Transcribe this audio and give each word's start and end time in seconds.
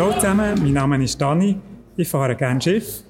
Ciao 0.00 0.14
zusammen, 0.14 0.58
mein 0.62 0.72
Name 0.72 1.04
ist 1.04 1.20
Dani. 1.20 1.60
Ich 1.94 2.08
fahre 2.08 2.34
gerne 2.34 2.58
Schiff. 2.58 3.02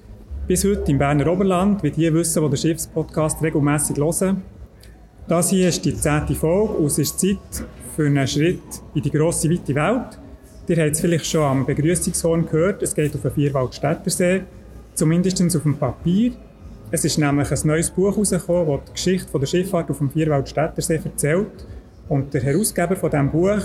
Bis 0.45 0.65
heute 0.65 0.91
im 0.91 0.97
Berner 0.97 1.31
Oberland, 1.31 1.81
wie 1.83 1.89
die 1.89 2.13
wissen, 2.13 2.43
die 2.43 2.49
den 2.49 2.57
Schiffspodcast 2.57 3.41
regelmäßig 3.41 3.95
hören. 3.95 4.41
Das 5.25 5.51
hier 5.51 5.69
ist 5.69 5.85
die 5.85 5.95
zehnte 5.95 6.35
Folge 6.35 6.73
und 6.73 6.87
es 6.87 6.97
ist 6.97 7.17
Zeit 7.17 7.65
für 7.95 8.07
einen 8.07 8.27
Schritt 8.27 8.59
in 8.93 9.03
die 9.03 9.09
grosse, 9.09 9.49
weite 9.49 9.73
Welt. 9.73 10.19
Ihr 10.67 10.83
habt 10.83 10.91
es 10.91 10.99
vielleicht 10.99 11.27
schon 11.27 11.43
am 11.43 11.65
Begrüßungshorn 11.65 12.45
gehört, 12.47 12.83
es 12.83 12.93
geht 12.93 13.15
auf 13.15 13.21
den 13.21 13.31
Vierwaldstättersee, 13.31 14.41
zumindest 14.93 15.41
auf 15.41 15.63
dem 15.63 15.77
Papier. 15.77 16.33
Es 16.91 17.05
ist 17.05 17.17
nämlich 17.17 17.49
ein 17.49 17.67
neues 17.67 17.89
Buch 17.89 18.11
herausgekommen, 18.11 18.67
das 18.67 18.83
die 18.87 18.91
Geschichte 18.91 19.39
der 19.39 19.45
Schifffahrt 19.45 19.89
auf 19.89 19.99
dem 19.99 20.09
Vierwaldstättersee 20.09 20.99
erzählt. 21.05 21.65
Und 22.09 22.33
der 22.33 22.43
Herausgeber 22.43 22.97
von 22.97 23.09
diesem 23.09 23.31
Buch 23.31 23.63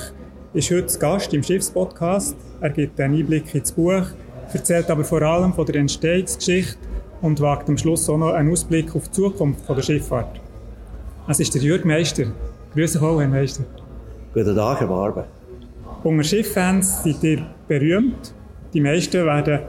ist 0.56 0.70
heute 0.70 0.98
Gast 0.98 1.34
im 1.34 1.42
Schiffspodcast. 1.42 2.34
Er 2.62 2.70
gibt 2.70 2.98
einen 2.98 3.18
Einblick 3.18 3.54
ins 3.54 3.72
Buch, 3.72 4.06
erzählt 4.54 4.90
aber 4.90 5.04
vor 5.04 5.20
allem 5.20 5.52
von 5.52 5.66
der 5.66 5.74
Entstehungsgeschichte 5.74 6.78
und 7.20 7.38
wagt 7.42 7.68
am 7.68 7.76
Schluss 7.76 8.08
auch 8.08 8.16
noch 8.16 8.32
einen 8.32 8.50
Ausblick 8.50 8.96
auf 8.96 9.06
die 9.08 9.12
Zukunft 9.12 9.68
der 9.68 9.82
Schifffahrt. 9.82 10.40
Es 11.28 11.40
ist 11.40 11.54
der 11.54 11.60
Jürg 11.60 11.84
Meister. 11.84 12.24
Grüße 12.72 12.98
wohl, 13.02 13.20
Herr 13.20 13.28
Meister. 13.28 13.64
Guten 14.32 14.56
Tag, 14.56 14.80
Herr 14.80 14.86
Barbe. 14.86 15.26
Unter 16.02 16.24
Schifffans 16.24 17.02
seid 17.04 17.22
ihr 17.22 17.46
berühmt. 17.68 18.32
Die 18.72 18.80
meisten 18.80 19.26
werden 19.26 19.60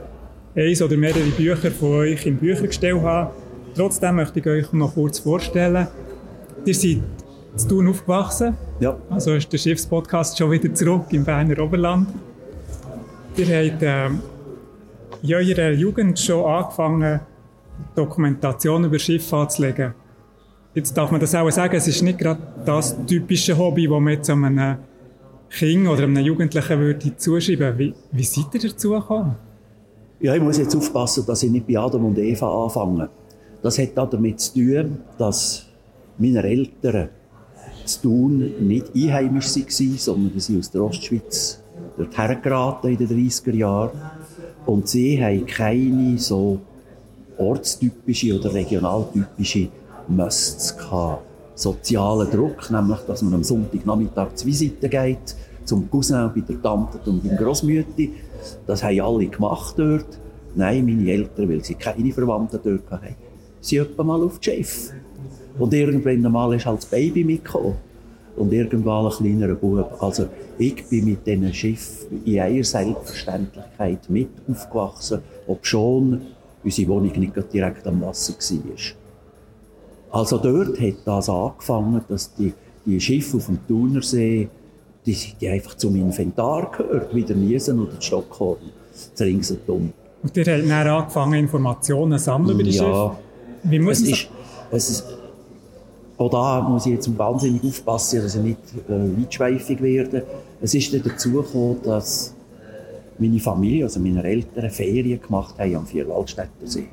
eins 0.56 0.80
oder 0.80 0.96
mehrere 0.96 1.20
Bücher 1.36 1.70
von 1.70 1.98
euch 1.98 2.24
im 2.24 2.38
Büchergestell 2.38 2.98
haben. 3.02 3.30
Trotzdem 3.74 4.16
möchte 4.16 4.40
ich 4.40 4.46
euch 4.46 4.72
noch 4.72 4.94
kurz 4.94 5.18
vorstellen. 5.18 5.86
Ihr 6.64 6.74
seid 6.74 7.02
zu 7.58 7.68
Thun 7.68 7.88
aufgewachsen. 7.88 8.56
Ja. 8.80 8.96
Also 9.10 9.34
ist 9.34 9.52
der 9.52 9.58
Schiffspodcast 9.58 10.38
schon 10.38 10.50
wieder 10.50 10.72
zurück 10.72 11.06
im 11.10 11.24
Berner 11.24 11.58
Oberland. 11.58 12.08
Ihr 13.36 13.46
habt 13.46 13.82
äh, 13.82 14.06
in 15.22 15.34
eurer 15.34 15.70
Jugend 15.72 16.18
schon 16.18 16.44
angefangen, 16.44 17.20
Dokumentation 17.94 18.84
über 18.84 18.98
Schiffe 18.98 19.36
anzulegen. 19.36 19.94
Jetzt 20.74 20.96
darf 20.96 21.10
man 21.10 21.20
das 21.20 21.34
auch 21.34 21.50
sagen, 21.50 21.76
es 21.76 21.88
ist 21.88 22.02
nicht 22.02 22.18
gerade 22.18 22.40
das 22.64 22.96
typische 23.06 23.56
Hobby, 23.56 23.88
das 23.88 24.00
man 24.00 24.12
jetzt 24.12 24.30
einem 24.30 24.76
Kind 25.50 25.88
oder 25.88 26.04
einem 26.04 26.24
Jugendlichen 26.24 26.78
würde 26.78 27.16
zuschreiben. 27.16 27.78
Wie, 27.78 27.94
wie 28.12 28.24
seid 28.24 28.54
ihr 28.54 28.70
dazu 28.70 28.90
gekommen? 28.90 29.36
Ja, 30.20 30.34
ich 30.34 30.42
muss 30.42 30.58
jetzt 30.58 30.74
aufpassen, 30.76 31.24
dass 31.26 31.42
ich 31.42 31.50
nicht 31.50 31.66
bei 31.66 31.78
Adam 31.78 32.04
und 32.04 32.18
Eva 32.18 32.64
anfange. 32.64 33.08
Das 33.62 33.78
hat 33.78 33.90
damit 33.94 34.40
zu 34.40 34.54
tun, 34.54 34.98
dass 35.16 35.66
meine 36.18 36.42
Eltern 36.42 37.08
zu 37.88 38.02
tun 38.02 38.52
nicht 38.60 38.94
einheimisch 38.94 39.56
waren, 39.56 39.98
sondern 39.98 40.40
sie 40.40 40.58
aus 40.58 40.70
der 40.70 40.84
Ostschweiz 40.84 41.60
dorthin 41.96 42.42
geraten 42.42 42.88
in 42.88 42.96
den 42.96 43.08
30er 43.08 43.54
Jahren. 43.54 44.00
Und 44.66 44.88
sie 44.88 45.22
haben 45.22 45.46
keine 45.46 46.18
so 46.18 46.60
ortstypische 47.38 48.38
oder 48.38 48.52
regionaltypische 48.52 49.68
Musts 50.08 50.76
gehabt. 50.76 51.22
Sozialen 51.54 52.30
Druck, 52.30 52.70
nämlich, 52.70 52.98
dass 53.00 53.22
man 53.22 53.34
am 53.34 53.42
Sonntagnachmittag 53.42 54.34
zur 54.34 54.46
Visite 54.46 54.88
geht, 54.88 55.34
zum 55.64 55.90
Cousin 55.90 56.30
bei 56.34 56.40
der 56.40 56.62
Tante 56.62 56.98
und 57.10 57.26
beim 57.26 57.36
Grossmütti. 57.36 58.12
Das 58.66 58.84
haben 58.84 59.00
alle 59.00 59.26
gemacht 59.26 59.74
dort. 59.76 60.18
Nein, 60.54 60.86
meine 60.86 61.10
Eltern, 61.10 61.48
weil 61.48 61.64
sie 61.64 61.74
keine 61.74 62.12
Verwandten 62.12 62.60
dort 62.62 62.90
hatten, 62.90 63.16
sind 63.60 63.82
etwa 63.82 64.04
mal 64.04 64.22
auf 64.22 64.38
das 64.38 64.44
Schiff. 64.44 64.92
Und 65.58 65.74
irgendwann 65.74 66.24
einmal 66.24 66.54
ist 66.54 66.66
halt 66.66 66.78
das 66.78 66.86
Baby 66.86 67.24
mitgekommen. 67.24 67.74
Und 68.36 68.52
irgendwann 68.52 69.06
ein 69.06 69.12
kleinerer 69.12 69.54
Bub. 69.54 69.96
Also, 70.00 70.26
ich 70.58 70.86
bin 70.88 71.06
mit 71.06 71.26
diesen 71.26 71.52
Schiffen 71.52 72.24
in 72.24 72.38
einer 72.38 72.62
Selbstverständlichkeit 72.62 74.08
mit 74.08 74.28
aufgewachsen, 74.48 75.20
obschon 75.46 76.20
unsere 76.62 76.88
Wohnung 76.88 77.12
nicht 77.18 77.52
direkt 77.52 77.86
am 77.86 78.00
Wasser 78.02 78.34
war. 78.34 80.20
Also 80.20 80.38
dort 80.38 80.80
hat 80.80 80.94
das 81.04 81.28
angefangen, 81.28 82.00
dass 82.08 82.34
die, 82.34 82.52
die 82.86 83.00
Schiffe 83.00 83.36
auf 83.36 83.46
dem 83.46 83.58
Thunersee, 83.66 84.48
die, 85.04 85.16
die 85.40 85.48
einfach 85.48 85.76
zum 85.76 85.96
Inventar 85.96 86.70
gehört, 86.70 87.14
wie 87.14 87.22
der 87.22 87.36
Niesen 87.36 87.80
oder 87.80 87.92
der 87.92 88.00
Stockhorn, 88.00 88.58
das 88.92 89.20
ringsherum. 89.20 89.92
Und 90.22 90.36
ihr 90.36 90.44
habt 90.46 90.68
dann 90.68 90.88
angefangen, 90.88 91.34
Informationen 91.34 92.18
zu 92.18 92.24
sammeln 92.24 92.54
über 92.54 92.62
die 92.64 92.70
ja, 92.70 92.82
Schiffe? 92.82 93.10
Wie 93.64 93.78
muss 93.78 94.00
es 94.00 94.08
ist, 94.08 94.28
es 94.70 94.90
ist, 94.90 95.17
auch 96.18 96.30
da 96.30 96.60
muss 96.60 96.86
ich 96.86 96.92
jetzt 96.92 97.16
wahnsinnig 97.16 97.62
aufpassen, 97.64 98.22
dass 98.22 98.34
ich 98.34 98.42
nicht 98.42 98.58
äh, 98.88 99.22
weitschweifig 99.22 99.80
werde. 99.80 100.24
Es 100.60 100.74
ist 100.74 100.92
dann 100.92 101.02
dazu 101.04 101.32
gekommen, 101.32 101.78
dass 101.84 102.34
meine 103.18 103.38
Familie, 103.38 103.84
also 103.84 104.00
meine 104.00 104.24
Eltern, 104.24 104.68
Ferien 104.70 105.20
gemacht 105.20 105.54
haben 105.58 105.76
am 105.76 105.86
Vierwaldstättersee. 105.86 106.88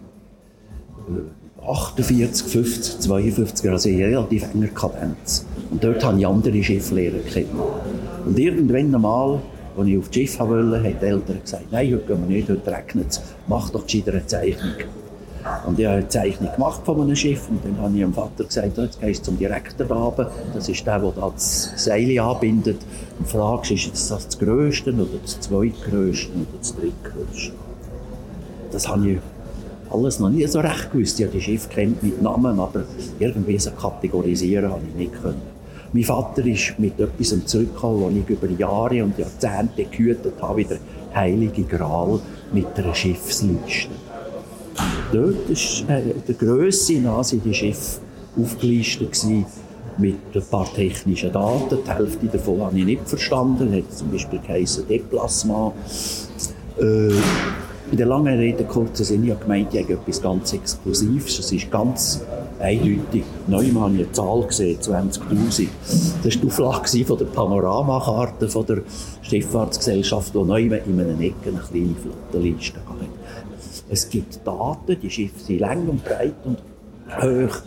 Äh, 1.07 1.65
48, 1.67 2.45
50, 2.45 2.99
52, 2.99 3.69
also 3.71 3.89
in 3.89 4.03
relativ 4.03 4.53
enger 4.53 4.67
Kadenz. 4.67 5.47
Und 5.71 5.83
dort 5.83 6.03
habe 6.03 6.19
ich 6.19 6.27
andere 6.27 6.63
Schifflehrer 6.63 7.19
kennen. 7.19 7.59
Und 8.23 8.37
irgendwann 8.37 8.93
einmal, 8.93 9.41
als 9.75 9.87
ich 9.87 9.97
auf 9.97 10.07
das 10.07 10.15
Schiff 10.15 10.39
wollte, 10.39 10.77
haben 10.77 10.95
die 11.01 11.05
Eltern 11.05 11.41
gesagt, 11.41 11.71
nein, 11.71 11.91
heute 11.91 12.05
gehen 12.05 12.29
wir 12.29 12.35
nicht, 12.35 12.49
heute 12.49 12.71
regnet 12.71 13.07
es, 13.09 13.21
mach 13.47 13.71
doch 13.71 13.83
gescheiter 13.83 14.11
eine 14.11 14.27
Zeichnung. 14.27 14.73
Und 15.65 15.79
ich 15.79 15.85
habe 15.85 15.97
eine 15.97 16.07
Zeichnung 16.07 16.51
gemacht 16.51 16.81
von 16.83 17.01
einem 17.01 17.15
Schiff 17.15 17.49
und 17.49 17.63
dann 17.63 17.77
habe 17.79 17.93
ich 17.93 17.99
dem 17.99 18.13
Vater 18.13 18.43
gesagt, 18.43 18.77
jetzt 18.77 18.99
gehst 18.99 19.21
du 19.21 19.25
zum 19.25 19.37
Direktor 19.37 19.85
da. 19.85 20.29
Das 20.53 20.69
ist 20.69 20.85
der, 20.85 20.99
der 20.99 21.11
das 21.11 21.71
Seil 21.75 22.19
anbindet 22.19 22.77
und 23.19 23.27
fragst, 23.27 23.71
ist 23.71 23.91
das 23.91 24.07
das 24.07 24.39
Größte 24.39 24.91
oder 24.93 25.05
das 25.21 25.39
Zweitgrößte 25.39 26.31
oder 26.33 26.57
das 26.59 26.75
Drittgrößte? 26.75 27.53
Das 28.71 28.87
habe 28.87 29.11
ich 29.11 29.19
alles 29.91 30.19
noch 30.19 30.29
nie 30.29 30.45
so 30.47 30.59
recht 30.59 30.91
gewusst. 30.91 31.19
Ich 31.19 31.25
habe 31.25 31.37
die 31.37 31.43
Schiffe 31.43 31.69
kennt 31.69 32.01
mit 32.01 32.21
Namen, 32.21 32.59
aber 32.59 32.83
irgendwie 33.19 33.59
so 33.59 33.71
kategorisieren 33.71 34.71
habe 34.71 34.81
ich 34.89 34.95
nicht 34.95 35.21
können. 35.21 35.41
Mein 35.93 36.03
Vater 36.03 36.45
ist 36.45 36.77
mit 36.77 36.99
etwas 36.99 37.45
zurückgekommen, 37.45 38.03
was 38.03 38.13
ich 38.13 38.29
über 38.29 38.49
Jahre 38.49 39.03
und 39.03 39.17
Jahrzehnte 39.17 39.85
gehütet 39.85 40.33
habe, 40.41 40.57
wie 40.57 40.65
der 40.65 40.79
Heilige 41.13 41.63
Gral 41.63 42.19
mit 42.51 42.67
einer 42.77 42.93
Schiffsliste. 42.93 43.89
Dort 45.11 45.87
war 45.87 45.97
äh, 45.97 46.13
der 46.27 46.35
Grösse 46.35 46.99
nach 46.99 47.25
die 47.29 47.53
Schiffe 47.53 47.99
aufgelistet 48.37 49.25
mit 49.97 50.15
ein 50.33 50.41
paar 50.49 50.71
technischen 50.73 51.31
Daten. 51.31 51.77
Die 51.85 51.91
Hälfte 51.91 52.25
davon 52.27 52.61
habe 52.61 52.77
ich 52.79 52.85
nicht 52.85 53.07
verstanden. 53.07 53.73
Es 53.73 53.83
hat 53.83 53.97
zum 53.97 54.11
Beispiel 54.11 54.39
geheißen 54.39 54.87
Deplacement. 54.87 55.73
Äh, 56.79 57.11
in 57.91 57.97
der 57.97 58.07
langen 58.07 58.35
Rede, 58.37 58.63
kurzen 58.63 59.05
Sinn, 59.05 59.23
ich 59.23 59.29
habe 59.29 59.41
gemeint, 59.41 59.73
ich 59.73 59.83
habe 59.83 59.93
etwas 59.93 60.21
ganz 60.21 60.53
Exklusives. 60.53 61.37
Es 61.39 61.51
ist 61.51 61.69
ganz 61.69 62.21
eindeutig. 62.59 63.23
Neumann 63.47 63.83
habe 63.83 63.93
ich 63.93 63.99
eine 64.01 64.11
Zahl 64.11 64.43
gesehen, 64.43 64.79
20'000. 64.79 65.67
Das 66.23 66.35
war 66.35 66.41
die 66.41 66.47
Auflage 66.47 67.05
von 67.05 67.17
der 67.19 67.25
Panoramakarte 67.25 68.47
der 68.47 68.81
Schifffahrtsgesellschaft, 69.21 70.33
die 70.33 70.37
Neumann 70.39 70.79
in 70.87 70.99
einem 70.99 71.21
Ecken 71.21 71.35
eine 71.49 71.59
kleine 71.59 71.95
Flottenliste 72.01 72.79
hatte. 72.79 73.04
Es 73.89 74.09
gibt 74.09 74.45
Daten, 74.45 74.99
die 74.99 75.09
Schiffe 75.09 75.39
sind 75.39 75.59
lang 75.59 75.87
und 75.87 76.03
breit 76.03 76.33
und 76.43 76.57
hoch. 77.21 77.61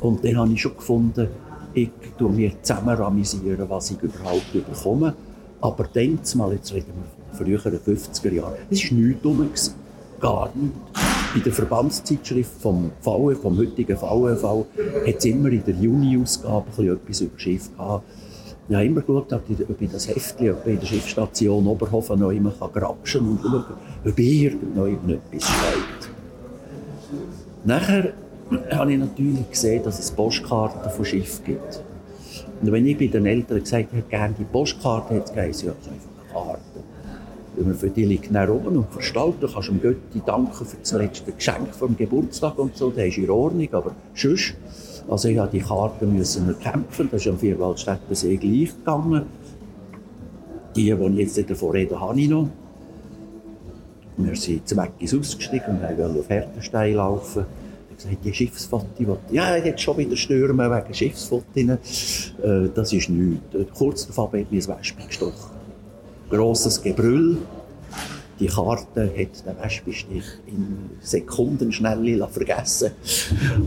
Und 0.00 0.24
dann 0.24 0.36
habe 0.36 0.52
ich 0.52 0.60
schon 0.60 0.76
gefunden, 0.76 1.28
ich 1.72 1.90
tue 2.18 2.30
mir 2.30 2.52
zusammenramisieren, 2.62 3.68
was 3.68 3.90
ich 3.90 4.02
überhaupt 4.02 4.52
bekomme. 4.52 5.14
Aber 5.60 5.88
dann 5.92 6.18
mal, 6.34 6.52
jetzt 6.52 6.72
reden 6.72 6.92
wir 6.94 7.36
von 7.36 7.46
früheren 7.46 7.78
50er 7.78 8.32
Jahren, 8.32 8.54
es 8.70 8.90
war 8.90 8.98
nichts 8.98 9.24
rum. 9.24 9.48
Gar 10.20 10.50
nichts. 10.54 10.78
In 11.34 11.42
der 11.42 11.52
Verbandszeitschrift 11.52 12.60
vom 12.60 12.92
VW, 13.00 13.34
vom 13.34 13.58
heutigen 13.58 13.96
VW 13.96 14.36
hat 15.06 15.16
es 15.18 15.24
immer 15.24 15.48
in 15.48 15.64
der 15.64 15.74
Juni-Ausgabe 15.74 16.92
etwas 16.92 17.20
über 17.22 17.38
Schiff 17.38 17.76
gehabt. 17.76 18.04
Ich 18.66 18.74
habe 18.74 18.86
immer 18.86 19.02
geschaut, 19.02 19.32
ob 19.32 19.80
ich 19.80 19.90
das 19.90 20.08
Heftchen 20.08 20.52
ob 20.52 20.66
ich 20.66 20.72
in 20.72 20.80
der 20.80 20.86
Schiffsstation 20.86 21.66
Oberhofen 21.66 22.18
noch 22.18 22.30
immer 22.30 22.50
grapschen 22.50 23.20
kann 23.20 23.30
und 23.30 23.42
schauen, 23.42 23.64
ob 24.06 24.18
irgendjemand 24.18 25.22
etwas 25.32 25.48
schreibt. 25.48 26.10
Nachher 27.64 28.12
habe 28.72 28.92
ich 28.92 28.98
natürlich 28.98 29.50
gesehen, 29.50 29.82
dass 29.82 29.98
es 29.98 30.10
Postkarten 30.10 30.90
von 30.90 31.04
Schiff 31.04 31.42
gibt. 31.44 31.82
Und 32.62 32.72
wenn 32.72 32.86
ich 32.86 32.96
bei 32.96 33.06
den 33.06 33.26
Eltern 33.26 33.60
gesagt 33.60 33.88
habe, 33.88 33.96
hätte 33.98 34.08
gerne 34.08 34.34
die 34.38 34.44
Postkarte, 34.44 35.16
hat 35.16 35.24
es 35.24 35.32
geheißen, 35.34 35.68
ja, 35.68 35.74
das 35.74 35.86
ist 35.86 35.92
einfach 35.92 36.08
eine 36.22 36.46
Karte. 36.46 36.60
Weil 37.56 37.74
für 37.74 37.90
die 37.90 38.04
liegt 38.04 38.34
dann 38.34 38.48
oben 38.48 38.78
und 38.78 38.90
verstaut, 38.90 39.36
du 39.40 39.46
kannst 39.46 39.68
dem 39.68 39.80
Götti 39.80 40.22
danken 40.24 40.64
für 40.64 40.76
das 40.76 40.92
letzte 40.92 41.32
Geschenk 41.32 41.74
vom 41.74 41.96
Geburtstag 41.96 42.58
und 42.58 42.76
so, 42.76 42.90
das 42.90 43.04
ist 43.04 43.18
in 43.18 43.30
Ordnung, 43.30 43.68
aber 43.72 43.94
sonst, 44.14 44.54
also 45.08 45.28
ich 45.28 45.36
musste 45.36 45.50
die 45.52 45.60
Karte 45.60 46.06
müssen 46.06 46.48
erkämpfen, 46.48 47.08
das 47.10 47.22
ist 47.22 47.28
am 47.28 47.38
Vierwaldstättensee 47.38 48.36
gleich 48.36 48.74
gegangen. 48.76 49.22
Die, 50.74 50.92
die 50.92 51.22
ich 51.22 51.36
jetzt 51.36 51.50
davon 51.50 51.70
rede, 51.70 52.00
habe 52.00 52.20
ich 52.20 52.28
noch. 52.28 52.48
Wir 54.16 54.36
sind 54.36 54.66
zum 54.66 54.78
Eckis 54.78 55.14
ausgestiegen 55.14 55.80
und 55.80 55.82
wollten 55.82 56.18
auf 56.18 56.28
Hertenstein 56.28 56.94
laufen. 56.94 57.44
Ich 57.96 58.04
habe 58.04 58.16
gesagt, 58.16 58.24
die 58.24 58.34
Schiffsfotos, 58.34 59.18
ja, 59.30 59.56
jetzt 59.56 59.80
schon 59.82 59.98
wieder 59.98 60.16
stürmen 60.16 60.70
wegen 60.70 60.94
Schiffsfotos. 60.94 62.34
Äh, 62.42 62.68
das 62.74 62.92
ist 62.92 63.08
nichts. 63.08 63.42
Kurz 63.76 64.06
davor 64.06 64.26
hat 64.26 64.32
mir 64.32 64.40
ein 64.40 64.52
Wespe 64.52 65.06
gestochen. 65.06 65.50
Grosses 66.30 66.82
Gebrüll. 66.82 67.38
Die 68.40 68.46
Karte 68.46 69.12
hat 69.16 69.46
der 69.46 69.62
Wespenstich 69.62 70.24
in 70.46 70.90
Sekundenschnelle 71.00 72.26
vergessen 72.28 72.90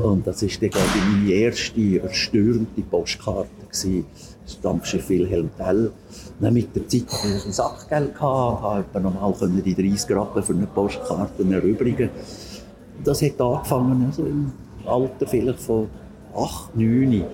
Und 0.01 0.27
das 0.27 0.41
war 0.41 0.49
dann, 0.59 0.69
glaube 0.69 0.89
meine 1.11 1.31
erste 1.31 2.01
erstörende 2.01 2.81
Postkarte. 2.89 3.49
Gewesen. 3.71 4.05
Das 4.45 4.61
Dampfschiff 4.61 5.09
Wilhelm 5.09 5.49
Tell. 5.57 5.91
Dann 6.39 6.53
mit 6.53 6.73
der 6.75 6.87
Zeit 6.87 7.11
hatte 7.11 7.27
ich 7.27 7.45
ein 7.45 7.51
Sackgeld, 7.51 8.19
habe 8.21 9.01
normal 9.01 9.33
die 9.65 9.75
30 9.75 10.15
Rappen 10.15 10.43
für 10.43 10.53
eine 10.53 10.67
Postkarte 10.67 11.43
erübrigen. 11.51 12.09
Das 13.03 13.21
hat 13.21 13.41
angefangen, 13.41 14.05
also 14.05 14.25
im 14.25 14.53
Alter 14.85 15.27
vielleicht 15.27 15.59
von 15.59 15.89
8, 16.35 16.75
9. 16.75 17.25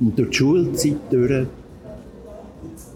Und 0.00 0.18
durch 0.18 0.30
die 0.30 0.36
Schulzeit 0.36 0.96
durch 1.10 1.46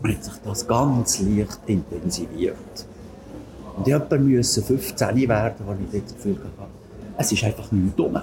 hat 0.02 0.24
sich 0.24 0.34
das 0.44 0.66
ganz 0.66 1.20
leicht 1.20 1.60
intensiviert. 1.66 2.87
Und 3.78 3.86
ich 3.86 4.36
musste 4.36 4.62
15 4.62 5.28
werden, 5.28 5.56
wo 5.64 5.72
ich 5.72 6.02
das 6.02 6.14
Gefühl 6.14 6.36
hatte, 6.36 6.70
es 7.16 7.32
ist 7.32 7.44
einfach 7.44 7.70
nicht 7.72 7.98
dumm. 7.98 8.20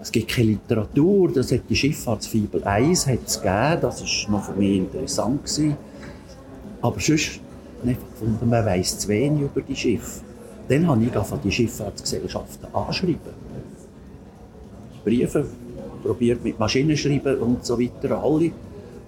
Es 0.00 0.12
gibt 0.12 0.28
keine 0.28 0.48
Literatur, 0.48 1.32
das 1.32 1.50
hat 1.50 1.62
die 1.68 1.76
Schifffahrtsfibel 1.76 2.62
1 2.62 3.06
hat 3.08 3.18
es 3.26 3.40
gegeben, 3.40 3.78
das 3.80 4.02
war 4.02 4.30
noch 4.30 4.44
für 4.44 4.52
mich 4.52 4.76
interessant. 4.78 5.44
Gewesen. 5.44 5.76
Aber 6.80 7.00
sonst 7.00 7.40
habe 7.80 7.90
ich 7.90 7.98
gefunden, 7.98 8.48
man 8.48 8.64
weiss 8.64 8.98
zu 8.98 9.08
wenig 9.08 9.42
über 9.42 9.62
die 9.62 9.74
Schiffe. 9.74 10.20
Dann 10.68 10.86
habe 10.86 11.04
ich 11.04 11.12
von 11.12 11.40
die 11.42 11.50
Schifffahrtsgesellschaften 11.50 12.72
anschreiben. 12.72 13.46
Briefe 15.04 15.46
probiert 16.02 16.42
mit 16.44 16.58
Maschinenschreiben 16.58 17.38
und 17.38 17.64
so 17.64 17.78
weiter 17.80 18.22
alle. 18.22 18.50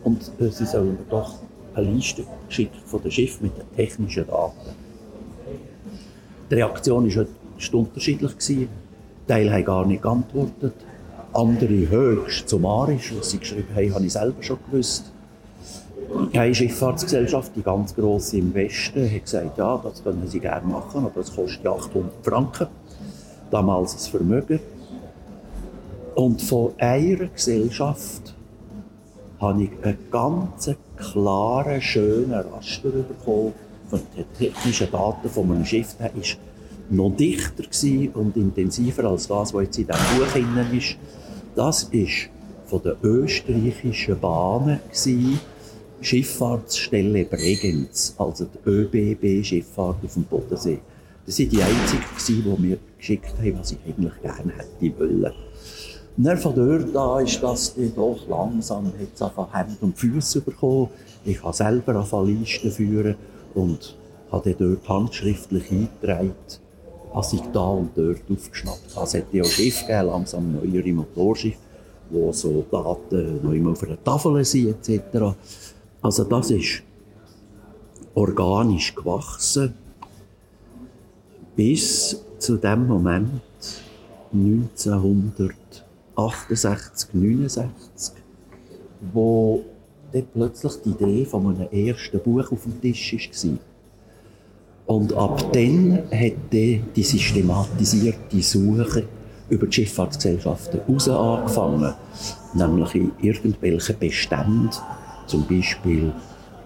Und 0.04 0.30
äh, 0.40 0.48
sie 0.48 0.64
sollen 0.64 0.94
mir 0.94 1.06
doch 1.10 1.34
eine 1.74 1.90
Liste 1.90 2.24
schicken 2.48 2.78
von 2.86 3.02
den 3.02 3.10
Schiffen 3.10 3.44
mit 3.46 3.56
den 3.56 3.76
technischen 3.76 4.26
Daten. 4.26 4.87
Die 6.50 6.54
Reaktion 6.54 7.14
war 7.14 7.26
unterschiedlich. 7.72 8.38
Gewesen. 8.38 8.68
Teil 9.26 9.52
haben 9.52 9.64
gar 9.64 9.86
nicht 9.86 10.02
geantwortet. 10.02 10.74
Andere 11.34 11.88
höchst 11.90 12.48
summarisch, 12.48 13.12
was 13.16 13.30
sie 13.30 13.38
geschrieben 13.38 13.68
haben, 13.74 13.94
habe 13.94 14.06
ich 14.06 14.12
selber 14.12 14.42
schon 14.42 14.58
gewusst. 14.70 15.12
Eine 16.32 16.54
Schifffahrtsgesellschaft, 16.54 17.52
die 17.54 17.62
ganz 17.62 17.94
grosse 17.94 18.38
im 18.38 18.54
Westen, 18.54 19.04
hat 19.10 19.24
gesagt, 19.24 19.58
ja, 19.58 19.78
das 19.82 20.02
können 20.02 20.26
sie 20.26 20.40
gerne 20.40 20.66
machen, 20.66 21.04
aber 21.04 21.20
das 21.20 21.34
kostet 21.34 21.66
800 21.66 22.10
Franken. 22.22 22.66
Damals 23.50 23.92
das 23.92 24.08
Vermögen. 24.08 24.60
Und 26.14 26.40
von 26.40 26.72
einer 26.78 27.26
Gesellschaft 27.26 28.34
habe 29.38 29.64
ich 29.64 29.70
einen 29.82 29.98
ganz 30.10 30.70
klaren, 30.96 31.80
schönen 31.82 32.32
Raster 32.32 32.88
bekommen 32.88 33.52
den 33.90 34.24
technischen 34.38 34.90
Daten 34.90 35.28
von 35.28 35.50
einem 35.50 35.64
Schiff. 35.64 35.94
Der 35.98 36.12
war 36.14 36.22
noch 36.90 37.16
dichter 37.16 37.64
und 38.14 38.36
intensiver 38.36 39.04
als 39.04 39.28
das, 39.28 39.54
was 39.54 39.62
jetzt 39.62 39.78
in 39.78 39.86
diesem 39.86 40.18
Buch 40.18 40.32
drin 40.32 40.78
ist. 40.78 40.96
Das 41.54 41.90
war 41.92 42.08
von 42.66 42.82
den 42.82 42.94
österreichischen 43.02 44.20
Bahnen. 44.20 44.80
Schifffahrtsstelle 46.00 47.24
Bregenz, 47.24 48.14
also 48.18 48.46
die 48.46 48.70
ÖBB-Schifffahrt 48.70 49.96
auf 50.04 50.14
dem 50.14 50.22
Bodensee. 50.24 50.78
Das 51.26 51.38
waren 51.40 51.48
die 51.48 51.62
einzigen, 51.62 52.56
die 52.56 52.62
mir 52.62 52.78
geschickt 52.96 53.34
haben, 53.36 53.58
was 53.58 53.72
ich 53.72 53.78
eigentlich 53.86 54.22
gerne 54.22 54.52
hätte 54.52 54.98
wollen. 55.00 55.32
Und 56.16 56.24
dann 56.24 56.38
von 56.38 56.54
dort 56.54 56.96
an 56.96 57.24
ist 57.24 57.42
das 57.42 57.74
doch 57.96 58.18
langsam 58.28 58.92
jetzt 59.00 59.20
einfach 59.22 59.52
Hände 59.52 59.76
und 59.80 59.98
Füße 59.98 60.40
bekommen. 60.40 60.88
Ich 61.24 61.42
habe 61.42 61.54
selber 61.54 62.06
Listen 62.24 62.70
führen 62.70 63.16
und 63.54 63.96
habe 64.30 64.54
dort 64.54 64.88
handschriftlich 64.88 65.70
eingetragen, 65.70 66.34
was 67.12 67.32
ich 67.32 67.42
da 67.52 67.68
und 67.68 67.90
dort 67.96 68.20
aufgeschnappt 68.30 68.94
habe. 68.94 69.06
Es 69.06 69.14
hat 69.14 69.32
ja 69.32 69.44
Schiffe 69.44 69.86
gegeben, 69.86 70.06
langsam 70.06 70.52
neuere 70.52 70.92
Motorschiffe, 70.92 71.58
wo 72.10 72.32
so 72.32 72.64
Daten 72.70 73.40
noch 73.42 73.52
immer 73.52 73.72
auf 73.72 73.82
einer 73.82 74.02
Tafel 74.02 74.44
sind 74.44 74.88
etc. 74.88 75.34
Also 76.02 76.24
das 76.24 76.50
ist 76.50 76.82
organisch 78.14 78.94
gewachsen 78.94 79.74
bis 81.56 82.22
zu 82.38 82.56
dem 82.56 82.86
Moment 82.86 83.40
1900 84.32 85.54
68, 86.18 87.14
69, 87.14 88.12
wo 89.12 89.64
dann 90.12 90.26
plötzlich 90.32 90.72
die 90.84 90.90
Idee 90.90 91.24
von 91.24 91.46
einem 91.46 91.68
ersten 91.70 92.20
Buch 92.20 92.50
auf 92.52 92.62
dem 92.62 92.80
Tisch 92.80 93.14
war. 93.14 93.58
Und 94.86 95.12
ab 95.12 95.52
dann 95.52 95.98
hat 96.10 96.52
die 96.52 96.82
systematisierte 96.96 98.40
Suche 98.40 99.04
über 99.50 99.66
die 99.66 99.72
Schifffahrtsgesellschaften 99.72 100.80
heraus 100.86 101.08
angefangen. 101.08 101.94
Nämlich 102.54 102.94
in 102.94 103.12
irgendwelchen 103.20 103.98
Beständen, 103.98 104.70
zum 105.26 105.46
Beispiel 105.46 106.12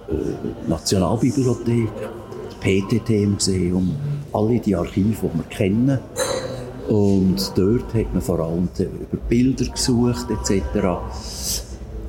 äh, 0.08 0.68
Nationalbibliothek, 0.68 1.88
das 2.48 2.54
PTT-Museum, 2.60 3.90
alle 4.32 4.60
die 4.60 4.76
Archive, 4.76 5.28
die 5.28 5.38
wir 5.38 5.44
kennen, 5.50 5.98
und 6.88 7.52
dort 7.56 7.94
hat 7.94 8.12
man 8.12 8.20
vor 8.20 8.40
allem 8.40 8.68
über 8.78 9.22
Bilder 9.28 9.64
gesucht 9.66 10.26
etc. 10.30 10.62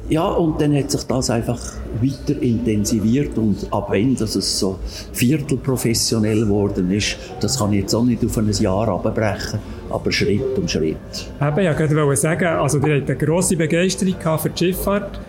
Ja, 0.10 0.28
und 0.28 0.60
dann 0.60 0.76
hat 0.76 0.92
sich 0.92 1.04
das 1.04 1.30
einfach 1.30 1.60
weiter 2.02 2.42
intensiviert 2.42 3.38
und 3.38 3.72
ab 3.72 3.88
wenn 3.92 4.16
das 4.16 4.36
es 4.36 4.60
so 4.60 4.78
viertelprofessionell 5.14 6.42
geworden 6.42 6.92
ist, 6.92 7.18
das 7.40 7.58
kann 7.58 7.72
ich 7.72 7.82
jetzt 7.82 7.94
auch 7.94 8.04
nicht 8.04 8.24
auf 8.26 8.38
ein 8.38 8.52
Jahr 8.52 8.90
abbrechen, 8.90 9.60
aber 9.90 10.12
Schritt 10.12 10.58
um 10.58 10.68
Schritt. 10.68 10.98
Eben, 11.42 11.64
ja, 11.64 11.72
ich 11.72 11.96
wollte 11.96 12.18
sagen, 12.18 12.46
also 12.46 12.80
ihr 12.80 13.00
habt 13.00 13.10
eine 13.10 13.18
grosse 13.18 13.56
Begeisterung 13.56 14.16
für 14.40 14.50
die 14.50 14.66
Schifffahrt, 14.66 15.20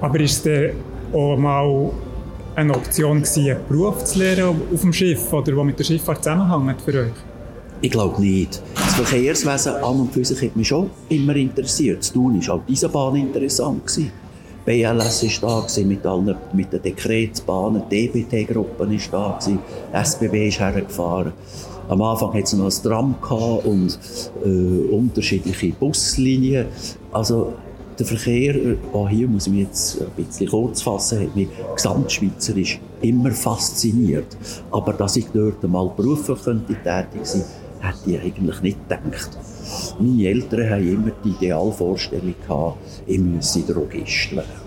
aber 0.00 0.20
ist 0.20 0.46
es 0.46 0.72
auch 1.12 1.36
mal 1.36 1.90
eine 2.54 2.74
Option 2.74 3.18
gewesen, 3.18 3.50
einen 3.50 3.60
Beruf 3.68 4.04
zu 4.04 4.18
lernen 4.20 4.60
auf 4.72 4.80
dem 4.80 4.92
Schiff 4.92 5.32
oder 5.32 5.52
der 5.52 5.64
mit 5.64 5.78
der 5.78 5.84
Schifffahrt 5.84 6.22
zusammenhängt 6.22 6.80
für 6.80 7.00
euch? 7.00 7.12
Ich 7.80 7.90
glaube 7.90 8.20
nicht. 8.20 8.62
Verkehrswesen 8.96 9.74
an 9.74 10.00
und 10.00 10.12
für 10.14 10.24
sich 10.24 10.40
hat 10.40 10.56
mich 10.56 10.68
schon 10.68 10.88
immer 11.10 11.36
interessiert. 11.36 11.98
Das 11.98 12.12
Tun 12.12 12.40
war 12.46 12.54
auch 12.54 12.62
diese 12.66 12.88
Bahn 12.88 13.16
interessant. 13.16 13.86
Gewesen. 13.86 14.10
BLS 14.64 15.42
war 15.42 15.66
da 15.66 15.82
mit, 15.82 16.06
allen, 16.06 16.34
mit 16.54 16.72
den 16.72 16.80
Dekretsbahnen, 16.80 17.82
die 17.90 18.08
DBT-Gruppe 18.08 18.78
war 18.78 18.86
da, 19.10 19.38
gewesen. 19.38 19.58
SBB 19.92 20.48
ist 20.48 20.60
hergefahren. 20.60 21.34
Am 21.88 22.00
Anfang 22.00 22.30
hatte 22.30 22.44
es 22.44 22.52
noch 22.54 22.64
ein 22.64 23.14
Tram 23.22 23.60
und 23.64 23.98
äh, 24.42 24.94
unterschiedliche 24.94 25.72
Buslinien. 25.72 26.64
Also 27.12 27.52
der 27.98 28.06
Verkehr, 28.06 28.56
äh, 28.56 28.76
auch 28.94 29.10
hier 29.10 29.28
muss 29.28 29.46
ich 29.46 29.52
mich 29.52 29.66
jetzt 29.66 30.00
ein 30.00 30.08
bisschen 30.16 30.48
kurz 30.48 30.80
fassen, 30.80 31.20
hat 31.20 31.36
mich 31.36 31.48
gesamtschweizerisch 31.74 32.80
immer 33.02 33.30
fasziniert. 33.30 34.38
Aber 34.70 34.94
dass 34.94 35.16
ich 35.16 35.26
dort 35.34 35.62
einmal 35.62 35.90
beruflich 35.94 36.42
könnte 36.42 36.74
tätig 36.74 37.24
sein 37.24 37.42
könnte, 37.42 37.65
hätte 37.80 38.10
ich 38.10 38.20
eigentlich 38.20 38.62
nicht 38.62 38.88
gedacht. 38.88 39.30
Meine 39.98 40.28
Eltern 40.28 40.70
haben 40.70 40.88
immer 40.88 41.12
die 41.24 41.30
Idealvorstellung 41.30 42.34
gehabt, 42.46 42.78
ich 43.06 43.18
müsse 43.18 43.60
Drogist 43.60 44.34
werden. 44.34 44.66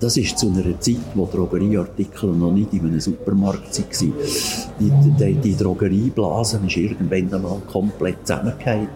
Das 0.00 0.16
ist 0.16 0.38
zu 0.38 0.48
einer 0.48 0.80
Zeit, 0.80 0.96
wo 1.14 1.26
Drogerieartikel 1.26 2.30
noch 2.30 2.52
nicht 2.52 2.72
in 2.72 2.86
einem 2.86 3.00
Supermarkt 3.00 3.78
waren. 3.78 4.12
Die, 4.80 4.92
die, 5.18 5.34
die 5.34 5.56
Drogerieblase 5.56 6.60
ist 6.66 6.76
irgendwann 6.76 7.34
einmal 7.34 7.60
komplett 7.70 8.26
zusammengefallen. 8.26 8.88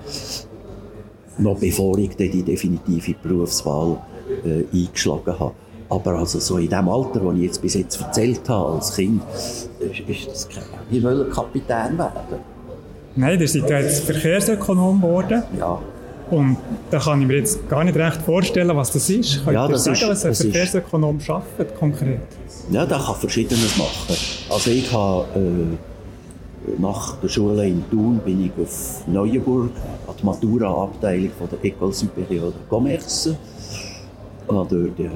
Noch 1.39 1.59
bevor 1.59 1.99
ich 1.99 2.17
die 2.17 2.43
definitive 2.43 3.15
Berufswahl 3.23 3.99
äh, 4.45 4.65
eingeschlagen 4.73 5.39
habe. 5.39 5.55
Aber 5.91 6.19
also 6.19 6.39
so 6.39 6.57
in 6.57 6.71
dem 6.71 6.89
Alter, 6.89 7.21
das 7.21 7.35
ich 7.35 7.43
jetzt 7.43 7.61
bis 7.61 7.75
jetzt 7.75 8.01
erzählt 8.01 8.49
habe, 8.49 8.75
als 8.75 8.95
Kind, 8.95 9.23
ist, 9.79 10.01
ist 10.09 10.29
das 10.31 10.49
kein... 10.49 10.63
Ich 10.91 11.03
will 11.03 11.29
Kapitän 11.31 11.99
werden. 11.99 12.52
Nein, 13.15 13.41
ihr 13.41 13.49
seid 13.49 13.69
jetzt 13.69 14.05
Verkehrsökonom 14.05 15.01
geworden. 15.01 15.43
Ja. 15.59 15.79
Und 16.31 16.57
da 16.91 16.99
kann 16.99 17.21
ich 17.21 17.27
mir 17.27 17.37
jetzt 17.37 17.69
gar 17.69 17.85
nicht 17.85 17.97
recht 17.97 18.23
vorstellen, 18.23 18.75
was 18.75 18.91
das 18.91 19.11
ist. 19.11 19.45
Könnt 19.45 19.55
ja, 19.55 19.69
ihr 19.69 19.77
sagen, 19.77 19.97
ist, 19.97 20.09
was 20.09 20.25
ein 20.25 20.35
Verkehrsökonom 20.35 21.19
arbeitet, 21.29 21.79
konkret? 21.79 22.21
Ja, 22.71 22.87
der 22.87 22.99
kann 22.99 23.17
Verschiedenes 23.17 23.77
machen. 23.77 24.17
Also 24.49 24.71
ich 24.71 24.91
habe 24.91 25.27
äh, 25.35 26.71
nach 26.79 27.17
der 27.17 27.29
Schule 27.29 27.67
in 27.67 27.85
Thun 27.91 28.19
bin 28.25 28.47
ich 28.47 28.53
auf 28.63 29.07
Neuenburg 29.07 29.73
an 30.09 30.15
die 30.19 30.25
Matura-Abteilung 30.25 31.31
der 31.51 31.71
École 31.71 31.93
Supérieure 31.93 32.51
de 32.51 32.63
Commerce 32.71 33.37
und 34.47 34.57
habe 34.57 34.87
dort 34.87 34.99
die 34.99 35.11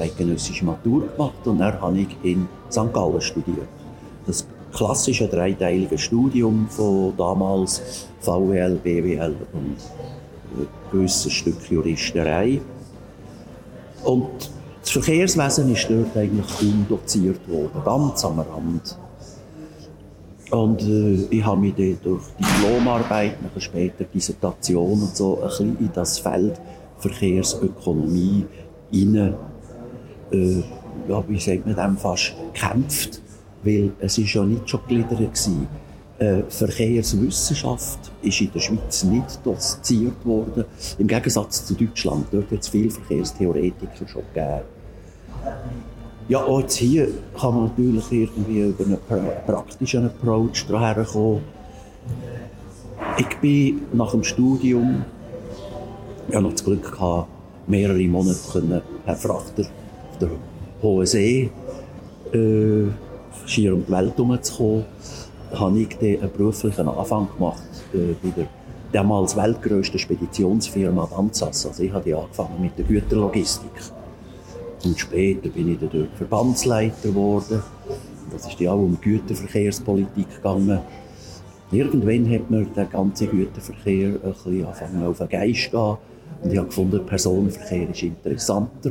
eidgenössische 0.00 0.64
Matur 0.64 1.06
gemacht 1.06 1.46
und 1.46 1.58
dann 1.58 1.80
habe 1.80 1.98
ich 1.98 2.08
in 2.22 2.48
St. 2.70 2.92
Gallen 2.92 3.20
studiert. 3.20 3.68
Das 4.26 4.44
klassische 4.72 5.28
dreiteilige 5.28 5.98
Studium 5.98 6.68
von 6.68 7.14
damals 7.16 8.06
VWL, 8.20 8.76
BWL 8.82 9.34
und 9.52 9.76
ein 10.56 10.66
gewisses 10.90 11.32
Stück 11.32 11.70
Juristerei. 11.70 12.60
Und 14.04 14.50
das 14.80 14.90
Verkehrswesen 14.90 15.72
ist 15.72 15.88
dort 15.90 16.16
eigentlich 16.16 16.46
kaum 16.58 16.86
doziert 16.88 17.48
worden, 17.48 17.82
ganz 17.84 18.24
am 18.24 18.40
Rand. 18.40 18.98
Und 20.50 20.80
äh, 20.82 21.26
ich 21.30 21.44
habe 21.44 21.60
mich 21.60 21.74
dann 21.74 21.98
durch 22.02 22.22
Diplomarbeit, 22.38 23.42
nachher 23.42 23.60
später 23.60 24.04
Dissertation 24.04 25.02
und 25.02 25.14
so, 25.14 25.36
ein 25.42 25.48
bisschen 25.48 25.78
in 25.78 25.90
das 25.92 26.18
Feld 26.18 26.58
Verkehrsökonomie 26.98 28.46
hinein, 28.90 29.34
äh, 30.32 30.62
ja, 31.08 31.22
wie 31.28 31.38
sagt 31.38 31.66
man 31.66 31.76
dem, 31.76 31.96
fast 31.96 32.34
gekämpft. 32.54 33.20
Weil 33.62 33.92
es 34.00 34.18
ist 34.18 34.34
ja 34.34 34.44
nicht 34.44 34.68
schon 34.68 34.80
gegliedert 34.88 35.18
gewesen. 35.18 35.66
Äh, 36.18 36.42
Verkehrswissenschaft 36.48 38.10
ist 38.22 38.40
in 38.40 38.52
der 38.52 38.60
Schweiz 38.60 39.04
nicht 39.04 39.38
doziert 39.44 40.24
worden. 40.24 40.64
Im 40.98 41.06
Gegensatz 41.06 41.64
zu 41.64 41.74
Deutschland. 41.74 42.26
Dort 42.32 42.50
hat 42.50 42.60
es 42.60 42.68
viele 42.68 42.90
Verkehrstheoretiker 42.90 44.06
schon 44.06 44.22
gegeben. 44.34 44.62
Ja, 46.28 46.44
auch 46.44 46.60
jetzt 46.60 46.76
hier 46.76 47.08
kann 47.40 47.54
man 47.54 47.64
natürlich 47.64 48.12
irgendwie 48.12 48.60
über 48.60 48.84
einen 48.84 48.98
praktischen 49.46 50.06
Approach 50.06 50.66
daher 50.68 51.04
kommen. 51.04 51.42
Ich 53.16 53.36
bin 53.38 53.82
nach 53.92 54.10
dem 54.10 54.24
Studium, 54.24 55.04
ja 56.30 56.40
noch 56.40 56.52
das 56.52 56.64
Glück 56.64 56.92
gehabt, 56.92 57.28
mehrere 57.66 58.06
Monate 58.08 58.38
können 58.52 58.82
Frachter 59.16 59.62
auf 59.62 60.18
der 60.20 60.30
Hohen 60.82 61.06
See 61.06 61.50
äh, 62.32 62.86
schier 63.46 63.74
um 63.74 63.84
die 63.84 63.92
Welt 63.92 64.16
herumzukommen, 64.16 64.84
habe 65.54 65.78
ich 65.78 65.98
einen 66.00 66.30
beruflichen 66.36 66.88
Anfang 66.88 67.28
gemacht 67.36 67.62
äh, 67.94 68.14
bei 68.22 68.30
der 68.30 68.48
damals 68.92 69.36
weltgrößten 69.36 69.98
Speditionsfirma 69.98 71.08
Danzas. 71.10 71.66
Also 71.66 71.82
ich 71.82 71.92
habe 71.92 72.16
angefangen 72.16 72.60
mit 72.60 72.78
der 72.78 72.84
Güterlogistik. 72.84 73.70
Und 74.84 74.98
später 74.98 75.48
bin 75.48 75.72
ich 75.72 75.78
dann 75.78 76.08
Verbandsleiter 76.16 77.08
geworden. 77.08 77.62
Das 78.30 78.46
ist 78.46 78.60
ja 78.60 78.72
auch 78.72 78.78
um 78.78 78.98
Güterverkehrspolitik 79.00 80.36
gegangen. 80.36 80.80
Irgendwann 81.70 82.30
hat 82.32 82.50
mir 82.50 82.64
der 82.64 82.86
ganze 82.86 83.26
Güterverkehr 83.26 84.08
ein 84.08 84.20
bisschen 84.20 84.64
angefangen 84.64 85.06
auf 85.06 85.18
den 85.18 85.28
Geist 85.28 85.64
zu 85.64 85.70
gehen. 85.70 85.96
Und 86.42 86.52
ich 86.52 86.58
habe 86.58 86.68
gefunden, 86.68 87.04
Personenverkehr 87.04 87.90
ist 87.90 88.02
interessanter. 88.02 88.90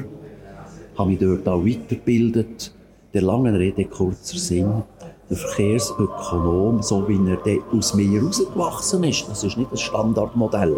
Ich 0.94 1.00
habe 1.00 1.10
mich 1.10 1.20
dort 1.20 1.48
auch 1.48 1.66
weitergebildet. 1.66 2.74
Der 3.17 3.25
langen 3.25 3.55
Rede 3.55 3.83
kurzer 3.86 4.38
Sinn. 4.38 4.83
Der 5.27 5.38
Verkehrsökonom, 5.38 6.83
so 6.83 7.09
wie 7.09 7.17
er 7.31 7.75
aus 7.75 7.95
mir 7.95 8.21
herausgewachsen 8.21 9.03
ist, 9.05 9.27
das 9.27 9.43
ist 9.43 9.57
nicht 9.57 9.71
das 9.71 9.81
Standardmodell, 9.81 10.75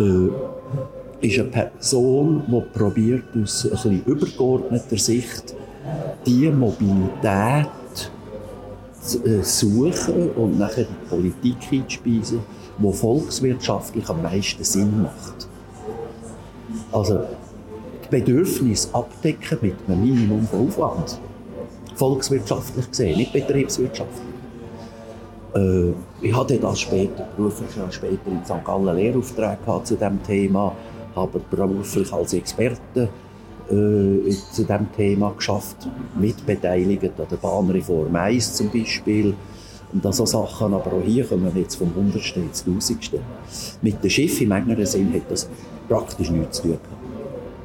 äh, 0.00 1.24
ist 1.24 1.38
eine 1.38 1.48
Person, 1.50 2.42
die 2.48 2.60
probiert, 2.76 3.22
aus 3.40 3.66
ein 3.66 3.70
bisschen 3.70 4.04
übergeordneter 4.04 4.98
Sicht 4.98 5.54
die 6.26 6.50
Mobilität 6.50 7.68
äh, 9.24 9.42
suchen 9.42 10.30
und 10.30 10.58
nachher 10.58 10.86
die 10.86 11.08
Politik 11.08 11.58
einzuspeisen, 11.70 12.40
die 12.78 12.92
volkswirtschaftlich 12.92 14.08
am 14.08 14.22
meisten 14.22 14.64
Sinn 14.64 15.02
macht. 15.02 15.46
Also, 16.90 17.20
die 18.06 18.08
Bedürfnisse 18.08 18.92
abdecken 18.92 19.58
mit 19.62 19.76
einem 19.86 20.00
Minimum 20.00 20.48
von 20.48 20.66
Aufwand. 20.66 21.20
Volkswirtschaftlich 21.94 22.90
gesehen, 22.90 23.16
nicht 23.16 23.32
betriebswirtschaftlich. 23.32 24.22
Äh, 25.54 25.92
ich 26.20 26.36
hatte 26.36 26.58
das 26.58 26.80
später, 26.80 27.28
beruflich 27.36 27.70
später 27.90 28.26
in 28.26 28.44
St. 28.44 28.64
Gallen 28.64 28.96
Lehrauftrag 28.96 29.58
zu 29.84 29.94
diesem 29.94 30.22
Thema 30.22 30.74
aber 31.14 31.38
beruflich 31.50 32.12
als 32.12 32.32
Experte 32.32 33.08
äh, 33.68 34.30
zu 34.52 34.62
diesem 34.62 34.92
Thema 34.96 35.32
geschafft, 35.36 35.88
mitbeteiligt 36.18 37.04
an 37.18 37.26
der 37.30 37.36
Bahnreform 37.36 38.14
1 38.14 38.54
zum 38.54 38.70
Beispiel. 38.70 39.34
Und 39.92 40.12
so 40.12 40.26
Sachen, 40.26 40.74
aber 40.74 40.92
auch 40.92 41.04
hier 41.04 41.24
kommen 41.24 41.54
wir 41.54 41.62
jetzt 41.62 41.76
vom 41.76 41.94
Hundertsten 41.94 42.42
ins 42.42 42.64
Tausendste. 42.64 43.20
Mit 43.80 44.02
dem 44.02 44.10
Schiff 44.10 44.40
im 44.40 44.50
engeren 44.50 44.86
Sinn 44.86 45.14
hat 45.14 45.30
das 45.30 45.48
praktisch 45.88 46.30
nichts 46.30 46.56
zu 46.56 46.68
tun. 46.68 46.78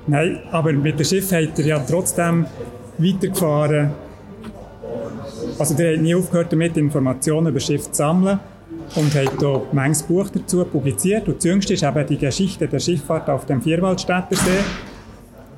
Nein, 0.05 0.39
aber 0.51 0.71
mit 0.73 0.99
dem 0.99 1.05
Schiff 1.05 1.31
hat 1.31 1.57
er 1.57 1.65
ja 1.65 1.79
trotzdem 1.79 2.45
weitergefahren. 2.99 3.91
Also 5.59 5.75
der 5.75 5.93
hat 5.93 6.01
nie 6.01 6.15
aufgehört 6.15 6.53
damit, 6.53 6.77
Informationen 6.77 7.47
über 7.47 7.59
das 7.59 7.65
Schiff 7.65 7.83
zu 7.91 7.93
sammeln 7.93 8.39
und 8.95 9.13
hat 9.13 9.39
hier 9.39 9.61
manches 9.73 10.03
Buch 10.03 10.29
dazu 10.29 10.63
publiziert. 10.63 11.27
Und 11.27 11.37
das 11.37 11.43
jüngste 11.43 11.73
ist 11.73 11.83
eben 11.83 12.07
die 12.07 12.17
Geschichte 12.17 12.67
der 12.67 12.79
Schifffahrt 12.79 13.29
auf 13.29 13.45
dem 13.45 13.61
Vierwaldstätter 13.61 14.35
See, 14.35 14.63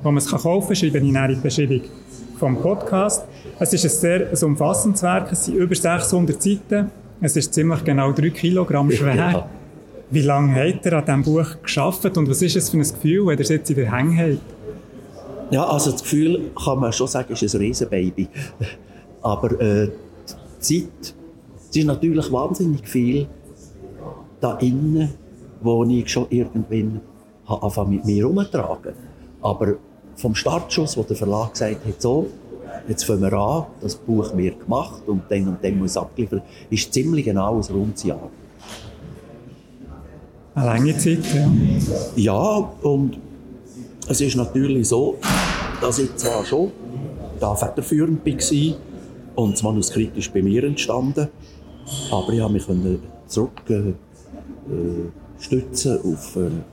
wo 0.02 0.10
man 0.10 0.18
es 0.18 0.26
kaufen 0.26 0.66
kann, 0.66 0.76
schreibe 0.76 0.98
ich 0.98 1.04
in 1.04 1.28
die 1.28 1.34
Beschreibung 1.36 1.82
vom 2.38 2.60
Podcast. 2.60 3.24
Es 3.60 3.72
ist 3.72 3.84
ein 3.84 3.90
sehr 3.90 4.30
ein 4.30 4.44
umfassendes 4.44 5.02
Werk, 5.04 5.30
es 5.30 5.44
sind 5.44 5.54
über 5.54 5.74
600 5.74 6.42
Seiten, 6.42 6.90
es 7.20 7.36
ist 7.36 7.54
ziemlich 7.54 7.84
genau 7.84 8.10
3 8.10 8.30
Kilogramm 8.30 8.90
schwer. 8.90 9.14
Ja. 9.14 9.48
Wie 10.10 10.22
lange 10.22 10.54
hat 10.56 10.84
er 10.84 10.94
an 10.94 11.04
diesem 11.04 11.22
Buch 11.22 11.62
geschafft 11.62 12.16
und 12.18 12.28
was 12.28 12.42
ist 12.42 12.56
es 12.56 12.70
für 12.70 12.76
ein 12.76 12.82
Gefühl, 12.82 13.26
wenn 13.28 13.38
er 13.38 13.42
es 13.42 13.48
jetzt 13.48 13.70
in 13.70 13.76
der 13.76 13.96
Hänge 13.96 14.16
hat? 14.16 14.38
Ja, 15.52 15.64
also 15.64 15.92
das 15.92 16.02
Gefühl 16.02 16.50
kann 16.62 16.80
man 16.80 16.92
schon 16.92 17.06
sagen, 17.06 17.32
ist 17.32 17.54
ein 17.54 17.60
Riesenbaby. 17.60 18.28
Aber 19.22 19.60
äh, 19.60 19.90
die 20.60 20.88
Zeit 20.88 21.14
es 21.72 21.76
ist 21.76 21.86
natürlich 21.86 22.30
wahnsinnig 22.30 22.86
viel 22.86 23.26
da 24.40 24.58
innen, 24.58 25.08
wo 25.62 25.84
ich 25.84 26.06
schon 26.06 26.26
irgendwann 26.28 27.00
habe 27.46 27.86
mit 27.88 28.04
mir 28.04 28.24
herumtragen. 28.26 28.92
Aber 29.40 29.76
vom 30.16 30.34
Startschuss, 30.34 30.98
wo 30.98 31.02
der 31.02 31.16
Verlag 31.16 31.52
gesagt 31.52 31.86
hat, 31.86 32.02
so, 32.02 32.26
jetzt 32.88 33.04
fangen 33.04 33.22
wir 33.22 33.32
an, 33.32 33.66
das 33.80 33.94
Buch 33.94 34.36
wird 34.36 34.60
gemacht 34.60 35.02
und 35.06 35.22
dann 35.30 35.48
und 35.48 35.64
dann 35.64 35.78
muss 35.78 35.96
abgeliefert 35.96 36.42
ist 36.68 36.92
ziemlich 36.92 37.24
genau 37.24 37.56
ein 37.56 37.74
rundes 37.74 38.02
Jahr. 38.04 38.28
Eine 40.54 40.66
lange 40.66 40.98
Zeit, 40.98 41.24
ja. 41.34 41.50
Ja, 42.16 42.70
und 42.82 43.18
es 44.08 44.20
ist 44.20 44.36
natürlich 44.36 44.88
so, 44.88 45.16
dass 45.80 45.98
ich 45.98 46.14
zwar 46.16 46.44
schon 46.44 46.70
da 47.40 47.54
federführend 47.54 48.26
war 48.26 48.91
und 49.34 49.52
das 49.52 49.62
Manuskript 49.62 50.16
ist 50.16 50.32
bei 50.32 50.42
mir 50.42 50.64
entstanden, 50.64 51.28
aber 52.10 52.32
ich 52.32 52.40
habe 52.40 52.52
mich 52.52 52.66
zurückstützen 53.26 53.96
äh, 55.96 56.12
auf 56.12 56.36
eine 56.36 56.64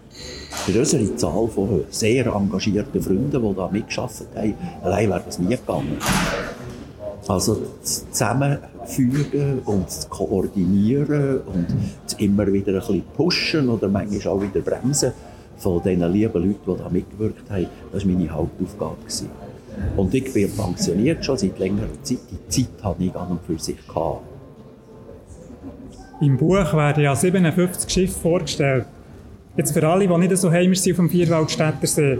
größere 0.67 1.15
Zahl 1.15 1.47
von 1.47 1.83
sehr 1.89 2.27
engagierten 2.27 3.01
Freunden, 3.01 3.31
die 3.31 3.55
da 3.55 3.69
mitgearbeitet 3.69 4.27
haben. 4.35 4.53
Allein 4.83 5.09
wäre 5.09 5.23
das 5.25 5.39
nie 5.39 5.55
gegangen. 5.55 5.97
Also 7.27 7.61
das 7.81 8.09
Zusammenfügen 8.09 9.59
und 9.65 9.85
das 9.85 10.09
Koordinieren 10.09 11.41
und 11.41 11.67
das 12.03 12.13
immer 12.15 12.51
wieder 12.51 12.73
ein 12.73 12.79
bisschen 12.79 13.03
pushen 13.15 13.69
oder 13.69 13.87
manchmal 13.87 14.33
auch 14.33 14.41
wieder 14.41 14.61
bremsen 14.61 15.13
von 15.57 15.83
den 15.83 16.01
lieben 16.11 16.33
Leuten, 16.33 16.59
die 16.65 16.77
da 16.83 16.89
mitgewirkt 16.89 17.49
haben, 17.51 17.67
das 17.91 18.05
war 18.05 18.11
meine 18.11 18.29
Hauptaufgabe. 18.29 18.95
Und 19.97 20.13
ich 20.13 20.33
bin 20.33 20.51
pensioniert 20.51 21.23
schon 21.23 21.37
seit 21.37 21.59
längerer 21.59 21.87
Zeit. 22.03 22.19
Die 22.31 22.49
Zeit 22.49 22.83
hatte 22.83 23.03
ich 23.03 23.15
an 23.15 23.31
und 23.31 23.41
für 23.45 23.59
sich 23.59 23.77
gehabt. 23.87 24.21
Im 26.21 26.37
Buch 26.37 26.73
werden 26.73 27.03
ja 27.03 27.15
57 27.15 27.89
Schiffe 27.89 28.19
vorgestellt. 28.19 28.85
Jetzt 29.55 29.71
für 29.71 29.87
alle, 29.87 30.07
die 30.07 30.17
nicht 30.17 30.37
so 30.37 30.51
heimisch 30.51 30.81
sind 30.81 30.93
auf 30.93 30.97
dem 30.97 31.09
Vierwaldstätter 31.09 31.87
See, 31.87 32.19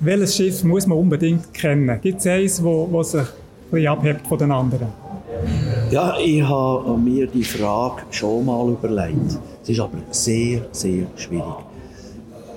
welches 0.00 0.36
Schiff 0.36 0.64
muss 0.64 0.86
man 0.86 0.98
unbedingt 0.98 1.54
kennen? 1.54 2.00
Gibt 2.00 2.20
es 2.20 2.26
eins, 2.26 2.62
das 2.62 3.10
sich 3.10 3.20
ein 3.20 3.26
bisschen 3.70 3.86
abhebt 3.88 4.26
von 4.26 4.38
den 4.38 4.50
anderen? 4.50 4.88
Ja, 5.90 6.16
ich 6.18 6.42
habe 6.42 6.96
mir 6.98 7.26
die 7.26 7.44
Frage 7.44 8.02
schon 8.10 8.46
mal 8.46 8.68
überlegt. 8.68 9.38
Es 9.62 9.68
ist 9.68 9.80
aber 9.80 9.98
sehr, 10.10 10.62
sehr 10.72 11.06
schwierig. 11.16 11.64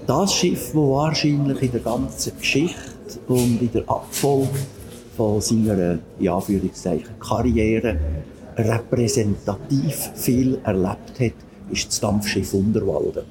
Das 0.05 0.33
Schiff, 0.33 0.67
das 0.67 0.75
wahrscheinlich 0.75 1.61
in 1.61 1.71
der 1.71 1.81
ganzen 1.81 2.37
Geschichte 2.37 2.96
und 3.27 3.61
in 3.61 3.71
der 3.71 3.89
Abfolge 3.89 4.49
von 5.15 5.41
seiner 5.41 5.99
ja, 6.19 6.41
Karriere 7.19 7.97
repräsentativ 8.55 10.11
viel 10.15 10.59
erlebt 10.63 11.19
hat, 11.19 11.33
ist 11.71 11.87
das 11.87 11.99
Dampfschiff 11.99 12.53
Unterwalden. 12.53 13.23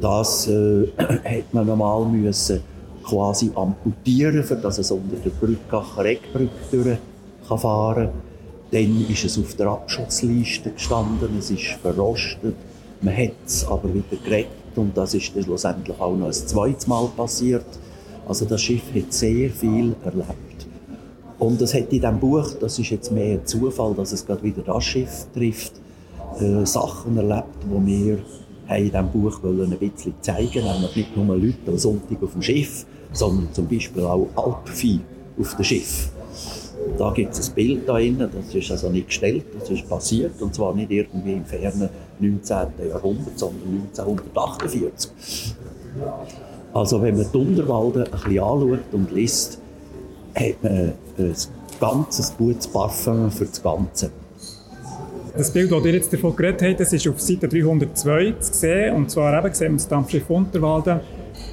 Das 0.00 0.48
äh, 0.48 0.88
man 1.52 1.66
normal 1.66 2.06
müssen 2.06 2.60
quasi 3.04 3.50
amputieren, 3.54 4.42
für 4.42 4.56
dass 4.56 4.78
es 4.78 4.90
unter 4.90 5.16
der 5.16 5.30
Brückacher 5.30 6.04
Eckbrücke 6.04 6.50
durch 6.72 6.98
kann 7.46 7.58
fahren 7.58 8.08
Dann 8.70 9.06
ist 9.08 9.24
es 9.24 9.38
auf 9.38 9.54
der 9.54 9.66
Abschutzliste 9.68 10.70
gestanden, 10.70 11.36
es 11.38 11.50
ist 11.50 11.78
verrostet, 11.82 12.54
man 13.02 13.16
hat 13.16 13.32
es 13.46 13.66
aber 13.66 13.92
wieder 13.92 14.16
gerettet 14.24 14.48
und 14.76 14.96
das 14.96 15.14
ist 15.14 15.34
dann 15.36 15.44
schlussendlich 15.44 16.00
auch 16.00 16.16
noch 16.16 16.26
ein 16.26 16.32
zweites 16.32 16.86
Mal 16.86 17.06
passiert. 17.16 17.66
Also 18.26 18.44
das 18.44 18.62
Schiff 18.62 18.82
hat 18.94 19.12
sehr 19.12 19.50
viel 19.50 19.94
erlebt. 20.04 20.66
Und 21.38 21.60
es 21.60 21.74
hat 21.74 21.92
in 21.92 22.00
diesem 22.00 22.18
Buch, 22.18 22.52
das 22.60 22.78
ist 22.78 22.90
jetzt 22.90 23.12
mehr 23.12 23.44
Zufall, 23.44 23.94
dass 23.94 24.12
es 24.12 24.24
gerade 24.24 24.42
wieder 24.42 24.62
das 24.62 24.84
Schiff 24.84 25.26
trifft, 25.34 25.72
äh, 26.40 26.64
Sachen 26.64 27.16
erlebt, 27.16 27.48
die 27.64 27.86
wir 27.86 28.18
in 28.76 28.84
diesem 28.84 29.10
Buch 29.10 29.42
wollen 29.42 29.72
ein 29.72 29.78
bisschen 29.78 30.14
zeigen 30.22 30.64
Nämlich 30.64 30.96
nicht 30.96 31.16
nur 31.16 31.36
Leute 31.36 31.58
am 31.66 31.76
Sonntag 31.76 32.22
auf 32.22 32.32
dem 32.32 32.42
Schiff, 32.42 32.86
sondern 33.12 33.52
zum 33.52 33.68
Beispiel 33.68 34.04
auch 34.04 34.28
Alpvieh 34.36 35.00
auf 35.38 35.54
dem 35.56 35.64
Schiff. 35.64 36.10
Da 36.98 37.10
gibt 37.12 37.32
es 37.32 37.48
ein 37.48 37.54
Bild 37.54 37.88
da 37.88 37.98
innen, 37.98 38.30
das 38.32 38.54
ist 38.54 38.70
also 38.70 38.90
nicht 38.90 39.08
gestellt, 39.08 39.44
das 39.58 39.70
ist 39.70 39.88
passiert 39.88 40.40
und 40.40 40.54
zwar 40.54 40.74
nicht 40.74 40.90
irgendwie 40.90 41.32
im 41.32 41.44
fernen 41.44 41.88
19. 42.18 42.56
Jahrhundert, 42.88 43.38
sondern 43.38 43.88
1948. 43.96 45.10
Also 46.74 47.00
wenn 47.00 47.16
man 47.16 47.26
die 47.32 47.38
Unterwalden 47.38 48.02
ein 48.02 48.10
bisschen 48.10 48.38
anschaut 48.40 48.92
und 48.92 49.12
liest, 49.12 49.58
hat 50.34 50.62
man 50.62 50.92
ein 51.18 51.34
ganzes 51.80 52.36
gutes 52.36 52.66
Parfum 52.66 53.30
für 53.30 53.44
das 53.44 53.62
Ganze. 53.62 54.10
Das 55.36 55.52
Bild, 55.52 55.70
das 55.70 55.84
ihr 55.84 55.92
jetzt 55.94 56.12
davon 56.12 56.34
geredet 56.34 56.62
habt, 56.62 56.80
das 56.80 56.92
ist 56.92 57.06
auf 57.08 57.20
Seite 57.20 57.48
302 57.48 58.34
zu 58.40 58.52
sehen. 58.52 58.94
Und 58.96 59.10
zwar 59.10 59.38
eben 59.38 59.54
sehen 59.54 59.72
wir 59.72 59.76
das 59.76 59.88
Dampfschiff 59.88 60.28
Unterwalden 60.28 61.00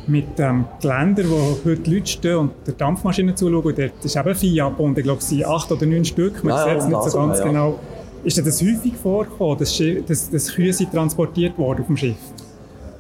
mit 0.08 0.38
dem 0.40 0.66
Geländer, 0.82 1.24
wo 1.30 1.58
heute 1.66 1.92
Leute 1.92 2.08
stehen 2.08 2.38
und 2.38 2.52
der 2.66 2.74
Dampfmaschine 2.74 3.36
zuschauen. 3.36 3.64
Und 3.64 3.78
dort 3.78 4.04
ist 4.04 4.16
eben 4.16 4.36
Vieh 4.36 4.62
abgebunden. 4.62 5.00
Ich 5.00 5.04
glaube, 5.04 5.20
es 5.20 5.30
sind 5.30 5.46
acht 5.46 5.72
oder 5.72 5.86
neun 5.86 6.06
Stück. 6.06 6.44
Man 6.44 6.56
ja, 6.56 6.64
sieht 6.64 6.78
es 6.78 6.88
nicht 6.88 7.04
so 7.04 7.18
ganz 7.18 7.40
ja. 7.40 7.46
genau. 7.46 7.80
Ist 8.24 8.38
das 8.38 8.62
häufig 8.62 8.94
vorgekommen, 9.02 9.58
dass, 9.58 9.82
dass, 10.08 10.30
dass 10.30 10.54
Kühe 10.54 10.72
transportiert 10.92 11.58
worden 11.58 11.82
auf 11.82 11.88
dem 11.88 11.98
Schiff? 11.98 12.18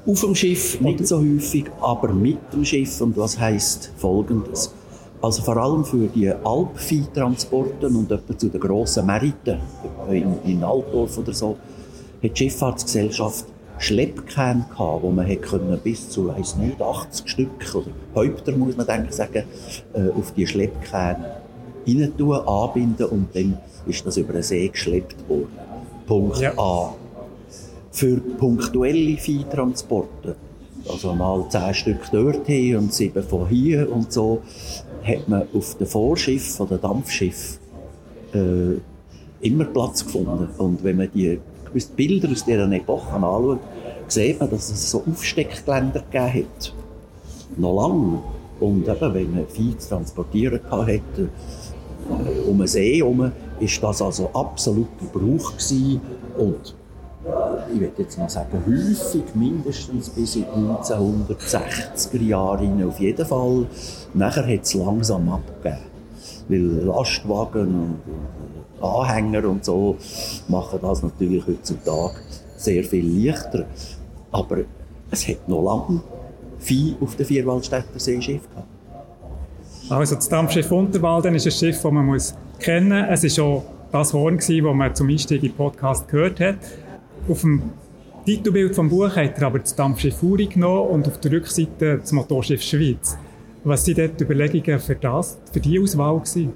Auf 0.05 0.21
dem 0.21 0.33
Schiff 0.33 0.81
nicht 0.81 1.05
so 1.07 1.19
häufig, 1.19 1.65
aber 1.79 2.11
mit 2.11 2.39
dem 2.51 2.65
Schiff. 2.65 2.99
Und 3.01 3.15
was 3.17 3.39
heisst 3.39 3.91
Folgendes? 3.97 4.73
Also 5.21 5.43
vor 5.43 5.57
allem 5.57 5.85
für 5.85 6.07
die 6.07 6.29
Alpviehtransporte 6.29 7.87
und 7.87 8.11
etwa 8.11 8.35
zu 8.35 8.49
den 8.49 8.59
grossen 8.59 9.05
Märkten 9.05 9.59
in, 10.09 10.35
in 10.43 10.63
Altdorf 10.63 11.19
oder 11.19 11.33
so, 11.33 11.57
hat 12.23 12.31
die 12.31 12.35
Schifffahrtsgesellschaft 12.35 13.45
Schleppkähne 13.77 14.65
gehabt, 14.69 15.03
wo 15.03 15.11
man 15.11 15.25
hätte 15.25 15.59
bis 15.83 16.09
zu, 16.09 16.27
weiss 16.27 16.55
nicht, 16.55 16.81
80 16.81 17.29
Stück 17.29 17.75
oder 17.75 17.91
Häupter, 18.15 18.51
muss 18.53 18.77
man 18.77 18.87
denken, 18.87 19.11
sagen, 19.11 19.43
äh, 19.93 20.09
auf 20.09 20.33
die 20.33 20.47
Schleppkähne 20.47 21.41
rein 21.87 22.13
tun, 22.17 22.35
anbinden 22.35 23.05
und 23.07 23.35
dann 23.35 23.57
ist 23.85 24.05
das 24.05 24.17
über 24.17 24.33
den 24.33 24.43
See 24.43 24.67
geschleppt 24.67 25.27
worden. 25.27 25.49
Punkt 26.05 26.39
Ja. 26.39 26.53
A. 26.57 26.93
Für 27.91 28.17
punktuelle 28.17 29.17
Viehtransporte, 29.17 30.35
also 30.89 31.13
mal 31.13 31.45
10 31.49 31.73
Stück 31.73 32.11
dorthin 32.11 32.77
und 32.77 32.93
7 32.93 33.21
von 33.21 33.47
hier 33.47 33.91
und 33.91 34.11
so, 34.11 34.41
hat 35.03 35.27
man 35.27 35.43
auf 35.53 35.77
dem 35.77 35.87
Vorschiff 35.87 36.55
von 36.55 36.69
der 36.69 36.77
Dampfschiff 36.77 37.59
äh, 38.33 38.77
immer 39.41 39.65
Platz 39.65 40.05
gefunden. 40.05 40.47
Und 40.57 40.83
wenn 40.83 40.97
man 40.97 41.09
die 41.13 41.39
Bilder 41.95 42.29
aus 42.31 42.45
dieser 42.45 42.71
Epoche 42.71 43.13
anschaut, 43.13 43.59
sieht 44.07 44.39
man, 44.39 44.49
dass 44.49 44.69
es 44.69 44.91
so 44.91 45.03
Aufsteckgeländer 45.09 46.03
gegeben 46.11 46.45
hat. 46.45 46.73
Noch 47.57 47.75
lange. 47.75 48.19
Und 48.59 48.87
eben, 48.87 49.13
wenn 49.13 49.31
man 49.31 49.47
Vieh 49.47 49.77
zu 49.77 49.89
transportieren 49.89 50.61
hatte, 50.69 51.01
äh, 51.23 52.49
um 52.49 52.57
den 52.59 52.67
See 52.67 52.97
herum, 52.97 53.31
ist 53.59 53.81
das 53.81 54.01
also 54.01 54.29
absolut 54.33 54.87
Gebrauch 54.99 55.51
gewesen. 55.53 56.01
Und 56.37 56.75
ich 57.73 57.79
würde 57.79 58.01
jetzt 58.01 58.17
mal 58.17 58.29
sagen, 58.29 58.63
häufig, 58.65 59.23
mindestens 59.33 60.09
bis 60.09 60.35
in 60.35 60.45
die 60.55 60.59
1960er 60.59 62.23
Jahre 62.23 62.87
auf 62.87 62.99
jeden 62.99 63.25
Fall. 63.25 63.67
Nachher 64.13 64.45
hat 64.45 64.63
es 64.63 64.73
langsam 64.73 65.29
abgegeben. 65.29 65.91
Weil 66.47 66.85
Lastwagen 66.85 67.75
und 67.75 67.99
äh, 68.81 68.85
Anhänger 68.85 69.47
und 69.47 69.63
so 69.63 69.97
machen 70.47 70.79
das 70.81 71.03
natürlich 71.03 71.45
heutzutage 71.47 72.15
sehr 72.57 72.83
viel 72.83 73.25
leichter. 73.25 73.65
Aber 74.31 74.57
es 75.09 75.27
hat 75.27 75.47
noch 75.47 75.61
lange 75.61 76.01
Vieh 76.59 76.95
auf 77.01 77.15
den 77.15 77.25
Vierwaldstätter 77.25 77.99
Seeschiff 77.99 78.47
gehabt. 78.49 78.67
Also 79.89 80.15
das 80.15 80.29
Dampfschiff 80.29 80.71
Unterwalden 80.71 81.35
ist 81.35 81.45
ein 81.45 81.51
Schiff, 81.51 81.81
das 81.81 81.91
man 81.91 82.05
muss 82.05 82.35
kennen 82.59 83.09
muss. 83.09 83.23
Es 83.23 83.37
war 83.37 83.45
auch 83.45 83.63
das 83.91 84.13
Horn, 84.13 84.37
das 84.37 84.49
man 84.49 84.95
zum 84.95 85.09
Einstieg 85.09 85.43
in 85.43 85.49
den 85.49 85.57
Podcast 85.57 86.07
gehört 86.07 86.39
hat. 86.39 86.55
Auf 87.27 87.41
dem 87.41 87.61
Titelbild 88.25 88.75
vom 88.75 88.89
Buch 88.89 89.15
hat 89.15 89.37
er 89.37 89.47
aber 89.47 89.59
das 89.59 89.75
Dampfschiff 89.75 90.21
Uri 90.23 90.47
genommen 90.47 90.89
und 90.89 91.07
auf 91.07 91.19
der 91.19 91.31
Rückseite 91.31 91.99
das 91.99 92.11
Motorschiff 92.11 92.61
Schweiz. 92.61 93.17
Was 93.63 93.85
sind 93.85 93.99
dort 93.99 94.19
die 94.19 94.23
Überlegungen 94.23 94.79
für, 94.79 94.95
das, 94.95 95.37
für 95.51 95.59
die 95.59 95.79
Auswahl 95.79 96.19
gewesen? 96.19 96.53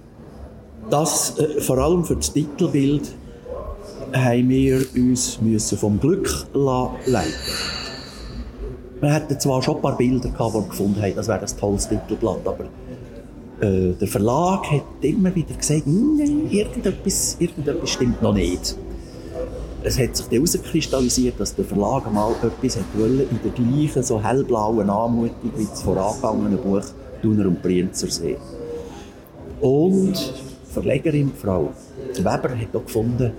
Das, 0.89 1.38
äh, 1.38 1.62
vor 1.62 1.78
allem 1.78 2.04
für 2.04 2.15
das 2.15 2.34
Titelbild, 2.34 3.13
haben 4.13 4.49
wir 4.49 4.86
uns 4.95 5.75
vom 5.80 5.99
Glück 5.99 6.47
leiten 6.54 7.34
Wir 9.01 9.13
hatten 9.13 9.39
zwar 9.39 9.62
schon 9.62 9.75
ein 9.78 9.82
paar 9.82 9.97
Bilder 9.97 10.30
gehabt, 10.30 10.54
die 10.56 10.60
wir 10.60 10.67
gefunden 10.67 11.01
haben, 11.01 11.15
das 11.15 11.28
wäre 11.28 11.41
ein 11.41 11.58
tolles 11.60 11.89
Titelblatt, 11.89 12.47
aber 12.47 12.65
äh, 13.62 13.93
der 13.93 14.08
Verlag 14.08 14.71
hat 14.71 14.84
immer 15.01 15.34
wieder 15.36 15.56
gesagt, 15.56 15.84
nein, 15.86 16.47
irgendetwas, 16.49 17.38
irgendetwas 17.39 17.89
stimmt 17.89 18.21
noch 18.21 18.34
nicht. 18.34 18.75
Es 19.88 20.00
hat 20.00 20.17
sich 20.17 20.32
herauskristallisiert, 20.32 21.39
dass 21.39 21.54
der 21.54 21.63
Verlag 21.63 22.12
mal 22.12 22.32
etwas 22.41 22.78
hat 22.78 22.86
wollen, 22.98 23.19
in 23.19 23.39
der 23.43 23.52
gleichen 23.52 24.02
so 24.02 24.19
hellblauen 24.19 24.89
Anmutung 24.89 25.52
wie 25.56 25.65
das 25.65 25.84
vorangegangene 25.84 26.58
Buch 26.58 26.82
«Thuner 27.21 27.45
und 27.45 27.62
Brienzersee». 27.62 28.36
Und 29.62 30.13
die 30.15 30.74
Verlegerin, 30.74 31.32
Frau 31.39 31.69
Weber, 32.15 32.50
hat 32.50 32.76
auch 32.76 32.84
gefunden, 32.84 33.32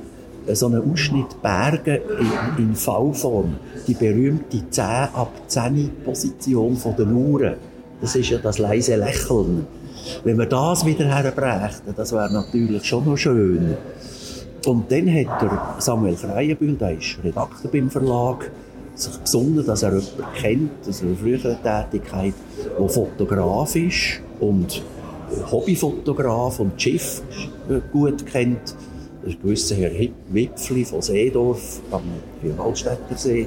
so 0.52 0.66
einen 0.66 0.88
Ausschnitt 0.88 1.42
Berge 1.42 2.00
in, 2.56 2.64
in 2.64 2.74
V-Form, 2.76 3.56
die 3.88 3.94
berühmte 3.94 4.70
10 4.70 4.84
ab 4.84 5.32
10 5.48 5.90
Position 6.04 6.78
den 6.96 7.12
Uhren, 7.12 7.54
das 8.00 8.14
ist 8.14 8.30
ja 8.30 8.38
das 8.38 8.58
leise 8.58 8.94
Lächeln. 8.94 9.66
Wenn 10.22 10.38
wir 10.38 10.46
das 10.46 10.86
wieder 10.86 11.06
herbrächten, 11.06 11.92
das 11.96 12.12
wäre 12.12 12.32
natürlich 12.32 12.84
schon 12.84 13.04
noch 13.04 13.16
schön. 13.16 13.76
Und 14.66 14.90
dann 14.90 15.08
hat 15.08 15.42
der 15.42 15.76
Samuel 15.78 16.16
Kreienbühl, 16.16 16.74
der 16.74 16.98
ist 16.98 17.18
Redakteur 17.22 17.70
beim 17.70 17.88
Verlag, 17.88 18.50
sich 18.96 19.16
besonnen, 19.16 19.64
dass 19.64 19.84
er 19.84 19.90
jemanden 19.90 20.24
kennt, 20.34 20.88
aus 20.88 21.02
einer 21.02 21.14
früheren 21.14 21.56
Tätigkeit, 21.62 22.34
der 22.76 22.88
Fotograf 22.88 23.76
ist 23.76 24.20
und 24.40 24.82
Hobbyfotograf 25.52 26.58
und 26.58 26.82
Schiff 26.82 27.22
gut 27.92 28.26
kennt. 28.26 28.74
Das 29.22 29.34
ist 29.34 29.38
ein 29.38 29.42
gewisser 29.42 29.76
Herr 29.76 29.92
Wipfli 30.30 30.84
von 30.84 31.00
Seedorf 31.00 31.80
am 31.92 32.02
Waldstätter 32.58 33.16
See. 33.16 33.46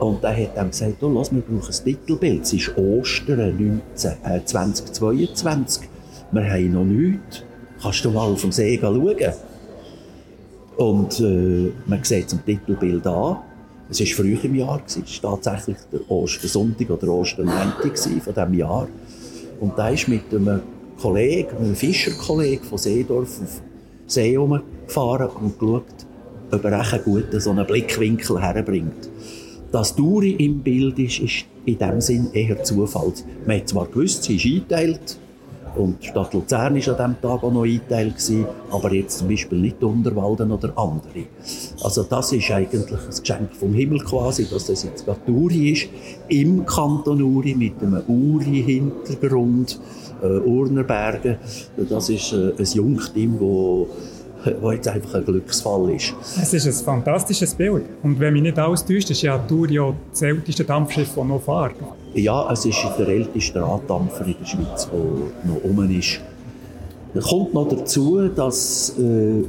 Und 0.00 0.24
der 0.24 0.36
hat 0.36 0.56
dann 0.56 0.70
gesagt, 0.70 1.02
oh, 1.02 1.08
lass, 1.08 1.32
wir 1.32 1.42
brauchen 1.42 1.72
ein 1.72 1.84
Titelbild. 1.84 2.42
Es 2.42 2.52
ist 2.52 2.76
Ostern 2.76 3.82
19, 3.94 4.12
äh, 4.24 4.44
2022. 4.44 5.88
Wir 6.32 6.50
haben 6.50 6.72
noch 6.72 6.84
nichts. 6.84 7.44
Kannst 7.80 8.04
du 8.04 8.10
mal 8.10 8.32
auf 8.32 8.40
dem 8.40 8.50
See 8.50 8.78
schauen? 8.80 9.16
Und 10.80 11.20
äh, 11.20 11.72
man 11.84 12.02
sieht 12.02 12.30
zum 12.30 12.42
Titelbild 12.42 13.06
an, 13.06 13.36
es 13.90 14.00
war 14.00 14.06
früh 14.06 14.38
im 14.42 14.54
Jahr, 14.54 14.80
es 14.86 15.22
war 15.22 15.38
tatsächlich 15.38 15.76
der 15.92 16.10
Ostersonntag 16.10 16.88
oder 16.88 17.08
Ostermäntig 17.08 17.98
von 17.98 18.32
diesem 18.34 18.54
Jahr. 18.54 18.88
Und 19.60 19.76
da 19.76 19.90
ist 19.90 20.08
mit 20.08 20.32
einem 20.32 20.62
Kollegen, 20.98 21.54
einem 21.58 21.76
Fischerkollegen 21.76 22.64
von 22.64 22.78
Seedorf 22.78 23.42
auf 23.42 23.60
See 24.06 24.38
gefahren 24.86 25.28
und 25.42 25.58
geschaut, 25.58 25.84
ob 26.50 26.64
er 26.64 26.80
einen 26.80 27.04
guten 27.04 27.40
so 27.40 27.50
einen 27.50 27.66
Blickwinkel 27.66 28.40
herbringt. 28.40 29.10
Dass 29.70 29.94
Duri 29.94 30.30
im 30.30 30.60
Bild 30.60 30.98
ist, 30.98 31.20
ist 31.20 31.44
in 31.66 31.76
dem 31.76 32.00
Sinn 32.00 32.28
eher 32.32 32.64
Zufall. 32.64 33.12
Man 33.46 33.58
hat 33.58 33.68
zwar 33.68 33.86
gewusst, 33.86 34.22
sie 34.22 34.36
ist 34.36 34.46
eingeteilt, 34.46 35.18
und 35.76 36.02
die 36.02 36.08
Stadt 36.08 36.34
Luzern 36.34 36.60
war 36.60 36.68
an 36.70 36.76
diesem 36.76 37.20
Tag 37.20 37.42
auch 37.42 37.52
noch 37.52 37.64
eingeteilt, 37.64 38.14
gewesen, 38.16 38.46
aber 38.70 38.92
jetzt 38.92 39.18
zum 39.18 39.28
Beispiel 39.28 39.58
nicht 39.58 39.82
Unterwalden 39.82 40.50
oder 40.52 40.72
andere. 40.76 41.26
Also 41.82 42.02
das 42.02 42.32
ist 42.32 42.50
eigentlich 42.50 42.92
ein 42.92 43.20
Geschenk 43.20 43.54
vom 43.54 43.72
Himmel 43.74 44.00
quasi, 44.00 44.46
dass 44.48 44.66
das 44.66 44.82
jetzt 44.84 45.04
gerade 45.04 45.30
Uri 45.30 45.72
ist, 45.72 45.88
im 46.28 46.64
Kanton 46.66 47.22
Uri 47.22 47.54
mit 47.54 47.82
einem 47.82 48.02
Uri-Hintergrund, 48.06 49.80
äh, 50.22 50.26
Urnerbergen. 50.26 51.36
Das 51.88 52.08
ist 52.08 52.32
äh, 52.32 52.52
ein 52.58 52.64
Jungteam, 52.64 53.38
wo 53.38 53.88
wo 54.60 54.72
jetzt 54.72 54.88
einfach 54.88 55.14
ein 55.14 55.24
Glücksfall 55.24 55.90
ist. 55.90 56.14
Es 56.40 56.54
ist 56.54 56.66
ein 56.66 56.72
fantastisches 56.84 57.54
Bild. 57.54 57.84
Und 58.02 58.18
wenn 58.18 58.32
mich 58.32 58.42
nicht 58.42 58.58
alles 58.58 58.84
täuscht, 58.84 59.10
ist 59.10 59.22
ja 59.22 59.36
Turio 59.38 59.94
das 60.10 60.22
älteste 60.22 60.64
Dampfschiff, 60.64 61.14
das 61.14 61.24
noch 61.24 61.42
fährt. 61.42 61.74
Ja, 62.14 62.50
es 62.52 62.64
ist 62.64 62.78
der 62.98 63.06
älteste 63.06 63.62
Raddampfer 63.62 64.26
in 64.26 64.34
der 64.40 64.46
Schweiz, 64.46 64.88
der 64.90 64.98
noch 64.98 65.62
rum 65.62 65.90
ist. 65.96 66.20
Es 67.14 67.24
kommt 67.24 67.54
noch 67.54 67.68
dazu, 67.68 68.28
dass 68.28 68.98
äh, 68.98 69.44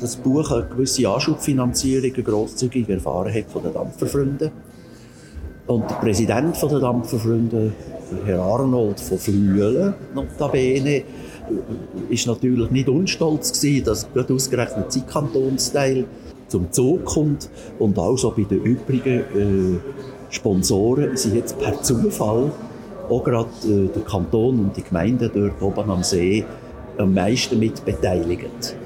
das 0.00 0.16
Buch 0.16 0.50
eine 0.50 0.66
gewisse 0.66 1.06
Anschubfinanzierung 1.06 2.12
grosszügig 2.12 2.88
erfahren 2.88 3.32
hat 3.34 3.44
von 3.50 3.62
den 3.62 3.74
Dampferfreunden. 3.74 4.50
Und 5.66 5.90
der 5.90 5.94
Präsident 5.96 6.56
von 6.56 6.70
den 6.70 6.80
Dampferfreunden, 6.80 7.72
Herr 8.24 8.40
Arnold 8.40 8.98
von 8.98 9.18
Flüelen, 9.18 9.92
notabene, 10.14 11.02
ist 12.08 12.26
natürlich 12.26 12.70
nicht 12.70 12.88
unstolz 12.88 13.52
gewesen, 13.52 13.84
dass 13.84 14.10
gerade 14.12 14.32
ausgerechnet 14.32 14.92
sein 14.92 15.06
Kantonsteil 15.06 16.06
zum 16.48 16.72
Zug 16.72 17.04
kommt 17.04 17.50
und 17.78 17.98
auch 17.98 18.16
so 18.16 18.30
bei 18.30 18.44
den 18.44 18.62
übrigen 18.62 19.20
äh, 19.20 19.78
Sponsoren 20.32 21.16
sind 21.16 21.34
jetzt 21.34 21.58
per 21.58 21.80
Zufall 21.82 22.50
auch 23.08 23.22
gerade 23.22 23.50
äh, 23.64 23.88
der 23.94 24.02
Kanton 24.02 24.58
und 24.58 24.76
die 24.76 24.82
Gemeinden 24.82 25.30
dort 25.32 25.60
oben 25.60 25.90
am 25.90 26.02
See 26.02 26.44
am 26.96 27.12
meisten 27.12 27.58
mit 27.58 27.84
beteiligt. 27.84 28.76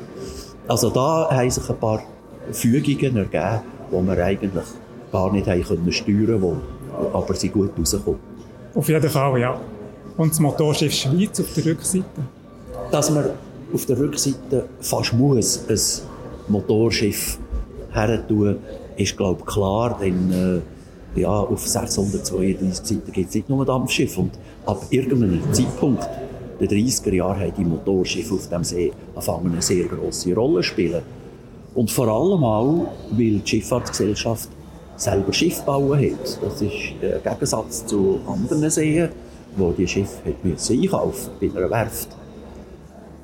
Also 0.67 0.91
da 0.91 1.29
haben 1.31 1.51
sich 1.51 1.69
ein 1.71 1.77
paar 1.79 2.03
Fügungen 2.51 3.17
ergeben, 3.17 3.61
die 3.93 4.07
wir 4.07 4.25
eigentlich 4.25 4.65
gar 5.13 5.33
nicht 5.33 5.47
haben 5.47 5.63
können 5.63 5.93
steuern 5.93 6.41
konnten, 6.41 6.61
aber 7.13 7.35
sie 7.35 7.49
gut 7.49 7.71
rauskommen. 7.79 8.19
Auf 8.75 8.89
jeden 8.89 9.09
Fall, 9.09 9.39
ja. 9.39 9.61
Und 10.17 10.33
das 10.33 10.41
Motorschiff 10.41 10.93
Schweiz 10.93 11.39
auf 11.41 11.55
der 11.55 11.67
Rückseite? 11.67 12.05
Dass 12.91 13.11
man 13.11 13.25
auf 13.73 13.87
der 13.87 13.99
Rückseite 13.99 14.69
fast 14.81 15.13
muss 15.13 15.61
ein 15.69 16.53
Motorschiff 16.53 17.39
her 17.93 18.27
tun, 18.27 18.57
ist 18.97 19.17
glaube 19.17 19.41
ich 19.41 19.47
klar, 19.47 19.97
denn 20.01 20.33
äh, 20.33 20.76
ja, 21.17 21.31
auf 21.31 21.67
632 21.67 22.75
Seiten 22.75 23.13
gibt 23.13 23.29
es 23.29 23.35
nicht 23.35 23.49
nur 23.49 23.65
Dampfschiff 23.65 24.19
und 24.19 24.33
ab 24.67 24.83
irgendeinem 24.91 25.43
Zeitpunkt 25.53 26.09
den 26.61 26.69
30er 26.69 27.13
Jahren 27.13 27.41
haben 27.41 27.53
die 27.57 27.65
Motorschiffe 27.65 28.35
auf 28.35 28.49
dem 28.49 28.65
See 28.65 28.93
angefangen 29.15 29.53
eine 29.53 29.63
sehr 29.63 29.85
grosse 29.85 30.35
Rolle 30.35 30.57
zu 30.57 30.63
spielen. 30.65 31.03
Und 31.75 31.91
vor 31.91 32.09
allem 32.09 32.43
auch, 32.45 32.89
weil 33.11 33.39
die 33.39 33.43
Schifffahrtsgesellschaft 33.45 34.49
selber 34.97 35.33
Schiff 35.33 35.61
bauen 35.63 35.99
hat. 35.99 36.39
Das 36.43 36.63
ist 36.63 36.73
der 37.03 37.19
Gegensatz 37.19 37.85
zu 37.85 38.21
anderen 38.27 38.71
Seen, 38.71 39.11
wo 39.57 39.73
die 39.73 39.87
Schiffe 39.87 40.35
müssen 40.43 40.81
einkaufen 40.81 41.31
bei 41.39 41.51
einer 41.55 41.71
Werft. 41.71 42.09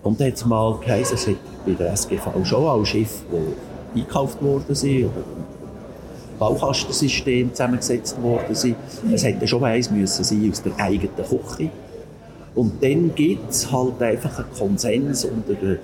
Und 0.03 0.21
da 0.21 0.27
hat 0.27 0.45
mal 0.47 0.79
geheißen, 0.85 1.15
es 1.15 1.27
hat 1.29 1.37
bei 1.65 1.73
der 1.73 1.93
SGV 1.93 2.45
schon 2.45 2.65
auch 2.67 2.85
Schiffe, 2.85 3.25
die 3.95 4.01
eingekauft 4.01 4.43
worden 4.43 4.75
sind 4.75 5.09
Baukastensystem 6.43 7.51
zusammengesetzt 7.55 8.21
worden 8.21 8.55
sind. 8.55 8.77
Es 9.13 9.23
hätte 9.23 9.47
schon 9.47 9.63
eins 9.63 9.91
müssen 9.91 10.25
sein 10.25 10.51
aus 10.51 10.63
der 10.63 10.73
eigenen 10.77 11.15
Küche. 11.17 11.71
Und 12.55 12.83
dann 12.83 13.15
gibt 13.15 13.51
es 13.51 13.71
halt 13.71 14.03
einfach 14.03 14.39
einen 14.39 14.53
Konsens 14.59 15.25
unter 15.25 15.55
den 15.55 15.79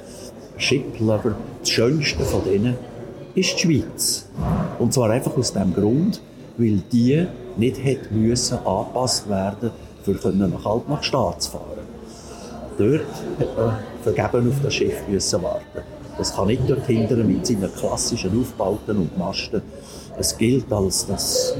Shiplover. 0.56 1.36
Das 1.60 1.70
Schönste 1.70 2.24
von 2.24 2.42
denen 2.44 2.74
ist 3.34 3.54
die 3.54 3.58
Schweiz. 3.58 4.28
Und 4.80 4.92
zwar 4.92 5.10
einfach 5.10 5.36
aus 5.36 5.52
dem 5.52 5.72
Grund, 5.72 6.20
weil 6.56 6.82
die 6.92 7.24
nicht 7.56 7.84
hätte 7.84 8.12
müssen 8.12 8.58
angepasst 8.58 9.28
werden 9.28 9.70
für 10.02 10.32
nach 10.32 10.66
Altmarkstadt 10.66 11.42
zu 11.42 11.52
fahren. 11.52 11.86
Dort 12.78 13.00
hat 13.38 13.56
man 13.56 13.78
vergeben 14.02 14.48
auf 14.48 14.56
das 14.62 14.74
Schiff 14.74 15.06
müssen 15.08 15.42
warten. 15.42 15.82
Das 16.16 16.34
kann 16.34 16.48
nicht 16.48 16.62
dort 16.68 16.86
hindern 16.86 17.26
mit 17.28 17.46
seinen 17.46 17.72
klassischen 17.74 18.40
Aufbauten 18.40 18.96
und 18.98 19.16
Masten. 19.16 19.62
Es 20.18 20.36
gilt 20.36 20.72
als 20.72 21.06
das 21.06 21.54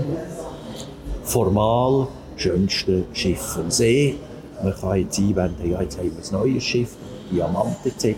formal 1.22 2.08
schönste 2.36 3.04
Schiff 3.12 3.56
am 3.56 3.70
See. 3.70 4.16
Man 4.62 4.74
kann 4.74 4.98
jetzt 4.98 5.18
einwenden, 5.18 5.70
ja, 5.70 5.80
jetzt 5.80 5.98
haben 5.98 6.10
wir 6.10 6.40
ein 6.40 6.50
neues 6.50 6.64
Schiff, 6.64 6.96
Diamant 7.30 7.76
etc. 7.84 8.16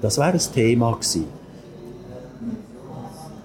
Das 0.00 0.16
wäre 0.16 0.32
ein 0.32 0.40
Thema 0.54 0.92
gewesen. 0.92 1.26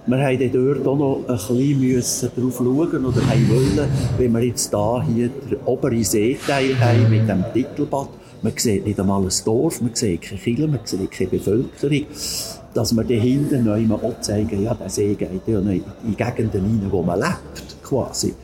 Wir 0.06 0.16
mussten 0.16 0.52
dort 0.52 0.86
auch 0.86 0.96
noch 0.96 1.20
ein 1.28 1.78
bisschen 1.78 2.30
darauf 2.34 2.56
schauen 2.56 3.06
oder 3.06 3.20
wollen, 3.20 3.88
wenn 4.18 4.32
wir 4.32 4.40
jetzt 4.40 4.70
hier, 4.70 5.04
hier 5.14 5.28
den 5.28 5.58
oberen 5.64 6.02
Seeteil 6.02 6.80
haben 6.80 7.10
mit 7.10 7.28
dem 7.28 7.44
Titelbad. 7.52 8.08
Man 8.40 8.52
sieht 8.56 8.86
nicht 8.86 8.98
einmal 8.98 9.22
ein 9.22 9.30
Dorf, 9.44 9.80
man 9.80 9.94
sieht 9.94 10.22
keine 10.22 10.40
Kirche, 10.40 10.66
man 10.66 10.80
sieht 10.84 11.10
keine 11.10 11.30
Bevölkerung. 11.30 12.06
Dass 12.74 12.94
wir 12.94 13.04
da 13.04 13.14
hinten 13.14 13.64
noch 13.64 13.76
immer 13.76 13.96
auch 13.96 14.20
zeigen, 14.20 14.62
ja, 14.62 14.74
der 14.74 14.88
See 14.88 15.14
geht 15.14 15.46
ja 15.46 15.58
in 15.58 15.84
die 16.06 16.16
Gegenden 16.16 16.64
hinein, 16.64 16.88
wo 16.90 17.02
man 17.02 17.20
lebt, 17.20 17.82
quasi. 17.82 18.34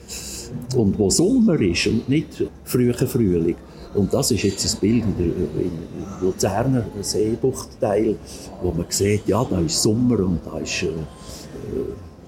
Und 0.77 0.99
wo 0.99 1.09
Sommer 1.11 1.61
ist 1.61 1.87
und 1.87 2.09
nicht 2.09 2.45
früher 2.65 2.95
Frühling. 2.95 3.57
Und 3.95 4.13
das 4.13 4.31
ist 4.31 4.43
jetzt 4.43 4.75
ein 4.75 4.81
Bild 4.81 5.05
in 5.05 5.17
der 5.17 5.27
in 5.27 5.73
Luzerner 6.21 6.85
Seebuchtteil, 7.01 8.17
wo 8.63 8.71
man 8.71 8.87
sieht, 8.89 9.27
ja, 9.27 9.45
da 9.45 9.61
ist 9.61 9.83
Sommer 9.83 10.21
und 10.21 10.41
da 10.45 10.59
ist, 10.59 10.83
äh, 10.83 10.89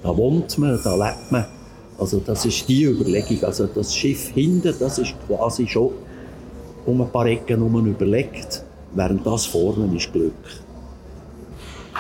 da 0.03 0.17
wohnt 0.17 0.59
man, 0.59 0.81
da 0.83 0.95
lebt 0.95 1.31
man. 1.31 1.45
Also 1.99 2.21
das 2.25 2.47
ist 2.47 2.67
die 2.67 2.85
Überlegung. 2.85 3.45
Also 3.45 3.67
das 3.67 3.95
Schiff 3.95 4.31
hinten, 4.31 4.75
das 4.79 4.99
ist 4.99 5.15
quasi 5.27 5.67
schon 5.67 5.91
um 6.87 7.03
ein 7.03 7.11
paar 7.11 7.27
Ecken 7.27 7.59
herum 7.59 7.87
überlegt, 7.87 8.65
während 8.95 9.27
das 9.27 9.45
vorne 9.45 9.95
ist 9.95 10.11
Glück. 10.13 10.33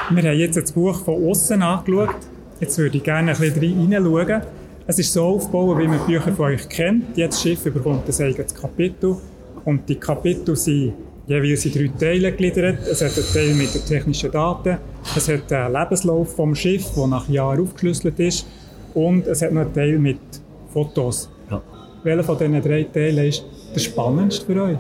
Wir 0.09 0.23
haben 0.23 0.39
jetzt 0.39 0.57
das 0.57 0.73
Buch 0.73 1.05
von 1.05 1.29
außen 1.29 1.63
angeschaut. 1.63 2.17
Jetzt 2.61 2.79
würde 2.79 2.97
ich 2.97 3.05
gerne 3.05 3.33
ein 3.33 3.39
bisschen 3.39 3.93
reinschauen. 3.93 4.43
Es 4.87 4.99
ist 4.99 5.13
so 5.13 5.25
aufgebaut, 5.25 5.79
wie 5.79 5.87
man 5.87 6.05
Bücher 6.07 6.33
von 6.33 6.47
euch 6.47 6.69
kennt. 6.69 7.17
Jedes 7.17 7.41
Schiff 7.41 7.63
bekommt 7.63 8.09
ein 8.09 8.25
eigenes 8.27 8.55
Kapitel. 8.55 9.17
Und 9.65 9.89
die 9.89 9.97
Kapitel 9.97 10.57
sind 10.57 10.95
jeweils 11.31 11.65
in 11.65 11.73
drei 11.73 11.91
Teile 11.99 12.33
gegliedert. 12.33 12.87
Es 12.89 13.03
hat 13.03 13.13
einen 13.17 13.33
Teil 13.33 13.55
mit 13.55 13.73
den 13.73 13.85
technischen 13.85 14.33
Daten, 14.33 14.79
es 15.17 15.29
hat 15.29 15.53
einen 15.53 15.75
Lebenslauf 15.75 16.35
vom 16.35 16.55
Schiff, 16.55 16.93
der 16.97 17.07
nach 17.07 17.29
Jahren 17.29 17.63
aufgeschlüsselt 17.63 18.19
ist, 18.19 18.47
und 18.95 19.27
es 19.27 19.41
hat 19.43 19.53
noch 19.53 19.63
einen 19.63 19.73
Teil 19.73 19.99
mit 19.99 20.19
Fotos. 20.73 21.31
Ja. 21.51 21.63
Welcher 22.03 22.25
von 22.25 22.39
diesen 22.39 22.63
drei 22.63 22.83
Teilen 22.85 23.27
ist 23.27 23.45
der 23.75 23.81
spannendste 23.81 24.47
für 24.47 24.63
euch? 24.63 24.79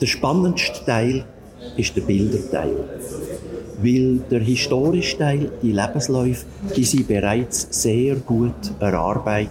Der 0.00 0.06
spannendste 0.06 0.84
Teil 0.84 1.24
ist 1.76 1.96
der 1.96 2.02
Bilderteil. 2.02 2.76
Weil 3.82 4.20
der 4.30 4.40
historische 4.40 5.18
Teil, 5.18 5.50
die 5.62 5.72
Lebensläufe, 5.72 6.44
die 6.76 6.84
sind 6.84 7.08
bereits 7.08 7.68
sehr 7.70 8.16
gut 8.16 8.72
erarbeitet 8.78 9.50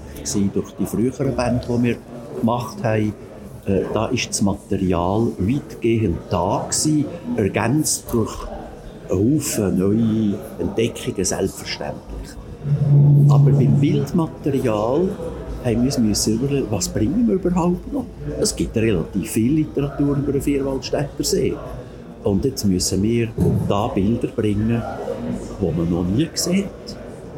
durch 0.54 0.72
die 0.80 0.86
früheren 0.86 1.36
Bände, 1.36 1.65
die 1.68 1.84
wir 1.84 1.98
gemacht 2.39 2.78
haben 2.84 3.13
äh, 3.70 3.82
da 3.94 4.08
ist 4.08 4.30
das 4.30 4.42
Material 4.42 5.28
weitgehend 5.38 6.18
da 6.30 6.65
gewesen, 6.68 7.06
ergänzt 7.36 8.06
durch 8.12 8.36
einen 9.10 9.36
Haufen 9.36 9.78
neue 9.78 10.39
Entdeckungen, 10.60 11.24
selbstverständlich. 11.24 12.30
Aber 13.30 13.52
beim 13.52 13.80
Bildmaterial 13.80 15.10
haben 15.63 15.84
wir 15.84 15.98
uns 15.98 16.28
überlegen, 16.28 16.68
was 16.70 16.89
bringen 16.89 17.28
wir 17.28 17.36
überhaupt 17.36 17.92
noch? 17.94 18.06
Es 18.39 18.56
gibt 18.56 18.76
relativ 18.76 19.30
viel 19.30 19.54
Literatur 19.54 20.18
über 20.18 20.32
den 20.32 20.42
Vierwaldstätter 20.42 21.24
See. 21.24 21.54
Und 22.24 22.46
jetzt 22.46 22.66
müssen 22.66 23.02
wir 23.02 23.30
da 23.68 23.88
Bilder 23.88 24.28
bringen, 24.28 24.82
die 25.62 25.72
man 25.72 25.90
noch 25.90 26.04
nie 26.04 26.28
gesehen 26.28 26.66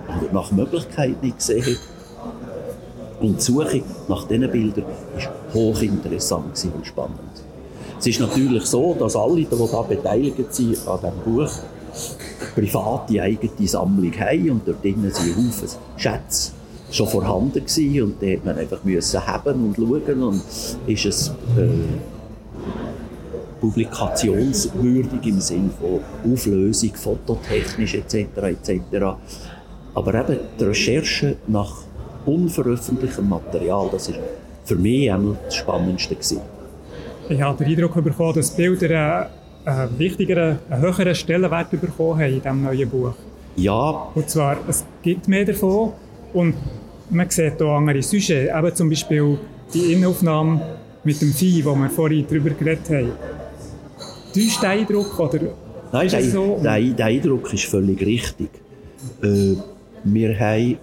hat 0.08 0.22
und 0.22 0.34
nach 0.34 0.52
Möglichkeit 0.52 1.22
nicht 1.22 1.38
gesehen 1.38 1.66
hat. 1.66 3.22
Und 3.22 3.38
die 3.38 3.42
Suche 3.42 3.84
nach 4.08 4.28
diesen 4.28 4.52
Bildern 4.52 4.86
war 4.86 5.54
hochinteressant 5.54 6.68
und 6.76 6.86
spannend. 6.86 7.20
Es 8.00 8.08
ist 8.08 8.20
natürlich 8.20 8.66
so, 8.66 8.96
dass 8.96 9.16
alle, 9.16 9.36
die 9.36 9.48
da 9.48 9.82
beteiligt 9.84 10.54
sind 10.54 10.88
an 10.88 11.00
diesem 11.00 11.20
Buch, 11.24 11.52
private 12.56 13.22
eigene 13.22 13.68
Sammlung 13.68 14.12
haben 14.20 14.50
und 14.50 14.68
dort 14.68 14.84
drinnen 14.84 15.12
sind 15.12 15.36
Haufen 15.36 15.70
Schätze 15.98 16.52
schon 16.90 17.08
vorhanden 17.08 17.54
gewesen 17.66 18.02
und 18.04 18.22
da 18.22 18.28
hat 18.28 18.46
man 18.46 18.58
einfach 18.58 18.84
müssen 18.84 19.26
haben 19.26 19.66
und 19.66 19.76
schauen 19.76 20.24
und 20.24 20.42
ist 20.88 21.06
es 21.06 21.30
äh, 21.58 21.70
publikationswürdig 23.62 25.26
im 25.26 25.40
Sinne 25.40 25.70
von 25.80 26.34
Auflösung, 26.34 26.94
fototechnisch 26.96 27.96
etc. 27.96 28.16
etc. 28.44 29.06
Aber 29.94 30.14
eben 30.16 30.40
die 30.60 30.64
Recherche 30.64 31.38
nach 31.48 31.84
unveröffentlichtem 32.26 33.30
Material. 33.30 33.88
Das 33.92 34.10
ist 34.10 34.20
für 34.66 34.76
mich 34.76 35.12
einmal 35.12 35.38
das 35.46 35.56
Spannendste. 35.56 36.16
Gewesen. 36.16 36.42
Ich 37.30 37.42
habe 37.42 37.64
den 37.64 37.74
Eindruck 37.74 38.04
bekommen, 38.04 38.34
dass 38.34 38.52
Bilder 38.52 39.30
einen 39.64 40.00
wichtigeren, 40.00 40.60
einen 40.70 40.82
höheren 40.82 41.16
Stellenwert 41.16 41.72
bekommen 41.72 42.20
haben 42.20 42.34
in 42.34 42.42
diesem 42.42 42.64
neuen 42.64 42.90
Buch. 42.90 43.14
Ja. 43.56 44.08
Und 44.16 44.30
zwar, 44.30 44.58
es 44.68 44.84
gibt 45.02 45.28
mehr 45.28 45.46
davon 45.46 45.94
und 46.34 46.56
man 47.10 47.30
sieht 47.30 47.62
auch 47.62 47.78
andere 47.78 48.02
Sujets, 48.02 48.50
eben 48.54 48.76
zum 48.76 48.90
Beispiel 48.90 49.38
die 49.74 49.94
Innenaufnahme 49.94 50.62
mit 51.04 51.22
dem 51.22 51.34
Vieh, 51.34 51.64
wo 51.66 51.76
wir 51.76 51.90
vorhin 51.90 52.26
darüber 52.28 52.52
geredet 52.52 52.90
haben. 52.90 53.12
Täuscht 54.34 54.62
der 54.62 54.70
Eindruck? 54.72 55.20
Oder 55.20 55.40
Nein, 55.92 56.08
der, 56.10 56.24
so? 56.24 56.60
der, 56.64 56.80
der, 56.80 57.06
Eindruck 57.06 57.54
ist 57.54 57.66
völlig 57.66 58.00
richtig. 58.06 58.50
Äh, 59.22 59.56
wir 60.04 60.40
haben 60.40 60.78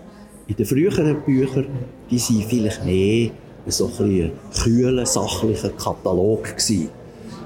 in 0.46 0.56
den 0.56 0.66
früheren 0.66 1.20
Büchern, 1.22 1.66
die 2.10 2.18
sind 2.18 2.44
vielleicht 2.44 2.84
mehr 2.84 3.30
so 3.66 3.90
ein 4.00 4.32
kühler, 4.62 5.06
sachlicher 5.06 5.70
Katalog 5.70 6.44
gewesen. 6.44 6.88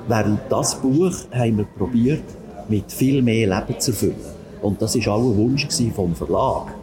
Während 0.08 0.40
das 0.48 0.80
Buch 0.80 1.14
haben 1.32 1.58
wir 1.58 1.64
probiert, 1.64 2.22
mit 2.68 2.90
viel 2.90 3.22
mehr 3.22 3.48
Leben 3.48 3.80
zu 3.80 3.90
erfüllen. 3.92 4.14
Und 4.60 4.80
das 4.80 4.94
war 4.96 5.14
auch 5.14 5.30
ein 5.30 5.36
Wunsch 5.36 5.66
vom 5.94 6.14
Verlag. 6.14 6.74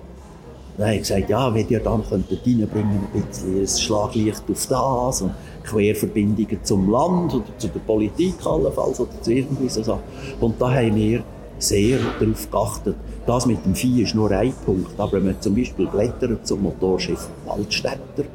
Dann 0.77 0.89
haben 0.89 0.99
gesagt, 0.99 1.29
ja, 1.29 1.53
wenn 1.53 1.67
ihr 1.67 1.79
dann 1.81 2.03
könntet 2.07 2.39
reinbringen, 2.45 3.07
ein 3.13 3.21
bisschen 3.23 3.59
ein 3.59 3.67
Schlaglicht 3.67 4.43
auf 4.49 4.67
das 4.67 5.21
und 5.21 5.31
Querverbindungen 5.69 6.63
zum 6.63 6.89
Land 6.89 7.33
oder 7.33 7.57
zu 7.57 7.67
der 7.67 7.79
Politik 7.79 8.35
allenfalls 8.45 8.99
oder 8.99 9.21
zu 9.21 9.31
irgendwie 9.31 9.69
so 9.69 9.99
Und 10.39 10.59
da 10.59 10.73
haben 10.73 10.95
wir 10.95 11.23
sehr 11.59 11.99
darauf 12.19 12.49
geachtet, 12.49 12.95
das 13.27 13.45
mit 13.45 13.63
dem 13.65 13.75
Vieh 13.75 14.03
ist 14.03 14.15
nur 14.15 14.31
ein 14.31 14.53
Punkt. 14.65 14.99
Aber 14.99 15.13
wenn 15.13 15.25
man 15.25 15.41
zum 15.41 15.55
Beispiel 15.55 15.87
blättert 15.87 16.47
zum 16.47 16.63
Motorschiff 16.63 17.27
Waldstätter, 17.45 18.25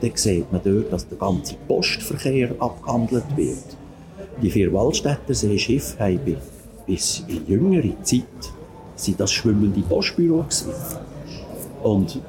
dann 0.00 0.10
sieht 0.14 0.50
man 0.52 0.60
dort, 0.64 0.92
dass 0.92 1.08
der 1.08 1.18
ganze 1.18 1.56
Postverkehr 1.66 2.50
abgehandelt 2.58 3.36
wird. 3.36 3.76
Die 4.40 4.50
vier 4.50 4.72
Waldstätter 4.72 5.34
Seeschiffe 5.34 5.98
haben 5.98 6.36
bis 6.86 7.24
in 7.28 7.46
jüngere 7.46 8.02
Zeit 8.02 8.22
sind 8.94 9.20
das 9.20 9.32
schwimmende 9.32 9.80
Postbüro 9.80 10.42
gewesen. 10.42 10.72
Und 11.82 12.20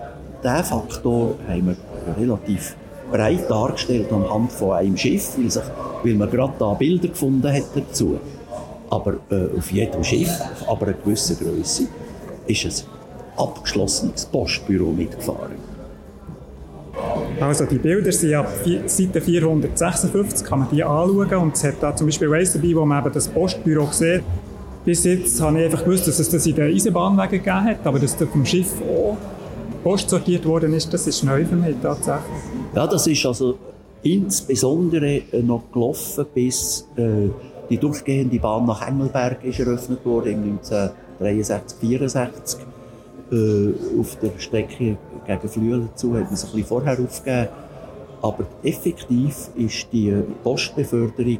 diesen 0.43 0.63
Faktor 0.63 1.36
haben 1.48 1.67
wir 1.67 2.15
relativ 2.17 2.76
breit 3.12 3.50
dargestellt 3.50 4.12
anhand 4.12 4.52
von 4.52 4.74
einem 4.74 4.98
Schiff, 4.98 5.38
weil, 5.38 5.50
sich, 5.50 5.63
weil 6.04 6.15
man 6.15 6.30
gerade 6.30 6.54
da 6.60 6.74
Bilder 6.74 7.08
gefunden 7.08 7.52
hat 7.52 7.65
dazu. 7.76 8.19
Aber 8.89 9.15
äh, 9.30 9.58
auf 9.58 9.72
jedem 9.72 10.04
Schiff, 10.04 10.32
aber 10.67 10.88
einer 10.88 10.95
gewissen 10.95 11.38
Größe, 11.38 11.88
ist 12.48 12.65
ein 12.65 13.39
abgeschlossenes 13.39 14.26
Postbüro 14.26 14.91
mitgefahren. 14.91 15.69
Also 17.39 17.65
die 17.65 17.78
Bilder 17.78 18.12
sind 18.12 18.34
ab 18.34 18.50
Seite 18.86 19.22
456, 19.22 20.45
kann 20.45 20.60
man 20.60 20.67
die 20.69 20.84
anschauen 20.84 21.36
und 21.36 21.56
es 21.56 21.63
hat 21.63 21.76
da 21.80 21.95
zum 21.95 22.08
Beispiel 22.08 22.34
eins 22.34 22.54
dabei, 22.54 22.76
wo 22.76 22.86
man 22.86 23.04
eben 23.04 23.13
das 23.13 23.28
Postbüro 23.28 23.88
sieht. 23.91 24.24
Bis 24.84 25.04
jetzt 25.04 25.39
habe 25.41 25.60
ich 25.60 25.65
einfach 25.65 25.84
gewusst, 25.84 26.08
dass 26.08 26.19
es 26.19 26.30
das 26.30 26.45
in 26.45 26.56
den 26.56 26.74
Eisenbahnwegen 26.74 27.43
gegeben 27.43 27.63
hat, 27.63 27.86
aber 27.86 28.00
dass 28.00 28.17
da 28.17 28.26
vom 28.26 28.45
Schiff 28.45 28.74
auch 28.82 29.17
Post 29.83 30.09
sortiert 30.09 30.45
worden 30.45 30.73
ist, 30.73 30.93
das 30.93 31.07
ist 31.07 31.23
neu 31.23 31.45
für 31.45 31.55
mich 31.55 31.75
tatsächlich. 31.81 32.41
Ja, 32.75 32.85
das 32.85 33.07
ist 33.07 33.25
also 33.25 33.57
insbesondere 34.03 35.21
noch 35.41 35.63
gelaufen, 35.71 36.25
bis 36.33 36.87
äh, 36.95 37.29
die 37.69 37.77
durchgehende 37.77 38.39
Bahn 38.39 38.65
nach 38.65 38.87
Engelberg 38.87 39.43
ist 39.43 39.59
eröffnet 39.59 39.99
wurde, 40.03 40.31
1963, 40.31 41.77
64. 41.79 42.59
Äh, 43.31 43.99
auf 43.99 44.17
der 44.17 44.31
Strecke 44.39 44.97
gegen 45.25 45.49
Flüelen 45.49 45.89
zu 45.95 46.15
hat 46.15 46.23
man 46.23 46.33
es 46.33 46.43
ein 46.43 46.51
bisschen 46.51 46.65
vorher 46.65 46.99
aufgegeben. 46.99 47.49
Aber 48.21 48.45
effektiv 48.63 49.49
ist 49.55 49.87
die 49.93 50.13
Postbeförderung 50.43 51.39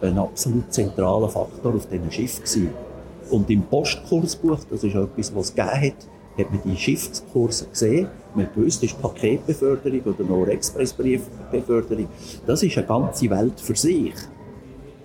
ein 0.00 0.18
absolut 0.18 0.72
zentraler 0.72 1.28
Faktor 1.28 1.74
auf 1.74 1.86
diesen 1.86 2.10
Schiffen. 2.10 2.70
Und 3.30 3.50
im 3.50 3.62
Postkursbuch, 3.62 4.60
das 4.70 4.84
ist 4.84 4.94
etwas, 4.94 5.34
was 5.34 5.46
es 5.46 5.54
gegeben 5.54 5.80
hat, 5.80 6.08
hat 6.38 6.50
man 6.50 6.60
die 6.64 6.76
Schiffskurse 6.76 7.66
gesehen. 7.66 8.08
Man 8.34 8.48
wusste, 8.56 8.86
ist 8.86 9.00
Paketbeförderung 9.00 10.00
oder 10.00 10.24
noch 10.24 10.46
Expressbriefbeförderung. 10.46 12.08
Das 12.46 12.62
ist 12.62 12.76
eine 12.76 12.86
ganze 12.86 13.30
Welt 13.30 13.60
für 13.60 13.76
sich. 13.76 14.14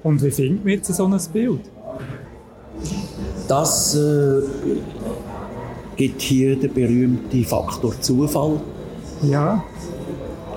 Und 0.03 0.23
wie 0.23 0.31
findet 0.31 0.63
man 0.63 0.73
jetzt 0.73 0.93
so 0.93 1.05
ein 1.05 1.19
Bild? 1.31 1.61
Das 3.47 3.95
äh, 3.95 4.41
gibt 5.95 6.21
hier 6.21 6.55
den 6.55 6.73
berühmten 6.73 7.43
Faktor 7.45 7.99
Zufall. 7.99 8.59
Ja. 9.23 9.63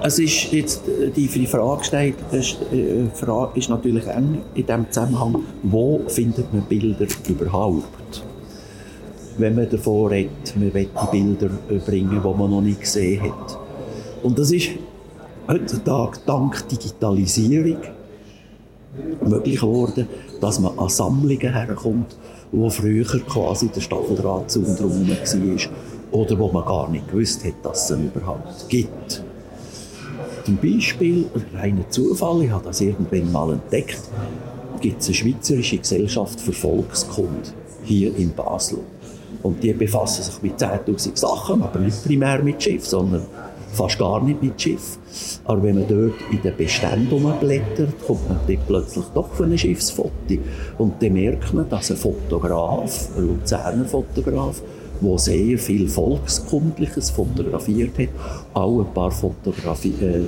Es 0.02 0.18
ist 0.18 0.52
jetzt 0.52 0.88
äh, 0.88 1.10
die 1.10 1.28
Frage 1.46 1.78
gestellt, 1.78 2.14
ist, 2.32 2.58
äh, 2.72 3.06
Frage 3.14 3.58
ist 3.58 3.68
natürlich 3.68 4.06
eng 4.06 4.42
in 4.54 4.66
diesem 4.66 4.90
Zusammenhang, 4.90 5.44
wo 5.62 6.02
findet 6.08 6.52
man 6.52 6.62
Bilder 6.62 7.06
überhaupt? 7.28 8.01
Wenn 9.38 9.54
man 9.54 9.68
davon 9.68 10.08
redet, 10.08 10.54
man 10.56 10.74
will 10.74 10.88
die 10.88 11.10
Bilder 11.10 11.50
bringen, 11.86 12.10
die 12.10 12.38
man 12.38 12.50
noch 12.50 12.60
nicht 12.60 12.80
gesehen 12.80 13.22
hat. 13.22 13.58
Und 14.22 14.38
das 14.38 14.50
ist 14.52 14.68
heutzutage 15.48 16.18
dank 16.26 16.68
Digitalisierung 16.68 17.78
möglich 19.24 19.60
geworden, 19.60 20.06
dass 20.40 20.60
man 20.60 20.78
an 20.78 20.88
Sammlungen 20.88 21.52
herkommt, 21.52 22.16
wo 22.52 22.68
früher 22.68 23.04
quasi 23.04 23.68
der 23.68 23.80
Staffeldrahtzaun 23.80 24.76
drum 24.76 25.08
war 25.08 25.56
oder 26.10 26.38
wo 26.38 26.52
man 26.52 26.64
gar 26.64 26.90
nicht 26.90 27.08
gewusst 27.08 27.44
hat, 27.44 27.54
dass 27.62 27.90
es 27.90 27.96
ihn 27.96 28.10
überhaupt 28.14 28.68
gibt. 28.68 29.24
Zum 30.44 30.56
Beispiel, 30.56 31.26
reiner 31.54 31.88
Zufall, 31.88 32.42
ich 32.42 32.50
habe 32.50 32.64
das 32.64 32.80
irgendwann 32.80 33.32
mal 33.32 33.52
entdeckt, 33.52 34.00
gibt 34.80 35.00
es 35.00 35.06
eine 35.06 35.14
Schweizerische 35.14 35.78
Gesellschaft 35.78 36.40
für 36.40 36.52
Volkskunde 36.52 37.50
hier 37.84 38.14
in 38.16 38.32
Basel. 38.34 38.80
Und 39.42 39.62
die 39.62 39.72
befassen 39.72 40.22
sich 40.22 40.40
mit 40.42 40.56
10'000 40.58 41.16
Sachen, 41.18 41.62
aber 41.62 41.78
nicht 41.80 42.04
primär 42.04 42.42
mit 42.42 42.62
Schiff, 42.62 42.86
sondern 42.86 43.22
fast 43.72 43.98
gar 43.98 44.22
nicht 44.22 44.42
mit 44.42 44.60
Schiff. 44.60 44.98
Aber 45.44 45.62
wenn 45.62 45.76
man 45.76 45.88
dort 45.88 46.14
in 46.30 46.42
den 46.42 46.56
Beständen 46.56 47.12
umblättert, 47.12 47.94
kommt 48.06 48.28
man 48.28 48.38
dort 48.46 48.66
plötzlich 48.66 49.04
doch 49.14 49.32
von 49.32 49.46
einem 49.46 49.58
Schiffsfoto. 49.58 50.12
Und 50.78 51.02
dann 51.02 51.12
merkt 51.14 51.52
man, 51.54 51.68
dass 51.68 51.90
ein 51.90 51.96
Fotograf, 51.96 53.08
ein 53.16 53.26
Luzerner 53.26 53.84
Fotograf, 53.86 54.62
der 55.00 55.18
sehr 55.18 55.58
viel 55.58 55.88
Volkskundliches 55.88 57.10
fotografiert 57.10 57.98
hat, 57.98 58.08
auch 58.54 58.80
ein 58.80 58.94
paar, 58.94 59.10
äh, 59.10 60.20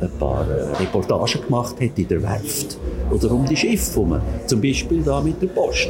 ein 0.00 0.10
paar 0.18 0.48
äh, 0.48 0.76
Reportagen 0.76 1.42
gemacht 1.42 1.74
hat 1.80 1.98
in 1.98 2.08
der 2.08 2.22
Werft 2.22 2.78
oder 3.10 3.32
um 3.32 3.44
die 3.44 3.56
Schiffe 3.56 3.94
herum. 3.94 4.20
Zum 4.46 4.60
Beispiel 4.60 5.02
da 5.02 5.20
mit 5.20 5.42
der 5.42 5.48
Post. 5.48 5.88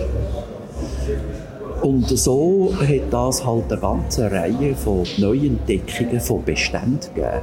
Und 1.82 2.08
so 2.08 2.74
hat 2.78 3.10
das 3.10 3.44
halt 3.44 3.72
eine 3.72 3.80
ganze 3.80 4.30
Reihe 4.30 4.74
von 4.74 5.04
Neuentdeckungen 5.16 6.20
von 6.20 6.44
Beständen 6.44 7.00
gegeben. 7.14 7.40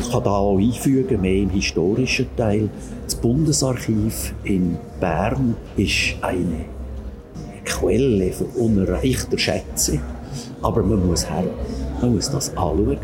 Ich 0.00 0.10
kann 0.10 0.24
da 0.24 0.30
auch 0.30 0.58
einfügen, 0.58 1.20
mehr 1.20 1.42
im 1.42 1.50
historischen 1.50 2.26
Teil. 2.36 2.70
Das 3.04 3.14
Bundesarchiv 3.14 4.34
in 4.44 4.78
Bern 5.00 5.56
ist 5.76 6.16
eine 6.22 6.64
Quelle 7.64 8.32
von 8.32 8.46
unerreichter 8.56 9.36
Schätze. 9.36 10.00
Aber 10.62 10.82
man 10.82 11.06
muss 11.06 11.28
her. 11.28 11.44
Man 12.00 12.14
muss 12.14 12.30
das 12.30 12.50
anschauen. 12.50 12.98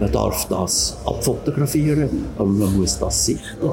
Man 0.00 0.12
darf 0.12 0.48
das 0.48 0.98
abfotografieren, 1.04 2.26
aber 2.36 2.48
man 2.48 2.76
muss 2.76 2.98
das 2.98 3.24
sichten. 3.24 3.70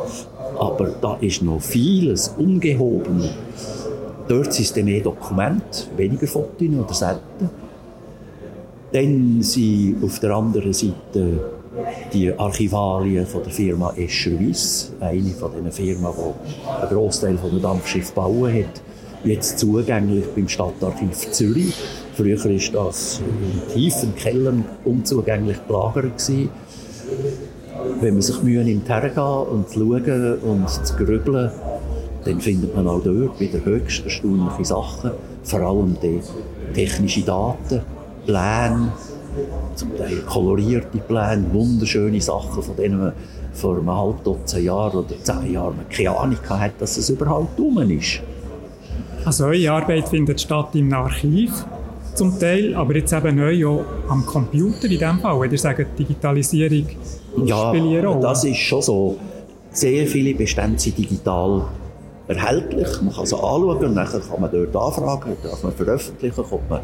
Aber 0.60 0.90
da 1.02 1.18
ist 1.22 1.42
noch 1.42 1.62
vieles 1.62 2.34
ungehoben. 2.38 3.30
Dort 4.28 4.54
sind 4.54 4.78
es 4.78 4.84
mehr 4.84 5.02
Dokumente, 5.02 5.86
weniger 5.98 6.28
Fotos 6.28 6.68
oder 6.68 6.94
selten. 6.94 7.50
Dann 8.92 9.42
sind 9.42 10.04
auf 10.04 10.20
der 10.20 10.32
anderen 10.32 10.74
Seite 10.74 11.40
die 12.14 12.32
Archivalien 12.38 13.26
von 13.26 13.44
der 13.44 13.52
Firma 13.52 13.94
Escher 13.96 14.40
Wyss, 14.40 14.94
eine 15.00 15.30
von 15.32 15.52
den 15.54 15.72
Firmen, 15.72 16.12
die 16.12 16.72
einen 16.72 16.90
Großteil 16.90 17.38
der 17.38 17.60
Dampfschiff 17.60 18.14
bauen 18.14 18.54
hat, 18.54 18.82
jetzt 19.24 19.60
zugänglich 19.60 20.26
beim 20.36 20.48
Stadtarchiv 20.48 21.32
Zürich. 21.32 21.76
Früher 22.16 22.38
war 22.38 22.86
das 22.86 23.22
in 23.42 23.74
tiefen 23.74 24.16
Kellern 24.16 24.66
unzugänglich 24.86 25.58
gelagert. 25.68 26.32
Wenn 28.00 28.14
man 28.14 28.22
sich 28.22 28.42
Mühe 28.42 28.64
nimmt, 28.64 28.88
herzugehen 28.88 29.48
und 29.52 29.70
zu 29.70 29.80
schauen 29.80 30.38
und 30.40 30.70
zu 30.70 30.96
grübeln, 30.96 31.52
dann 32.26 32.42
findet 32.42 32.76
man 32.76 32.88
auch 32.88 33.02
dort 33.04 33.40
wieder 33.40 33.64
höchst 33.64 34.04
erstaunliche 34.04 34.66
Sachen, 34.66 35.12
vor 35.44 35.60
allem 35.60 35.96
die 36.02 36.20
technische 36.74 37.22
Daten, 37.22 37.82
Pläne, 38.26 38.92
zum 39.76 39.96
Teil 39.96 40.18
kolorierte 40.28 40.98
Pläne, 40.98 41.46
wunderschöne 41.52 42.20
Sachen, 42.20 42.64
von 42.64 42.76
denen 42.76 43.00
man 43.00 43.14
vor 43.54 43.78
einem 43.78 43.96
halben 43.96 44.24
Dutzend 44.24 44.64
Jahren 44.64 44.98
oder 44.98 45.24
zehn 45.24 45.54
Jahren 45.54 45.80
keine 45.90 46.18
Ahnung 46.18 46.38
hatte, 46.50 46.74
dass 46.80 46.98
es 46.98 47.10
überhaupt 47.10 47.58
dumm 47.58 47.78
ist. 47.92 48.22
Also 49.24 49.46
eure 49.46 49.72
Arbeit 49.72 50.10
findet 50.10 50.42
statt 50.42 50.70
im 50.74 50.92
Archiv 50.94 51.52
zum 52.16 52.40
Teil, 52.40 52.74
aber 52.76 52.96
jetzt 52.96 53.14
eben 53.14 53.36
neu 53.36 53.68
auch 53.68 53.86
am 54.10 54.26
Computer 54.26 54.86
in 54.86 55.00
dem 55.00 55.20
Fall, 55.20 55.40
wenn 55.40 55.52
ihr 55.52 55.58
sagt, 55.58 56.00
Digitalisierung 56.00 56.88
ja, 57.46 57.70
spielt 57.70 58.06
Rolle. 58.06 58.22
das 58.22 58.44
ist 58.44 58.58
schon 58.58 58.82
so. 58.82 59.18
Sehr 59.72 60.08
viele 60.08 60.34
Bestände 60.34 60.80
sind 60.80 60.98
digital 60.98 61.66
erhältlich. 62.28 63.02
Man 63.02 63.14
kann 63.14 63.26
sie 63.26 63.36
anschauen 63.36 63.84
und 63.84 63.96
dann 63.96 64.08
kann 64.08 64.42
man 64.42 64.52
dort 64.52 64.76
anfragen, 64.76 65.38
darf 65.44 65.64
man 65.64 65.74
veröffentlichen, 65.74 66.44
kommt 66.44 66.70
man 66.70 66.82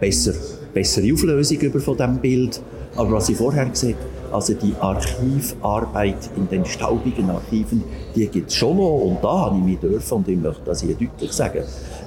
besser, 0.00 0.32
bessere 0.72 1.12
Auflösung 1.12 1.58
über 1.58 1.80
von 1.80 1.96
diesem 1.96 2.18
Bild. 2.18 2.60
Aber 2.96 3.12
was 3.12 3.28
ich 3.28 3.36
vorher 3.36 3.66
gesagt 3.66 3.96
also 4.32 4.54
die 4.54 4.74
Archivarbeit 4.80 6.30
in 6.36 6.48
den 6.48 6.64
staubigen 6.64 7.30
Archiven, 7.30 7.84
die 8.14 8.26
gibt 8.26 8.50
es 8.50 8.56
schon 8.56 8.76
noch 8.76 8.98
und 8.98 9.22
da 9.22 9.46
habe 9.46 9.58
ich 9.58 9.64
mich 9.64 9.78
dürfen, 9.78 10.14
und 10.14 10.28
ich 10.28 10.36
möchte 10.36 10.62
das 10.64 10.82
hier 10.82 10.94
deutlich 10.94 11.32
sagen, 11.32 11.62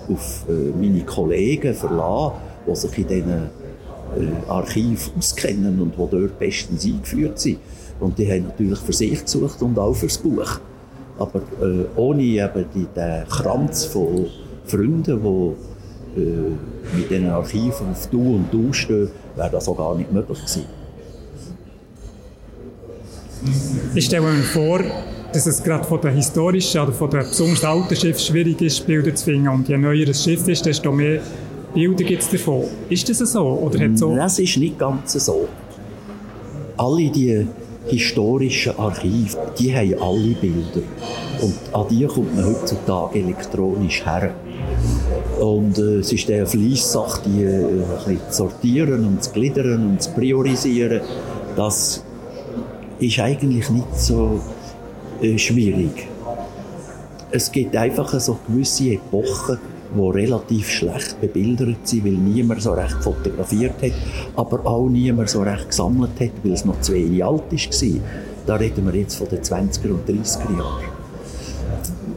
auf 0.10 0.46
äh, 0.50 0.72
meine 0.78 1.04
Kollegen 1.06 1.74
verlassen, 1.74 2.34
die 2.68 2.76
sich 2.76 2.98
in 2.98 3.08
diesen 3.08 3.30
äh, 3.30 4.50
Archiven 4.50 5.14
auskennen 5.18 5.82
und 5.82 5.94
die 5.94 6.18
dort 6.18 6.40
bestens 6.40 6.86
eingeführt 6.86 7.40
sind. 7.40 7.60
Und 8.00 8.18
die 8.18 8.32
haben 8.32 8.44
natürlich 8.44 8.80
für 8.80 8.94
sich 8.94 9.22
gesucht 9.22 9.62
und 9.62 9.78
auch 9.78 9.94
fürs 9.94 10.18
Buch. 10.18 10.60
Aber 11.20 11.42
äh, 11.62 11.86
ohne 11.96 12.24
eben 12.24 12.66
die, 12.74 12.88
den 12.96 13.28
Kranz 13.28 13.86
von 13.86 14.26
Freunden, 14.66 15.22
die 15.22 16.22
äh, 16.22 16.98
mit 16.98 17.10
diesen 17.12 17.30
Archiven 17.30 17.92
auf 17.92 18.08
Du 18.10 18.36
und 18.36 18.48
Du 18.52 18.72
stehen, 18.74 19.10
wäre 19.36 19.50
das 19.52 19.68
auch 19.68 19.78
gar 19.78 19.96
nicht 19.96 20.12
möglich 20.12 20.40
gewesen. 20.40 20.66
Ich 23.96 24.06
stelle 24.06 24.24
mir 24.32 24.44
vor, 24.44 24.82
dass 25.34 25.46
es 25.46 25.64
gerade 25.64 25.84
von 25.84 26.02
den 26.02 26.16
historischen 26.16 26.82
oder 26.82 26.92
von 26.92 27.10
den 27.10 27.20
besonders 27.22 27.64
alten 27.64 27.96
Schiffen 27.96 28.20
schwierig 28.20 28.62
ist, 28.62 28.86
Bilder 28.86 29.14
zu 29.14 29.26
finden. 29.26 29.48
Und 29.50 29.70
je 29.70 29.78
neuer 29.78 30.08
ein 30.08 30.14
Schiff 30.14 30.48
ist, 30.48 30.66
desto 30.66 30.92
mehr 30.92 31.22
Bilder 31.74 32.04
gibt 32.04 32.24
es 32.24 32.30
davon. 32.30 32.64
Ist 32.90 33.08
das 33.10 33.20
so? 33.20 33.42
Oder 33.42 33.86
hat 33.86 33.98
so? 33.98 34.16
Das 34.16 34.40
ist 34.40 34.58
nicht 34.58 34.78
ganz 34.78 35.14
so. 35.14 35.48
Alle 36.78 37.10
die 37.10 37.48
historischen 37.90 38.78
Archive, 38.78 39.38
die 39.58 39.76
haben 39.76 40.02
alle 40.02 40.36
Bilder. 40.36 40.86
Und 41.42 41.56
an 41.74 41.88
die 41.90 42.06
kommt 42.06 42.36
man 42.36 42.46
heutzutage 42.46 43.20
elektronisch 43.20 44.06
her. 44.06 44.34
Und 45.40 45.78
äh, 45.78 46.00
es 46.00 46.12
ist 46.12 46.28
der 46.28 46.46
Fleisssache, 46.46 47.22
die 47.26 47.44
äh, 47.44 47.66
ein 48.08 48.20
zu 48.30 48.44
sortieren 48.44 49.06
und 49.06 49.24
zu 49.24 49.32
gliedern 49.32 49.92
und 49.92 50.02
zu 50.02 50.12
priorisieren. 50.12 51.02
Das 51.56 52.04
ist 53.00 53.20
eigentlich 53.20 53.70
nicht 53.70 53.96
so 53.96 54.40
äh, 55.22 55.38
schwierig. 55.38 56.08
Es 57.32 57.52
gibt 57.52 57.76
einfach 57.76 58.20
so 58.20 58.38
gewisse 58.48 58.92
Epochen, 58.92 59.60
die 59.96 60.10
relativ 60.20 60.70
schlecht 60.70 61.20
bebildert 61.22 61.88
sind, 61.88 62.06
weil 62.06 62.14
niemand 62.14 62.62
so 62.62 62.74
recht 62.74 63.02
fotografiert 63.02 63.82
hat, 63.82 63.92
aber 64.36 64.66
auch 64.66 64.90
niemand 64.90 65.30
so 65.30 65.42
recht 65.42 65.70
gesammelt 65.70 66.20
hat, 66.20 66.32
weil 66.44 66.54
es 66.54 66.66
noch 66.66 66.80
zu 66.82 66.94
wenig 66.94 67.24
alt 67.24 67.52
war. 67.52 68.02
Da 68.46 68.56
reden 68.56 68.86
wir 68.86 69.00
jetzt 69.00 69.16
von 69.16 69.28
den 69.28 69.42
20er 69.42 69.92
und 69.92 70.08
30er 70.08 70.58
Jahren. 70.58 71.00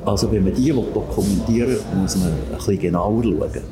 Also 0.05 0.31
wenn 0.33 0.45
man 0.45 0.55
die 0.55 0.71
dokumentieren 0.71 1.71
will, 1.71 1.81
muss 1.95 2.17
man 2.17 2.29
ein 2.29 2.57
bisschen 2.57 2.79
genauer 2.79 3.23
schauen. 3.23 3.63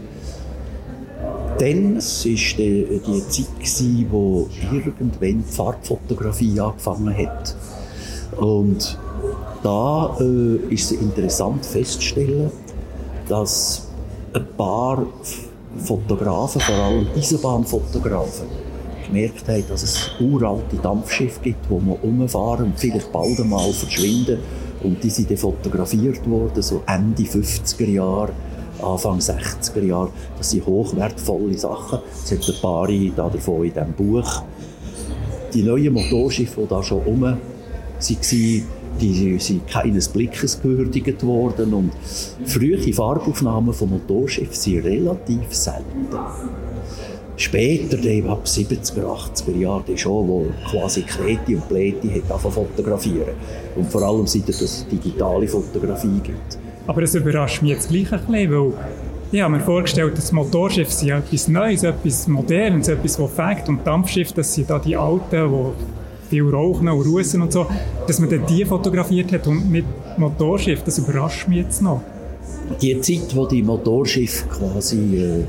Dann 1.58 1.96
war 1.96 2.02
die, 2.02 2.92
die 2.98 3.64
Zeit, 3.64 4.06
wo 4.10 4.48
irgendwann 4.72 5.44
die 5.46 5.52
Farbfotografie 5.52 6.58
angefangen 6.60 7.14
hat. 7.16 7.54
Und 8.38 8.98
da 9.62 10.16
äh, 10.20 10.56
ist 10.72 10.92
es 10.92 11.00
interessant 11.00 11.66
festzustellen, 11.66 12.50
dass 13.28 13.89
ein 14.32 14.46
paar 14.56 15.06
Fotografen, 15.84 16.60
vor 16.60 16.74
allem 16.74 17.06
Eisenbahnfotografen, 17.16 18.46
gemerkt 19.06 19.48
haben, 19.48 19.64
dass 19.68 19.82
es 19.82 20.10
uralte 20.20 20.76
Dampfschiffe 20.76 21.40
gibt, 21.40 21.68
wo 21.68 21.78
man 21.78 21.96
umfahren 21.96 22.66
und 22.66 22.78
vielleicht 22.78 23.12
bald 23.12 23.40
einmal 23.40 23.72
verschwinden. 23.72 24.38
Und 24.82 25.02
die 25.02 25.10
sind 25.10 25.30
dann 25.30 25.36
fotografiert 25.36 26.28
worden, 26.28 26.62
so 26.62 26.82
Ende 26.86 27.22
50er 27.22 27.86
Jahre, 27.86 28.32
Anfang 28.82 29.18
60er 29.18 29.82
Jahre. 29.82 30.10
Das 30.38 30.50
sind 30.50 30.64
hochwertvolle 30.64 31.58
Sachen. 31.58 31.98
Es 32.24 32.32
hat 32.32 32.48
ein 32.48 32.60
paar 32.62 32.88
davon 33.30 33.64
in 33.64 33.72
diesem 33.74 33.92
Buch. 33.92 34.42
Die 35.52 35.62
neuen 35.62 35.92
Motorschiffe, 35.92 36.62
die 36.62 36.68
da 36.68 36.82
schon 36.82 37.02
rum 37.02 37.20
waren, 37.22 37.38
die 39.00 39.38
sind 39.38 39.66
keines 39.66 40.08
Blickes 40.08 40.60
gewürdigt 40.60 41.24
worden 41.24 41.74
und 41.74 41.92
frühe 42.44 42.92
Farbaufnahmen 42.92 43.72
von 43.72 43.90
Motorschiffen 43.90 44.54
sind 44.54 44.84
relativ 44.84 45.52
selten. 45.52 46.08
Später, 47.36 47.96
ab 48.30 48.44
70er, 48.44 49.02
80er 49.02 49.56
Jahren, 49.56 49.96
schon, 49.96 50.28
wo 50.28 50.46
quasi 50.70 51.00
Kreti 51.00 51.54
und 51.54 51.66
Pleti 51.68 52.10
hat 52.10 52.40
fotografieren. 52.40 53.34
Und 53.76 53.90
vor 53.90 54.02
allem 54.02 54.26
seit 54.26 54.46
es 54.50 54.86
digitale 54.92 55.48
Fotografie 55.48 56.20
gibt. 56.22 56.58
Aber 56.86 57.02
es 57.02 57.14
überrascht 57.14 57.62
mich 57.62 57.70
jetzt 57.70 57.88
gleich 57.88 58.12
ein 58.12 58.26
bisschen, 58.26 58.50
weil 58.50 58.72
ich 59.32 59.40
habe 59.40 59.54
mir 59.54 59.60
vorgestellt, 59.60 60.18
dass 60.18 60.32
Motorschiffe 60.32 61.12
etwas 61.12 61.48
Neues, 61.48 61.82
etwas 61.82 62.28
Modernes, 62.28 62.88
etwas, 62.88 63.16
das 63.16 63.30
fängt. 63.30 63.68
Und 63.68 63.86
Dampfschiffe, 63.86 64.34
das 64.34 64.52
sind 64.52 64.68
da 64.68 64.78
die 64.78 64.96
alten, 64.96 65.30
die 65.30 65.99
viel 66.30 66.48
Rauchen 66.48 66.88
und 66.88 67.06
Russen 67.06 67.42
und 67.42 67.52
so, 67.52 67.66
dass 68.06 68.20
man 68.20 68.30
dann 68.30 68.46
die 68.46 68.64
fotografiert 68.64 69.32
hat 69.32 69.46
und 69.48 69.70
nicht 69.70 69.86
Motorschiff, 70.16 70.82
das 70.84 70.98
überrascht 70.98 71.48
mich 71.48 71.58
jetzt 71.58 71.82
noch. 71.82 72.00
Die 72.80 72.98
Zeit, 73.00 73.34
wo 73.34 73.46
die 73.46 73.62
Motorschiffe 73.62 74.46
quasi 74.46 75.16
äh, 75.16 75.44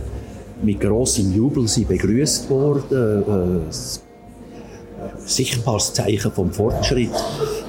mit 0.63 0.79
grossem 0.79 1.33
Jubel 1.33 1.67
sind 1.67 1.87
begrüßt 1.87 2.49
wurden, 2.49 3.21
äh, 3.21 3.73
sichtbares 5.25 5.93
Zeichen 5.93 6.31
vom 6.31 6.51
Fortschritt, 6.51 7.11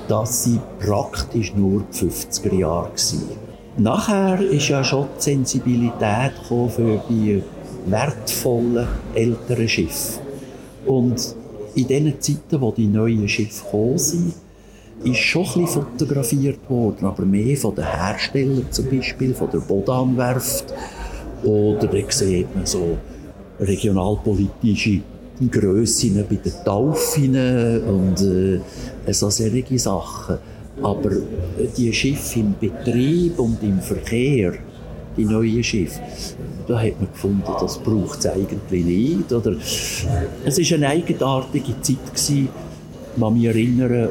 das 0.08 0.44
sie 0.44 0.58
praktisch 0.80 1.54
nur 1.54 1.84
die 1.92 2.06
50er 2.06 2.54
Jahre 2.54 2.88
gewesen. 2.88 3.28
Nachher 3.76 4.40
ist 4.40 4.68
ja 4.68 4.82
schon 4.82 5.06
die 5.18 5.22
Sensibilität 5.22 6.32
für 6.48 7.02
die 7.08 7.42
wertvollen 7.86 8.86
älteren 9.14 9.68
Schiffe. 9.68 10.20
Und 10.86 11.36
in 11.74 11.86
den 11.86 12.20
Zeiten, 12.20 12.60
wo 12.60 12.70
die 12.70 12.86
neuen 12.86 13.28
Schiffe 13.28 13.64
gekommen 13.64 13.98
sind, 13.98 14.34
ist 15.04 15.18
schon 15.18 15.42
ein 15.42 15.64
bisschen 15.64 15.66
fotografiert 15.66 16.58
worden, 16.68 17.04
aber 17.04 17.24
mehr 17.24 17.56
von 17.56 17.74
den 17.74 17.84
Herstellern 17.84 18.66
zum 18.70 18.88
Beispiel, 18.88 19.34
von 19.34 19.50
der 19.50 19.58
Bodanwerft. 19.58 20.72
Oder 21.42 21.88
da 21.88 21.98
sieht 22.10 22.54
man 22.54 22.66
so 22.66 22.98
regionalpolitische 23.58 25.00
Grössen 25.50 26.24
bei 26.28 26.36
den 26.36 26.52
Taufen 26.64 27.82
und 27.84 28.20
äh, 28.20 29.12
so 29.12 29.28
solche 29.30 29.78
Sachen. 29.78 30.38
Aber 30.82 31.10
die 31.76 31.92
Schiffe 31.92 32.40
im 32.40 32.54
Betrieb 32.58 33.38
und 33.38 33.62
im 33.62 33.80
Verkehr, 33.80 34.54
die 35.16 35.24
neuen 35.24 35.62
Schiffe, 35.62 36.00
da 36.66 36.80
hat 36.80 37.00
man 37.00 37.10
gefunden, 37.12 37.42
das 37.60 37.78
braucht 37.78 38.20
es 38.20 38.26
eigentlich 38.26 38.84
nicht. 38.84 39.32
Oder 39.32 39.52
es 39.52 40.04
war 40.70 40.76
eine 40.76 40.88
eigenartige 40.88 41.80
Zeit, 41.80 42.06
gewesen, 42.06 42.48
man 43.16 43.34
mich 43.34 43.44
erinnern, 43.44 44.08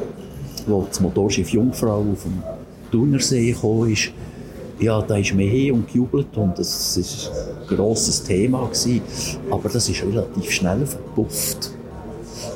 wo 0.66 0.84
das 0.88 1.00
Motorschiff 1.00 1.50
Jungfrau 1.50 1.98
auf 2.12 2.22
dem 2.22 2.42
Thunersee 2.90 3.54
kam, 3.60 3.94
ja, 4.78 5.00
da 5.00 5.16
ist 5.16 5.34
mehr 5.34 5.72
und 5.72 5.86
gejubelt 5.86 6.36
und 6.36 6.58
das 6.58 6.96
war 6.96 7.60
ein 7.60 7.76
grosses 7.76 8.22
Thema 8.24 8.66
gewesen, 8.66 9.00
aber 9.50 9.68
das 9.68 9.88
ist 9.88 10.02
relativ 10.02 10.50
schnell 10.50 10.84
verpufft. 10.86 11.70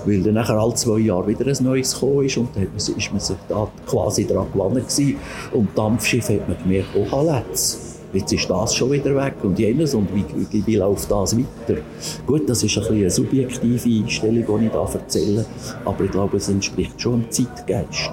Weil 0.04 0.22
dann 0.22 0.34
nachher 0.34 0.56
alle 0.56 0.74
zwei 0.74 0.98
Jahre 0.98 1.28
wieder 1.28 1.46
ein 1.46 1.64
neues 1.64 1.94
gekommen 1.94 2.24
ist 2.24 2.36
und 2.36 2.48
dann 2.54 2.68
ist 2.76 3.12
man 3.12 3.20
sich 3.20 3.36
da 3.48 3.68
quasi 3.86 4.26
daran 4.26 4.50
gewonnen 4.52 4.82
gewesen. 4.82 5.16
Und 5.52 5.68
Dampfschiff 5.76 6.28
hat 6.28 6.48
man 6.48 6.58
gemerkt, 6.58 6.88
oh, 6.94 7.22
Let's 7.22 7.85
jetzt 8.12 8.32
ist 8.32 8.48
das 8.48 8.74
schon 8.74 8.92
wieder 8.92 9.14
weg 9.16 9.34
und 9.42 9.58
jenes 9.58 9.94
und 9.94 10.08
wie, 10.14 10.66
wie, 10.66 10.76
läuft 10.76 11.10
das 11.10 11.36
weiter? 11.36 11.80
Gut, 12.26 12.48
das 12.48 12.62
ist 12.62 12.78
ein 12.78 12.86
eine 12.86 13.10
subjektive 13.10 13.88
Einstellung, 13.88 14.60
die 14.60 14.66
ich 14.66 14.72
da 14.72 14.88
erzähle, 14.92 15.46
aber 15.84 16.04
ich 16.04 16.10
glaube, 16.10 16.36
es 16.36 16.48
entspricht 16.48 17.00
schon 17.00 17.22
dem 17.22 17.30
Zeitgeist. 17.30 18.10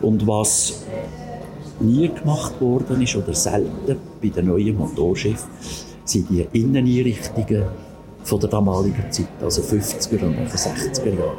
Und 0.00 0.26
was 0.26 0.82
nie 1.80 2.08
gemacht 2.08 2.60
worden 2.60 3.02
ist 3.02 3.16
oder 3.16 3.34
selten 3.34 3.96
bei 4.22 4.28
den 4.28 4.46
neuen 4.46 4.76
Motorschiffen, 4.76 5.48
sind 6.04 6.28
die 6.30 6.46
Inneneinrichtungen 6.52 7.64
von 8.24 8.40
der 8.40 8.50
damaligen 8.50 9.10
Zeit, 9.10 9.28
also 9.42 9.62
50er 9.62 10.24
und 10.24 10.36
60er 10.48 11.06
Jahre. 11.06 11.38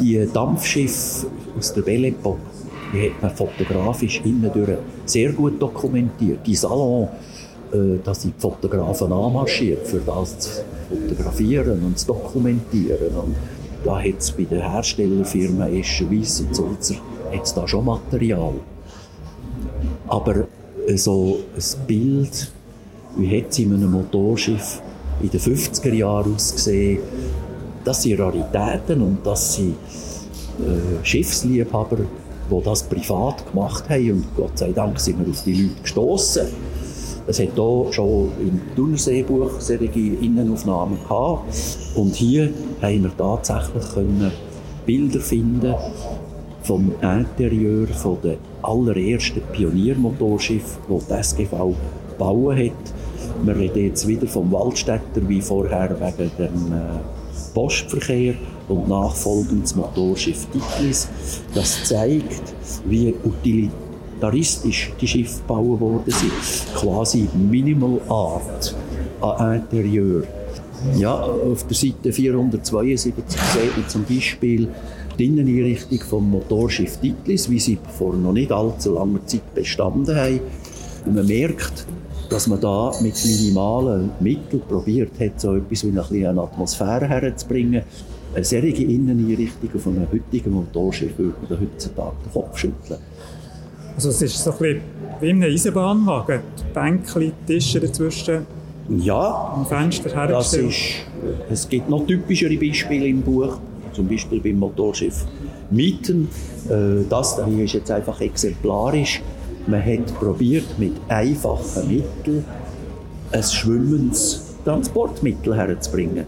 Die 0.00 0.26
Dampfschiffe 0.32 1.26
aus 1.56 1.72
der 1.72 1.82
Belle 1.82 2.08
Epoque 2.08 2.40
die 2.94 3.10
hat 3.10 3.22
man 3.22 3.30
fotografisch 3.30 4.22
innen 4.24 4.50
sehr 5.04 5.32
gut 5.32 5.60
dokumentiert. 5.60 6.46
Die 6.46 6.54
Salon, 6.54 7.08
äh, 7.72 8.14
sind 8.14 8.34
die 8.36 8.40
Fotografen 8.40 9.12
anmarschiert, 9.12 9.86
für 9.86 10.00
das 10.00 10.38
zu 10.38 10.50
fotografieren 10.88 11.84
und 11.84 11.98
zu 11.98 12.06
dokumentieren. 12.06 13.16
Und 13.16 13.34
da 13.84 13.98
hat 13.98 14.18
es 14.18 14.30
bei 14.30 14.44
den 14.44 14.60
Herstellerfirmen 14.60 15.74
Escher, 15.74 16.10
Weiss 16.10 16.40
und 16.40 16.54
Sulzer 16.54 16.96
hat's 17.32 17.52
da 17.52 17.66
schon 17.66 17.84
Material. 17.84 18.54
Aber 20.06 20.46
äh, 20.86 20.96
so 20.96 21.40
ein 21.54 21.86
Bild, 21.86 22.52
wie 23.16 23.38
hat 23.38 23.50
es 23.50 23.58
in 23.58 23.74
einem 23.74 23.90
Motorschiff 23.90 24.80
in 25.20 25.30
den 25.30 25.40
50er 25.40 25.92
Jahren 25.92 26.34
ausgesehen, 26.34 27.00
das 27.84 28.02
sind 28.02 28.18
Raritäten 28.18 29.02
und 29.02 29.18
das 29.24 29.56
sind 29.56 29.74
äh, 30.60 31.04
Schiffsliebhaber, 31.04 31.98
die 32.50 32.62
das 32.62 32.82
privat 32.84 33.50
gemacht 33.50 33.88
haben. 33.88 34.10
Und 34.10 34.36
Gott 34.36 34.58
sei 34.58 34.72
Dank 34.72 34.98
sind 35.00 35.24
wir 35.24 35.30
auf 35.30 35.42
die 35.44 35.62
Leute 35.62 35.82
gestoßen. 35.82 36.46
Es 37.26 37.38
hat 37.38 37.54
hier 37.54 37.86
schon 37.92 38.32
im 38.40 38.60
Thunerseebuch 38.76 39.58
solche 39.58 39.98
Innenaufnahmen 39.98 40.98
gehabt. 41.02 41.54
Und 41.94 42.14
hier 42.14 42.50
haben 42.82 43.02
wir 43.04 43.16
tatsächlich 43.16 43.94
können 43.94 44.30
Bilder 44.84 45.20
finden 45.20 45.74
vom 46.62 46.92
Interieur 47.00 47.86
von 47.88 48.18
der 48.22 48.36
allerersten 48.62 49.40
Pioniermotorschiff, 49.52 50.78
das 50.88 51.06
die 51.06 51.44
SGV 51.44 51.74
gebaut 52.10 52.56
hat. 52.56 52.94
Wir 53.42 53.56
reden 53.56 53.84
jetzt 53.86 54.06
wieder 54.06 54.26
vom 54.26 54.52
Waldstätter 54.52 55.28
wie 55.28 55.40
vorher 55.40 55.96
wegen 56.00 56.30
dem 56.38 56.72
äh, 56.72 57.54
Postverkehr 57.54 58.34
und 58.68 58.88
nachfolgendes 58.88 59.74
Motorschiff 59.74 60.46
Tigris. 60.52 61.08
Das 61.54 61.84
zeigt, 61.84 62.54
wie 62.86 63.14
utilitaristisch 63.24 64.92
die 65.00 65.06
Schiffe 65.06 65.40
gebaut 65.40 65.80
worden 65.80 66.10
sind. 66.10 66.74
Quasi 66.74 67.28
Minimal 67.34 68.00
Art 68.08 68.74
an 69.20 69.56
Interieur. 69.56 70.24
Ja, 70.98 71.14
auf 71.14 71.66
der 71.66 71.76
Seite 71.76 72.12
472 72.12 73.40
sieht 73.40 73.76
man 73.76 73.88
zum 73.88 74.04
Beispiel 74.04 74.68
die 75.18 75.26
Inneneinrichtung 75.26 76.00
vom 76.00 76.30
Motorschiff 76.30 76.98
Titlis, 76.98 77.48
wie 77.48 77.58
sie 77.58 77.78
vor 77.98 78.14
noch 78.14 78.32
nicht 78.32 78.52
allzu 78.52 78.94
langer 78.94 79.24
Zeit 79.26 79.54
bestanden 79.54 80.14
haben. 80.14 80.40
Und 81.06 81.14
man 81.14 81.26
merkt, 81.26 81.86
dass 82.28 82.46
man 82.46 82.60
da 82.60 82.92
mit 83.00 83.14
minimalen 83.24 84.10
Mitteln 84.20 84.62
probiert 84.68 85.12
hat, 85.20 85.40
so 85.40 85.56
etwas 85.56 85.84
wie 85.84 86.26
eine 86.26 86.42
Atmosphäre 86.42 87.06
herzubringen. 87.06 87.82
Eine 88.34 88.44
solche 88.44 88.82
Inneneinrichtung 88.82 89.70
auf 89.74 89.86
einem 89.86 90.06
heutigen 90.10 90.50
Motorschiff 90.50 91.16
würde 91.16 91.34
man 91.48 91.60
heutzutage 91.60 92.16
den 92.24 92.32
Kopf 92.32 92.58
schütteln. 92.58 92.98
Also 93.94 94.08
es 94.08 94.22
ist 94.22 94.42
so 94.42 94.50
ein 94.50 94.58
bisschen 94.58 94.80
wie 95.20 95.30
in 95.30 95.42
einem 95.42 95.52
Eisenbahnwagen. 95.54 96.40
Bänkchen, 96.72 97.32
Tische 97.46 97.78
dazwischen. 97.78 98.46
Ja, 98.88 99.54
am 99.54 99.64
Fenster 99.64 100.26
das 100.26 100.52
ist, 100.52 100.76
es 101.48 101.68
gibt 101.68 101.88
noch 101.88 102.06
typischere 102.06 102.56
Beispiele 102.56 103.06
im 103.06 103.22
Buch, 103.22 103.58
zum 103.92 104.08
Beispiel 104.08 104.40
beim 104.40 104.58
Motorschiff 104.58 105.24
Mieten. 105.70 106.28
Äh, 106.68 107.04
das 107.08 107.40
hier 107.46 107.64
ist 107.64 107.72
jetzt 107.74 107.90
einfach 107.90 108.20
exemplarisch. 108.20 109.22
Man 109.66 109.82
hat 109.82 110.12
probiert 110.18 110.78
mit 110.78 110.92
einfachen 111.08 111.88
Mitteln 111.88 112.44
ein 113.32 113.42
schwimmendes 113.42 114.54
Transportmittel 114.64 115.56
herzubringen. 115.56 116.26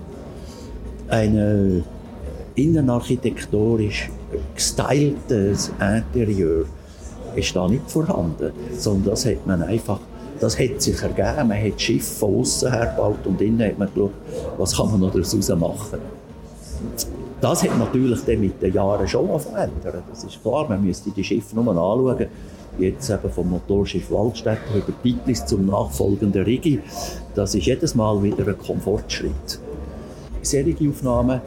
Ein 1.09 1.85
innenarchitektonisch 2.57 4.11
gestyltes 4.55 5.71
Interieur 5.81 6.65
ist 7.35 7.55
da 7.55 7.69
nicht 7.69 7.91
vorhanden, 7.91 8.53
sondern 8.77 9.11
das 9.11 9.27
hat 9.27 9.47
man 9.47 9.63
einfach 9.63 10.01
das 10.41 10.59
hat 10.59 10.83
sich 10.83 11.01
ergeben. 11.01 11.49
Man 11.49 11.63
hat 11.63 11.75
das 11.75 11.83
Schiff 11.83 12.19
von 12.19 12.41
außen 12.41 12.71
her 12.71 12.95
gebaut 12.95 13.25
und 13.25 13.41
innen 13.41 13.67
hat 13.67 13.79
man 13.79 13.89
geschaut, 13.93 14.13
was 14.59 14.77
kann 14.77 14.91
man 14.91 15.01
noch 15.01 15.13
daraus 15.13 15.49
machen. 15.49 15.99
Das 17.41 17.63
hat 17.63 17.79
natürlich 17.79 18.21
dann 18.25 18.41
mit 18.41 18.61
den 18.61 18.73
Jahren 18.73 19.07
schon 19.07 19.41
verändert. 19.41 20.03
Das 20.11 20.25
ist 20.25 20.43
klar, 20.43 20.69
man 20.69 20.85
müsste 20.85 21.11
die 21.11 21.25
Schiffe 21.25 21.55
nur 21.55 21.69
anschauen. 21.69 22.27
Jetzt 22.79 23.09
eben 23.09 23.31
vom 23.31 23.51
Motorschiff 23.51 24.11
Waldstätter 24.11 24.75
über 24.75 24.93
Titlis 25.03 25.47
zum 25.47 25.65
nachfolgenden 25.67 26.43
Rigi. 26.43 26.81
Das 27.35 27.55
ist 27.55 27.67
jedes 27.67 27.95
Mal 27.95 28.23
wieder 28.23 28.47
ein 28.47 28.59
Komfortschritt. 28.59 29.61
Solche 30.43 30.89
Aufnahmen 30.89 31.41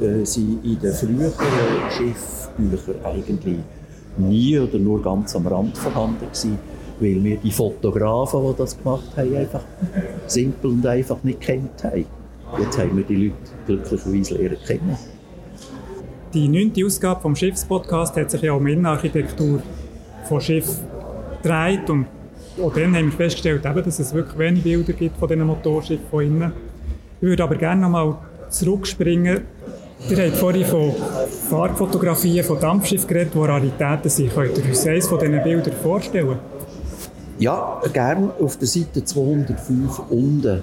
äh, 0.00 0.22
in 0.22 0.78
den 0.80 0.92
früheren 0.92 1.90
Schiffbüchern 1.90 3.04
eigentlich 3.04 3.58
nie 4.16 4.58
oder 4.58 4.78
nur 4.78 5.02
ganz 5.02 5.34
am 5.34 5.46
Rand 5.46 5.76
vorhanden 5.76 6.26
gewesen 6.26 6.58
weil 7.00 7.22
wir 7.22 7.36
die 7.38 7.50
Fotografen, 7.50 8.40
die 8.48 8.56
das 8.56 8.78
gemacht 8.78 9.10
haben, 9.16 9.36
einfach 9.36 9.62
simpel 10.26 10.70
und 10.70 10.86
einfach 10.86 11.22
nicht 11.22 11.40
kennt 11.40 11.82
haben. 11.82 12.06
Jetzt 12.58 12.78
haben 12.78 12.96
wir 12.96 13.04
die 13.04 13.16
Leute 13.16 13.36
glücklicherweise 13.66 14.34
lernen 14.34 14.58
kennen. 14.64 14.98
Die 16.32 16.48
neunte 16.48 16.84
Ausgabe 16.84 17.20
vom 17.20 17.34
Schiffspodcast 17.34 18.16
hat 18.16 18.30
sich 18.30 18.42
ja 18.42 18.52
um 18.52 18.66
Innenarchitektur 18.66 19.62
von 20.24 20.40
Schiff 20.40 20.80
gedreht 21.42 21.88
und 21.90 22.06
auch 22.62 22.72
dann 22.72 22.94
haben 22.94 23.06
wir 23.06 23.12
festgestellt, 23.12 23.64
dass 23.64 23.98
es 23.98 24.14
wirklich 24.14 24.38
wenige 24.38 24.62
Bilder 24.62 24.92
gibt 24.92 25.16
von 25.16 25.28
diesen 25.28 25.46
Motorschiffen 25.46 26.06
von 26.10 26.24
innen. 26.24 26.52
Ich 27.20 27.22
würde 27.22 27.42
aber 27.42 27.56
gerne 27.56 27.82
noch 27.82 27.90
mal 27.90 28.18
zurückspringen. 28.48 29.42
Ihr 30.06 30.26
habt 30.26 30.36
vorhin 30.36 30.66
von 30.66 30.92
Farbfotografien 31.48 32.44
von 32.44 32.60
Dampfschiffen 32.60 33.08
geredet, 33.08 33.32
die 33.34 33.38
Raritäten 33.38 34.10
sind. 34.10 34.34
Könnt 34.34 34.58
ihr 34.58 34.64
uns 34.66 34.86
eines 34.86 35.08
von 35.08 35.18
diesen 35.18 35.42
Bildern 35.42 35.72
vorstellen? 35.82 36.38
Ja, 37.38 37.80
gern 37.90 38.30
auf 38.38 38.58
der 38.58 38.68
Seite 38.68 39.02
205 39.02 40.02
unten 40.10 40.62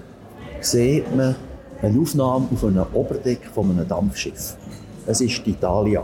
sieht 0.59 1.15
man 1.15 1.35
eine 1.81 1.99
Aufnahme 1.99 2.47
auf 2.53 2.63
einem 2.63 2.85
Oberdeck 2.93 3.39
von 3.53 3.71
einem 3.71 3.87
Dampfschiff. 3.87 4.55
Es 5.07 5.21
ist 5.21 5.43
die 5.43 5.51
Italia. 5.51 6.03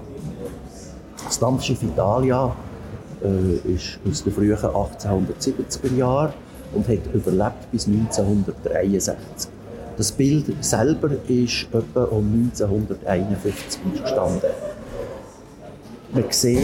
Das 1.23 1.37
Dampfschiff 1.37 1.83
Italia 1.83 2.55
äh, 3.23 3.75
ist 3.75 3.99
aus 4.09 4.23
den 4.23 4.33
frühen 4.33 4.57
1870er 4.57 5.95
Jahren 5.95 6.33
und 6.73 6.87
hat 6.87 7.13
überlebt 7.13 7.71
bis 7.71 7.87
1963. 7.87 9.51
Das 9.97 10.11
Bild 10.11 10.45
selber 10.63 11.09
ist 11.27 11.67
etwa 11.73 12.03
um 12.03 12.51
1951 12.55 13.79
entstanden. 13.97 14.51
Man 16.13 16.25
sieht, 16.29 16.61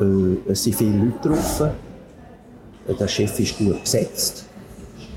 äh, 0.00 0.50
es 0.50 0.62
sind 0.62 0.76
viele 0.76 0.98
Leute 0.98 1.28
drauf, 1.28 1.68
das 2.96 3.12
Schiff 3.12 3.40
ist 3.40 3.58
gut 3.58 3.82
besetzt. 3.82 4.44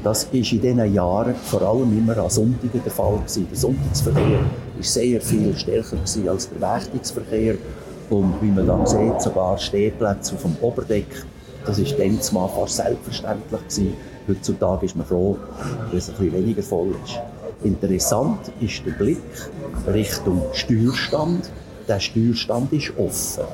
Das 0.03 0.26
war 0.26 0.34
in 0.34 0.41
diesen 0.41 0.93
Jahren 0.93 1.36
vor 1.36 1.61
allem 1.61 1.95
immer 1.95 2.17
an 2.17 2.30
Sonntagen 2.32 2.82
der 2.84 2.91
Fall 2.91 3.17
gewesen. 3.17 3.47
Der 3.51 3.57
Sonntagsverkehr 3.57 4.39
war 4.39 4.84
sehr 4.84 5.21
viel 5.21 5.55
stärker 5.55 5.97
als 6.28 6.49
der 6.49 6.61
Wächtungsverkehr. 6.61 7.55
Und 8.09 8.34
wie 8.41 8.51
man 8.51 8.65
dann 8.65 8.86
sieht, 8.88 9.21
sogar 9.21 9.59
Stehplätze 9.59 10.34
auf 10.34 10.41
dem 10.41 10.55
Oberdeck, 10.59 11.24
das 11.65 11.80
war 11.80 11.97
dann 11.97 12.19
fast 12.49 12.76
selbstverständlich 12.78 13.61
gewesen. 13.61 13.93
Heutzutage 14.28 14.86
ist 14.86 14.95
man 14.95 15.05
froh, 15.05 15.38
dass 15.91 16.03
es 16.03 16.09
ein 16.09 16.15
bisschen 16.15 16.34
weniger 16.34 16.63
voll 16.63 16.95
ist. 17.03 17.19
Interessant 17.63 18.51
ist 18.59 18.86
der 18.86 18.91
Blick 18.91 19.21
Richtung 19.88 20.41
Steuerstand. 20.53 21.49
Der 21.88 21.99
Steuerstand 21.99 22.71
ist 22.74 22.93
offen. 22.97 23.45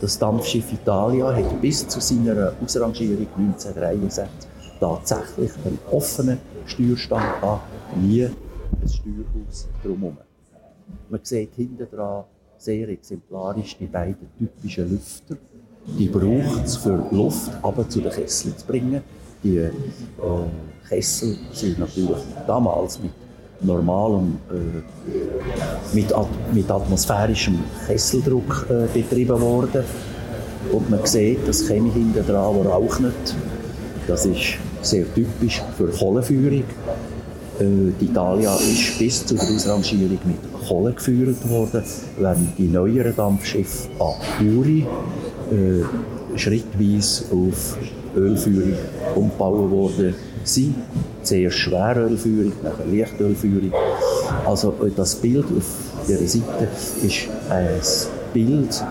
Das 0.00 0.18
Dampfschiff 0.18 0.72
Italia 0.72 1.34
hat 1.34 1.60
bis 1.60 1.86
zu 1.86 2.00
seiner 2.00 2.52
Ausrangierung 2.62 3.26
1963 3.36 4.28
tatsächlich 4.80 5.52
einen 5.64 5.78
offenen 5.90 6.38
Steuerstand 6.66 7.40
gehabt, 7.40 7.62
nie 7.96 8.24
ein 8.24 8.88
Steuerhaus 8.88 9.68
drumherum. 9.82 10.18
Man 11.08 11.20
sieht 11.22 11.54
hinten 11.54 11.86
dran 11.88 12.24
sehr 12.58 12.88
exemplarisch 12.88 13.76
die 13.78 13.86
beiden 13.86 14.28
typischen 14.38 14.90
Lüfter. 14.90 15.36
Die 15.86 16.08
braucht 16.08 16.64
es 16.64 16.76
für 16.76 17.06
Luft 17.10 17.50
aber 17.62 17.88
zu 17.88 18.00
den 18.00 18.12
Kesseln 18.12 18.56
zu 18.56 18.66
bringen. 18.66 19.02
Die 19.42 19.56
äh, 19.58 19.70
Kessel 20.88 21.36
sind 21.52 21.78
natürlich 21.78 22.18
damals 22.46 22.98
mit 23.00 23.10
normalem, 23.60 24.38
äh, 24.50 25.94
mit, 25.94 26.12
mit, 26.52 26.70
atmosphärischem 26.70 27.58
Kesseldruck 27.86 28.66
äh, 28.68 28.86
betrieben 28.92 29.40
worden. 29.40 29.84
Und 30.70 30.90
man 30.90 31.04
sieht, 31.04 31.46
das 31.46 31.66
Chemie 31.66 31.90
hinten 31.90 32.24
dran, 32.26 32.56
nicht. 33.00 33.36
Das 34.06 34.26
ist 34.26 34.58
sehr 34.82 35.12
typisch 35.14 35.62
für 35.76 35.88
Kohleführung. 35.88 36.64
Äh, 37.58 37.64
die 38.00 38.06
Italia 38.06 38.54
ist 38.56 38.98
bis 38.98 39.26
zur 39.26 39.38
Ausrangierung 39.40 40.18
mit 40.24 40.66
Kohle 40.68 40.92
geführt 40.92 41.48
worden, 41.48 41.82
während 42.18 42.58
die 42.58 42.68
neueren 42.68 43.14
Dampfschiffe 43.14 43.88
an 43.98 44.14
Uri 44.46 44.86
äh, 45.50 46.38
schrittweise 46.38 47.24
auf 47.32 47.76
Ölführung 48.16 48.74
umgebaut 49.14 49.70
worden 49.70 50.14
sind. 50.44 50.74
Zuerst 51.22 51.58
Schwerölführung, 51.58 52.52
nachher 52.62 52.86
Lichtölführung. 52.86 53.72
Also 54.44 54.74
das 54.96 55.16
Bild 55.16 55.44
auf 55.56 55.64
dieser 56.08 56.26
Seite 56.26 56.68
ist 57.02 57.28
ein 57.48 57.68
Bild, 58.32 58.68
das 58.70 58.84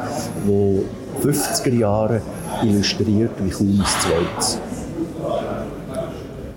50er 1.21 1.77
Jahre 1.77 2.21
illustriert 2.63 3.31
wie 3.43 3.49
kaum 3.49 3.79
ein 3.79 3.85
zweites. 3.85 4.59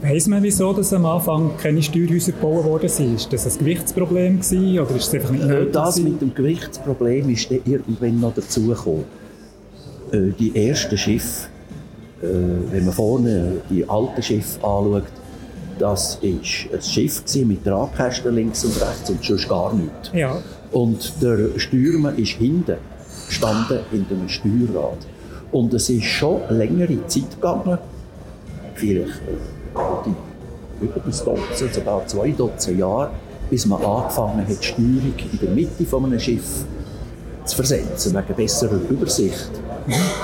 Weiss 0.03 0.27
man, 0.27 0.43
wieso 0.43 0.73
dass 0.75 0.93
am 0.93 1.07
Anfang 1.07 1.57
keine 1.57 1.83
Steuerhäuser 1.83 2.33
gebaut 2.33 2.65
worden 2.65 2.91
sind? 2.91 3.15
Ist 3.15 3.33
das 3.33 3.47
ein 3.47 3.59
Gewichtsproblem 3.59 4.41
gewesen, 4.41 4.79
oder 4.79 4.97
ist 4.97 5.09
es 5.09 5.15
einfach 5.15 5.31
nicht 5.31 5.47
nötig? 5.47 5.73
Das 5.73 5.99
mit 5.99 6.21
dem 6.21 6.35
Gewichtsproblem 6.35 7.31
ist 7.31 7.51
irgendwann 7.51 8.21
noch 8.21 8.35
dazugekommen. 8.35 9.05
Äh, 10.13 10.33
die 10.39 10.69
ersten 10.69 10.99
Schiffe 10.99 11.49
wenn 12.71 12.85
man 12.85 12.95
vorne 12.95 13.53
die 13.71 13.89
alten 13.89 14.23
Schiffe 14.23 14.57
anschaut, 14.65 15.05
das 15.79 16.19
war 16.23 16.29
ein 16.29 16.83
Schiff 16.83 17.23
mit 17.45 17.65
Tragkästen 17.65 18.35
links 18.35 18.65
und 18.65 18.81
rechts 18.81 19.11
und 19.11 19.25
sonst 19.25 19.49
gar 19.49 19.75
nichts. 19.75 20.11
Ja. 20.13 20.37
Und 20.73 21.15
der 21.23 21.59
Steuermann 21.59 22.17
ist 22.17 22.33
hinten 22.33 22.77
gestanden 23.29 23.81
in 23.93 24.07
einem 24.11 24.29
Steuerrad. 24.29 24.99
Und 25.53 25.73
es 25.75 25.89
ist 25.89 26.05
schon 26.05 26.41
längere 26.51 27.07
Zeit 27.07 27.31
gegangen, 27.31 27.79
vielleicht 28.75 29.09
äh, 29.09 30.85
über 30.85 30.97
ein 30.97 31.13
Dutzend, 31.13 31.75
sogar 31.75 32.07
zwei 32.07 32.31
Dutzend 32.31 32.79
Jahre, 32.79 33.11
bis 33.51 33.67
man 33.67 33.83
angefangen 33.85 34.41
hat, 34.41 34.61
die 34.61 34.65
Steuerung 34.65 35.15
in 35.33 35.39
der 35.41 35.51
Mitte 35.51 35.85
von 35.85 36.05
einem 36.05 36.19
Schiff 36.19 36.65
zu 37.45 37.57
versetzen, 37.57 38.15
wegen 38.15 38.35
besserer 38.35 38.81
Übersicht. 38.91 39.51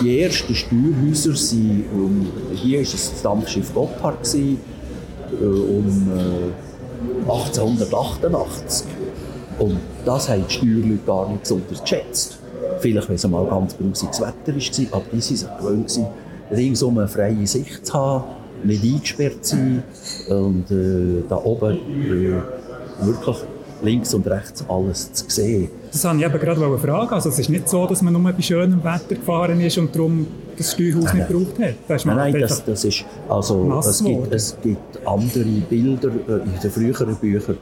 Die 0.01 0.21
ersten 0.21 0.55
Steuerhäuser 0.55 1.35
sind, 1.37 1.85
um, 1.93 2.27
hier 2.55 2.79
war 2.79 2.85
das 2.85 3.23
Dampfschiff 3.23 3.75
Gotthard, 3.75 4.35
äh, 4.35 5.45
um 5.45 6.09
äh, 6.17 7.31
1888. 7.31 8.87
Und 9.59 9.79
das 10.05 10.29
haben 10.29 10.45
die 10.49 10.55
Steuerleute 10.55 10.99
gar 11.07 11.29
nicht 11.29 11.43
besonders 11.43 11.81
geschätzt. 11.83 12.39
Vielleicht, 12.79 13.09
wenn 13.09 13.17
es 13.17 13.29
mal 13.29 13.47
ganz 13.47 13.77
grusiges 13.77 14.21
Wetter 14.21 14.55
war, 14.55 14.97
aber 14.97 15.05
die 15.13 15.43
waren 15.43 15.59
gewöhnt, 15.59 16.01
ringsum 16.51 16.99
eine 16.99 17.09
freie 17.09 17.47
Sicht 17.47 17.85
zu 17.87 17.93
haben, 17.93 18.25
nicht 18.65 18.83
eingesperrt 18.83 19.45
zu 19.45 19.57
sein 19.57 19.83
und 20.29 20.71
äh, 20.71 21.23
da 21.29 21.37
oben 21.37 21.77
äh, 21.77 23.05
wirklich 23.05 23.37
links 23.83 24.15
und 24.15 24.27
rechts 24.27 24.65
alles 24.69 25.13
zu 25.13 25.25
sehen. 25.29 25.71
Das 25.93 26.05
wollte 26.05 26.19
ich 26.19 26.25
eben 26.25 26.39
gerade 26.39 26.79
fragen. 26.79 27.15
Also 27.15 27.29
es 27.31 27.39
ist 27.39 27.49
nicht 27.49 27.69
so, 27.69 27.87
dass 27.87 28.03
man 28.03 28.13
nur 28.13 28.33
bei 28.33 28.41
schönem 28.41 28.83
Wetter 28.85 29.17
gefahren 29.17 29.61
ist 29.61 29.77
und 29.79 29.95
darum 29.95 30.27
das 30.57 30.73
Steuerhaus 30.73 31.05
nein, 31.05 31.17
nicht 31.17 31.29
gebraucht 31.29 31.59
hat. 31.59 31.75
Das 31.89 32.05
nein, 32.05 32.17
nein, 32.17 32.41
das, 32.41 32.65
das 32.65 32.85
ist, 32.85 33.05
also 33.29 33.81
es 33.81 34.05
gibt, 34.05 34.33
es 34.33 34.57
gibt 34.63 35.07
andere 35.07 35.45
Bilder 35.45 36.09
äh, 36.09 36.33
in 36.33 36.61
den 36.63 36.71
früheren 36.71 37.17
Büchern, 37.17 37.57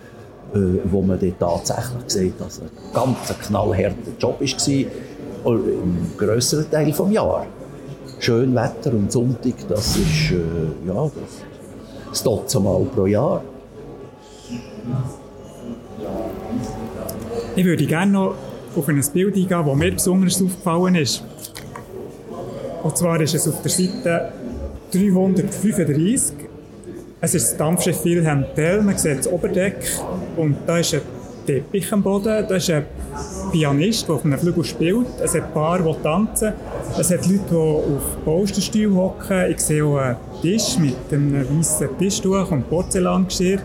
äh, 0.54 0.58
wo 0.84 1.00
man 1.02 1.18
dort 1.18 1.38
tatsächlich 1.38 2.02
sieht, 2.06 2.40
dass 2.40 2.60
ein 2.60 2.68
ganz 2.92 3.16
knallharter 3.46 3.94
Job 4.18 4.40
war, 4.40 5.54
im 5.54 5.96
grösseren 6.16 6.70
Teil 6.70 6.90
des 6.90 7.02
Jahres. 7.10 7.46
Schön 8.18 8.54
Wetter 8.54 8.92
und 8.92 9.12
Sonntag, 9.12 9.54
das 9.68 9.96
ist, 9.96 10.32
äh, 10.32 10.88
ja, 10.88 11.10
das, 12.10 12.24
das 12.24 12.54
Mal 12.60 12.84
pro 12.94 13.06
Jahr. 13.06 13.42
Ich 17.58 17.64
würde 17.64 17.86
gerne 17.86 18.12
noch 18.12 18.34
auf 18.76 18.88
ein 18.88 19.02
Bild 19.12 19.34
eingehen, 19.34 19.66
das 19.66 19.74
mir 19.74 19.90
besonders 19.90 20.40
aufgefallen 20.40 20.94
ist. 20.94 21.24
Und 22.84 22.96
zwar 22.96 23.20
ist 23.20 23.34
es 23.34 23.48
auf 23.48 23.60
der 23.62 23.70
Seite 23.72 24.32
335. 24.92 26.36
Es 27.20 27.34
ist 27.34 27.50
das 27.50 27.56
Dampfschiff 27.56 28.04
Wilhelm 28.04 28.44
Tell, 28.54 28.80
man 28.80 28.96
sieht 28.96 29.18
das 29.18 29.26
Oberdeck 29.26 29.74
und 30.36 30.56
da 30.68 30.78
ist 30.78 30.94
ein 30.94 31.00
Teppich 31.46 31.92
am 31.92 32.00
Boden, 32.00 32.46
da 32.48 32.54
ist 32.54 32.70
ein 32.70 32.84
Pianist, 33.50 34.06
der 34.06 34.14
auf 34.14 34.24
einem 34.24 34.38
Flügel 34.38 34.62
spielt, 34.62 35.08
es 35.20 35.34
hat 35.34 35.52
paar, 35.52 35.80
die 35.80 36.02
tanzen, 36.04 36.52
es 36.96 37.10
hat 37.10 37.26
Leute, 37.26 37.40
die 37.50 37.56
auf 37.56 38.18
Baustenstühlen 38.24 38.94
hocken, 38.94 39.50
ich 39.50 39.58
sehe 39.58 39.84
auch 39.84 39.96
einen 39.96 40.16
Tisch 40.42 40.78
mit 40.78 40.94
einem 41.10 41.58
weißen 41.58 41.88
Tischtuch 41.98 42.52
und 42.52 42.70
Porzellangeschirr. 42.70 43.58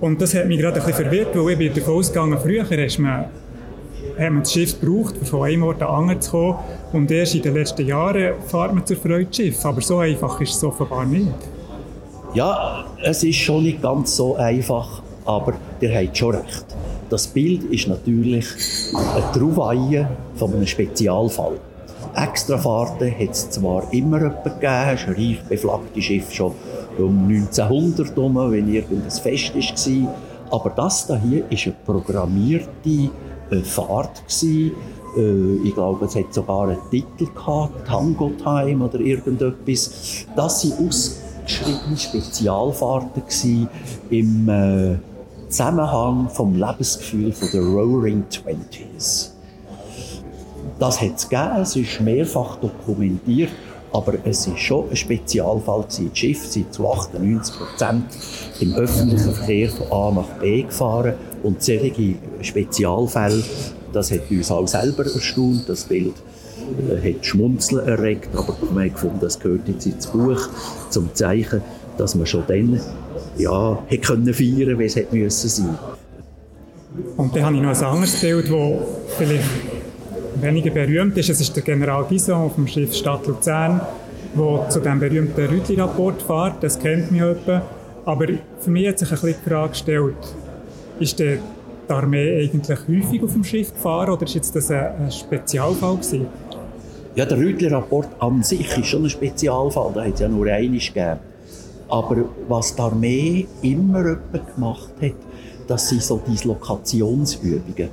Und 0.00 0.20
das 0.20 0.34
hat 0.34 0.46
mich 0.46 0.60
gerade 0.60 0.80
ein 0.80 0.86
bisschen 0.86 1.04
verwirrt, 1.04 1.34
weil 1.34 1.52
ich 1.52 1.58
bin 1.58 1.74
davon 1.74 1.94
ausgegangen, 1.94 2.38
früher 2.40 2.70
ist 2.70 2.98
man, 2.98 3.26
hat 4.18 4.30
man 4.30 4.40
das 4.40 4.52
Schiff 4.52 4.80
gebraucht, 4.80 5.16
um 5.20 5.26
von 5.26 5.42
einem 5.42 5.64
Ort 5.64 5.82
an 5.82 5.88
den 5.88 5.96
anderen 5.96 6.20
zu 6.20 6.30
kommen. 6.30 6.58
Und 6.92 7.10
erst 7.10 7.34
in 7.34 7.42
den 7.42 7.54
letzten 7.54 7.86
Jahren 7.86 8.34
fährt 8.46 8.74
man 8.74 8.86
zur 8.86 8.96
Freude 8.96 9.32
Schiff. 9.32 9.64
Aber 9.64 9.80
so 9.80 9.98
einfach 9.98 10.40
ist 10.40 10.54
es 10.54 10.62
offenbar 10.62 11.04
nicht. 11.04 11.26
Ja, 12.34 12.84
es 13.02 13.24
ist 13.24 13.36
schon 13.36 13.64
nicht 13.64 13.82
ganz 13.82 14.14
so 14.14 14.36
einfach, 14.36 15.02
aber 15.24 15.54
ihr 15.80 15.94
habt 15.94 16.16
schon 16.16 16.34
recht. 16.34 16.66
Das 17.10 17.26
Bild 17.26 17.64
ist 17.64 17.88
natürlich 17.88 18.46
eine 18.94 19.32
Trouvaille 19.32 20.08
von 20.36 20.52
einem 20.52 20.66
Spezialfall. 20.66 21.58
Extrafahrten 22.14 23.10
hat 23.18 23.30
es 23.30 23.50
zwar 23.50 23.90
immer 23.92 24.18
gegeben, 24.18 24.90
es 24.92 25.00
ist 25.00 25.08
ein 25.08 25.14
reich 25.14 25.42
beflaggtes 25.48 26.04
Schiff 26.04 26.32
schon 26.32 26.52
um 26.98 27.28
1900 27.28 28.16
herum, 28.16 28.50
wenn 28.50 28.72
irgendein 28.72 29.10
Fest 29.10 29.54
war. 29.54 30.14
Aber 30.50 30.70
das 30.70 31.06
hier 31.06 31.44
war 31.44 31.50
eine 31.50 31.74
programmierte 31.84 33.10
äh, 33.50 33.60
Fahrt. 33.62 34.22
Äh, 34.42 35.56
ich 35.64 35.74
glaube, 35.74 36.04
es 36.04 36.16
hat 36.16 36.32
sogar 36.32 36.68
einen 36.68 36.78
Titel 36.90 37.26
gehabt, 37.34 37.86
Tango 37.86 38.32
Time 38.42 38.84
oder 38.84 39.00
irgendetwas. 39.00 40.26
Das 40.36 40.64
waren 40.64 40.86
ausgeschriebene 40.88 41.96
Spezialfahrten 41.96 43.22
im 44.10 44.48
äh, 44.48 44.96
Zusammenhang 45.48 46.28
vom 46.28 46.54
Lebensgefühl 46.54 47.32
der 47.52 47.62
Roaring 47.62 48.24
Twenties. 48.28 49.34
Das 50.78 51.00
hat 51.00 51.16
es 51.16 51.28
gegeben, 51.28 51.62
es 51.62 51.74
ist 51.74 52.00
mehrfach 52.00 52.56
dokumentiert. 52.56 53.50
Aber 53.92 54.14
es 54.24 54.48
war 54.48 54.56
schon 54.56 54.90
ein 54.90 54.96
Spezialfall. 54.96 55.86
Die 55.98 56.10
Schiffe 56.12 56.46
sind 56.46 56.72
zu 56.72 56.88
98 56.90 57.54
Prozent 57.56 58.04
im 58.60 58.74
öffentlichen 58.74 59.32
Verkehr 59.32 59.70
von 59.70 59.92
A 59.92 60.10
nach 60.12 60.40
B 60.40 60.62
gefahren. 60.62 61.14
Und 61.42 61.62
solche 61.62 62.14
Spezialfälle, 62.42 63.42
das 63.92 64.10
hat 64.10 64.30
uns 64.30 64.50
auch 64.50 64.66
selber 64.66 65.04
erstaunt. 65.04 65.68
Das 65.68 65.84
Bild 65.84 66.14
äh, 66.90 67.14
hat 67.14 67.24
Schmunzeln 67.24 67.86
erregt, 67.86 68.28
aber 68.34 68.54
wir 68.60 68.68
haben 68.68 68.92
gefunden, 68.92 69.18
das 69.20 69.38
gehört 69.38 69.68
jetzt 69.68 69.86
ins 69.86 70.06
Buch 70.06 70.48
zum 70.90 71.14
Zeichen, 71.14 71.62
dass 71.96 72.14
man 72.14 72.26
schon 72.26 72.44
dann 72.46 72.80
ja, 73.38 73.78
hätte 73.86 74.06
können 74.06 74.34
feiern 74.34 74.78
wie 74.78 74.84
es 74.84 74.96
hätte 74.96 75.16
müssen. 75.16 75.78
Und 77.16 77.34
dann 77.34 77.44
habe 77.44 77.56
ich 77.56 77.62
noch 77.62 77.70
ein 77.70 77.84
anderes 77.84 78.20
Bild, 78.20 78.50
das 78.50 79.16
vielleicht 79.16 79.77
weniger 80.42 80.70
berühmt 80.70 81.16
ist. 81.16 81.30
Es 81.30 81.40
ist 81.40 81.54
der 81.54 81.62
General 81.62 82.04
Gison 82.08 82.34
auf 82.34 82.54
dem 82.54 82.66
Schiff 82.66 82.94
Stadt 82.94 83.26
Luzern, 83.26 83.80
der 84.36 84.68
zu 84.68 84.80
dem 84.80 85.00
berühmten 85.00 85.46
Rütli-Rapport 85.46 86.22
fährt. 86.22 86.62
Das 86.62 86.78
kennt 86.78 87.10
mich 87.10 87.20
jemand. 87.20 87.62
Aber 88.04 88.26
für 88.60 88.70
mich 88.70 88.88
hat 88.88 88.98
sich 88.98 89.10
ein 89.10 89.14
bisschen 89.14 89.36
die 89.44 89.50
Frage 89.50 89.70
gestellt, 89.70 90.34
ist 90.98 91.18
der 91.18 91.38
die 91.88 91.92
Armee 91.92 92.42
eigentlich 92.42 92.78
häufig 92.86 93.22
auf 93.22 93.32
dem 93.32 93.44
Schiff 93.44 93.72
gefahren 93.72 94.10
oder 94.10 94.26
jetzt 94.26 94.54
das 94.54 94.70
ein, 94.70 95.04
ein 95.04 95.10
Spezialfall 95.10 95.96
gewesen? 95.96 96.26
Ja, 97.14 97.24
der 97.24 97.38
Rütli-Rapport 97.38 98.08
an 98.18 98.42
sich 98.42 98.76
ist 98.76 98.86
schon 98.86 99.04
ein 99.04 99.10
Spezialfall, 99.10 99.90
da 99.94 100.04
hat 100.04 100.14
es 100.14 100.20
ja 100.20 100.28
nur 100.28 100.46
eines 100.46 100.86
gegeben. 100.86 101.18
Aber 101.88 102.16
was 102.46 102.74
die 102.74 102.82
Armee 102.82 103.46
immer 103.62 104.16
gemacht 104.54 104.92
hat, 105.00 105.12
das 105.66 105.88
sind 105.88 106.02
so 106.02 106.20
Dislokationsübungen. 106.28 107.88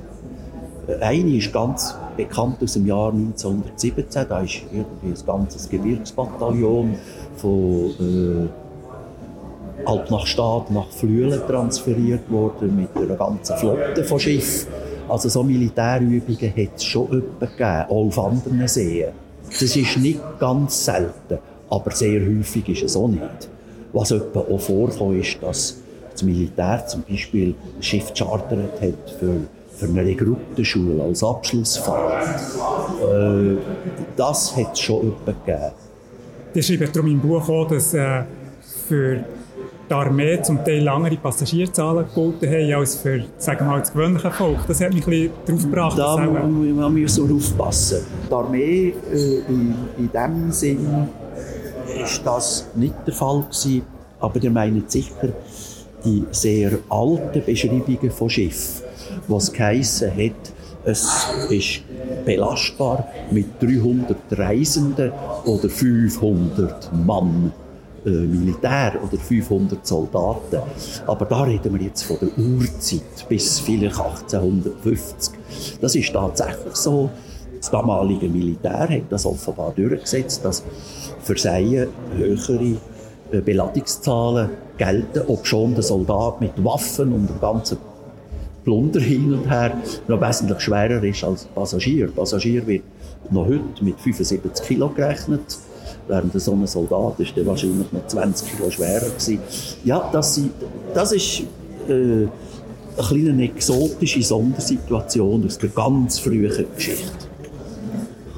Eine 1.00 1.36
ist 1.36 1.52
ganz 1.52 1.94
bekannt 2.16 2.62
aus 2.62 2.74
dem 2.74 2.86
Jahr 2.86 3.12
1917. 3.12 4.26
Da 4.28 4.40
ist 4.40 4.62
irgendwie 4.72 5.08
ein 5.08 5.26
ganzes 5.26 5.68
Gebirgsbataillon 5.68 6.94
von 7.36 7.90
äh, 8.00 8.48
Alp 9.84 10.10
nach 10.10 10.26
Staat 10.26 10.70
nach 10.70 10.88
Flüelen 10.90 11.40
transferiert 11.46 12.30
worden 12.30 12.76
mit 12.76 12.96
einer 12.96 13.16
ganzen 13.16 13.56
Flotte 13.56 14.04
von 14.04 14.18
Schiffen. 14.18 14.68
Also 15.08 15.28
so 15.28 15.42
Militärübungen 15.42 16.52
hat 16.56 16.76
es 16.76 16.84
schon 16.84 17.08
öppe 17.10 17.46
gegeben, 17.46 17.84
auch 17.88 18.06
auf 18.06 18.18
anderen 18.18 18.66
Seen. 18.66 19.12
Das 19.48 19.76
ist 19.76 19.96
nicht 19.98 20.20
ganz 20.40 20.84
selten, 20.84 21.38
aber 21.70 21.90
sehr 21.92 22.20
häufig 22.20 22.68
ist 22.68 22.82
es 22.82 22.96
auch 22.96 23.06
nicht. 23.06 23.48
Was 23.92 24.10
etwa 24.10 24.40
auch 24.40 24.58
vorkommt, 24.58 25.20
ist, 25.20 25.40
dass 25.40 25.78
das 26.10 26.22
Militär 26.22 26.84
zum 26.86 27.02
Beispiel 27.08 27.54
ein 27.76 27.82
Schiff 27.82 28.12
chartert 28.14 28.80
hat 28.80 29.10
für 29.20 29.42
für 29.76 29.86
eine 29.86 30.04
Rekrutenschule 30.04 31.02
als 31.02 31.22
Abschlussfahrt. 31.22 32.40
Äh, 33.02 33.56
das 34.16 34.56
hat 34.56 34.72
es 34.72 34.80
schon 34.80 35.02
jemanden 35.02 35.34
gegeben. 35.44 35.72
Die 36.54 36.62
schreiben 36.62 36.88
darum 36.92 37.10
im 37.10 37.20
Buch 37.20 37.48
auch, 37.48 37.68
dass 37.68 37.92
äh, 37.92 38.22
für 38.88 39.24
die 39.88 39.94
Armee 39.94 40.40
zum 40.42 40.64
Teil 40.64 40.82
langere 40.82 41.16
Passagierzahlen 41.16 42.06
geboten 42.06 42.48
haben 42.48 42.72
als 42.74 42.96
für 42.96 43.24
sagen 43.38 43.60
wir 43.60 43.66
mal, 43.66 43.80
das 43.80 43.92
gewöhnliche 43.92 44.30
Volk. 44.30 44.66
Das 44.66 44.80
hat 44.80 44.92
mich 44.92 45.06
ein 45.06 45.10
bisschen 45.10 45.32
darauf 45.44 45.62
gebracht. 45.62 45.98
Da 45.98 46.16
man 46.16 46.94
müssen 46.94 47.28
wir 47.28 47.36
aufpassen. 47.36 47.98
Die 48.28 48.34
Armee 48.34 48.94
äh, 49.12 49.38
in, 49.48 49.74
in 49.98 50.10
dem 50.10 50.50
Sinn 50.50 51.08
ist 52.02 52.22
das 52.24 52.66
nicht 52.74 52.94
der 53.06 53.14
Fall 53.14 53.42
gewesen, 53.42 53.82
aber 54.20 54.42
ihr 54.42 54.50
meint 54.50 54.90
sicher 54.90 55.28
die 56.06 56.24
sehr 56.30 56.78
alten 56.88 57.44
Beschreibungen 57.44 58.10
von 58.10 58.30
Schiffen 58.30 58.84
was 59.28 59.52
geheissen 59.52 60.10
hat, 60.10 60.52
es 60.84 61.26
ist 61.50 61.82
belastbar 62.24 63.08
mit 63.30 63.60
300 63.60 64.16
Reisenden 64.30 65.12
oder 65.44 65.68
500 65.68 66.92
Mann. 67.04 67.52
Äh, 68.04 68.10
Militär 68.10 68.92
oder 69.02 69.18
500 69.18 69.84
Soldaten. 69.84 70.60
Aber 71.08 71.24
da 71.24 71.42
reden 71.42 71.76
wir 71.76 71.86
jetzt 71.86 72.04
von 72.04 72.16
der 72.20 72.28
Urzeit 72.38 73.28
bis 73.28 73.58
vielleicht 73.58 73.98
1850. 73.98 75.34
Das 75.80 75.96
ist 75.96 76.12
tatsächlich 76.12 76.76
so. 76.76 77.10
Das 77.58 77.68
damalige 77.68 78.28
Militär 78.28 78.88
hat 78.88 79.10
das 79.10 79.26
offenbar 79.26 79.72
durchgesetzt, 79.74 80.44
dass 80.44 80.62
Seien 81.34 81.88
höhere 82.16 82.76
äh, 83.32 83.40
Beladungszahlen 83.40 84.50
gelten, 84.78 85.22
ob 85.26 85.46
schon 85.46 85.74
der 85.74 85.82
Soldat 85.82 86.40
mit 86.40 86.52
Waffen 86.62 87.12
und 87.12 87.28
dem 87.28 87.40
ganzen 87.40 87.78
Plunder 88.64 89.00
hin 89.00 89.32
und 89.32 89.48
her 89.48 89.76
noch 90.08 90.20
wesentlich 90.20 90.60
schwerer 90.60 91.02
ist 91.02 91.22
als 91.22 91.44
Passagier. 91.44 92.08
Passagier 92.08 92.66
wird 92.66 92.82
noch 93.30 93.46
heute 93.46 93.62
mit 93.84 94.00
75 94.00 94.66
Kilo 94.66 94.88
gerechnet, 94.88 95.58
während 96.08 96.40
so 96.40 96.52
ein 96.52 96.66
Soldat 96.66 97.20
ist 97.20 97.36
der 97.36 97.46
wahrscheinlich 97.46 97.90
noch 97.92 98.06
20 98.06 98.56
Kilo 98.56 98.70
schwerer 98.70 99.06
gewesen. 99.06 99.38
Ja, 99.84 100.08
das, 100.12 100.40
das 100.92 101.12
ist 101.12 101.42
äh, 101.88 101.92
eine 101.92 102.28
kleine 102.96 103.44
exotische 103.44 104.22
Sondersituation 104.22 105.44
aus 105.46 105.58
der 105.58 105.68
ganz 105.68 106.18
frühen 106.18 106.66
Geschichte. 106.74 107.12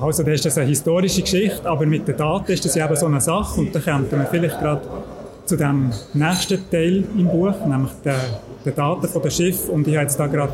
Also 0.00 0.22
das 0.22 0.44
ist 0.44 0.58
eine 0.58 0.68
historische 0.68 1.22
Geschichte, 1.22 1.68
aber 1.68 1.84
mit 1.86 2.06
den 2.06 2.16
Daten 2.16 2.52
ist 2.52 2.64
das 2.64 2.74
ja 2.74 2.86
eben 2.86 2.96
so 2.96 3.06
eine 3.06 3.20
Sache 3.20 3.60
und 3.60 3.74
da 3.74 3.80
kommt 3.80 4.12
man 4.12 4.26
vielleicht 4.30 4.60
gerade 4.60 4.82
zu 5.48 5.56
dem 5.56 5.90
nächsten 6.12 6.70
Teil 6.70 7.04
im 7.16 7.26
Buch, 7.26 7.54
nämlich 7.66 7.92
der 8.04 8.16
den 8.64 8.74
Daten 8.74 9.08
von 9.08 9.22
dem 9.22 9.30
Schiff 9.30 9.68
und 9.68 9.88
ich 9.88 9.94
habe 9.94 10.04
jetzt 10.04 10.20
da 10.20 10.26
gerade 10.26 10.52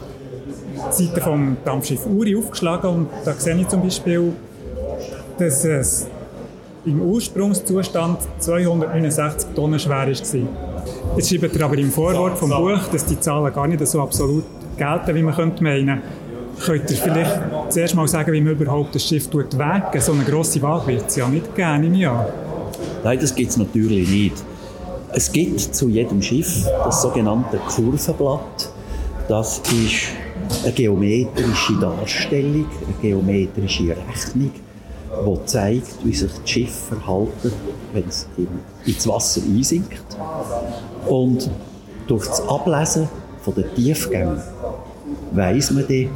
die 0.99 1.05
Seite 1.05 1.21
vom 1.21 1.57
Dampfschiff 1.65 2.07
Uri 2.07 2.37
aufgeschlagen 2.37 2.91
und 2.91 3.09
da 3.25 3.33
sehe 3.33 3.57
ich 3.61 3.69
zum 3.69 3.83
Beispiel, 3.83 4.33
dass 5.39 5.65
es 5.65 6.07
im 6.85 7.01
Ursprungszustand 7.01 8.19
269 8.39 9.51
Tonnen 9.55 9.81
schwer 9.81 9.97
war. 9.97 10.09
Jetzt 10.09 10.37
schreibt 11.29 11.57
er 11.57 11.65
aber 11.65 11.79
im 11.79 11.91
Vorwort 11.91 12.39
vom 12.39 12.51
Buch, 12.51 12.87
dass 12.93 13.05
die 13.07 13.19
Zahlen 13.19 13.53
gar 13.53 13.67
nicht 13.67 13.85
so 13.87 14.01
absolut 14.01 14.45
gelten, 14.77 15.15
wie 15.15 15.23
man 15.23 15.35
könnte 15.35 15.63
meinen. 15.65 16.03
Könnt 16.65 16.89
ihr 16.89 16.97
vielleicht 16.97 17.41
zuerst 17.71 17.97
mal 17.97 18.07
sagen, 18.07 18.33
wie 18.33 18.41
man 18.41 18.53
überhaupt 18.53 18.95
das 18.95 19.05
Schiff 19.05 19.29
wägen? 19.33 20.01
So 20.01 20.13
eine 20.13 20.23
grosse 20.23 20.63
Waage 20.63 20.87
wird 20.89 21.09
es 21.09 21.17
ja 21.17 21.27
nicht 21.27 21.53
geben 21.57 21.85
im 21.85 21.95
Jahr. 21.95 22.29
Nein, 23.03 23.19
das 23.19 23.35
gibt 23.35 23.51
es 23.51 23.57
natürlich 23.57 24.09
nicht. 24.09 24.54
Es 25.17 25.31
gibt 25.31 25.61
zu 25.61 25.89
jedem 25.89 26.21
Schiff 26.21 26.67
das 26.83 27.03
sogenannte 27.03 27.59
Kurvenblatt. 27.59 28.69
Das 29.29 29.59
ist 29.59 30.09
eine 30.65 30.73
geometrische 30.73 31.75
Darstellung, 31.81 32.67
eine 32.85 32.95
geometrische 33.01 33.91
Rechnung, 33.91 34.51
die 34.51 35.47
zeigt, 35.47 36.05
wie 36.05 36.13
sich 36.13 36.33
das 36.33 36.51
Schiff 36.51 36.75
verhalten, 36.89 37.53
wenn 37.93 38.09
es 38.09 38.27
ins 38.87 39.07
Wasser 39.07 39.41
einsinkt. 39.43 40.05
Und 41.09 41.49
durch 42.09 42.27
das 42.27 42.49
Ablesen 42.49 43.09
von 43.41 43.55
den 43.55 43.73
Tiefgängen 43.77 44.43
weiss 45.31 45.71
man 45.71 45.87
dann, 45.87 46.09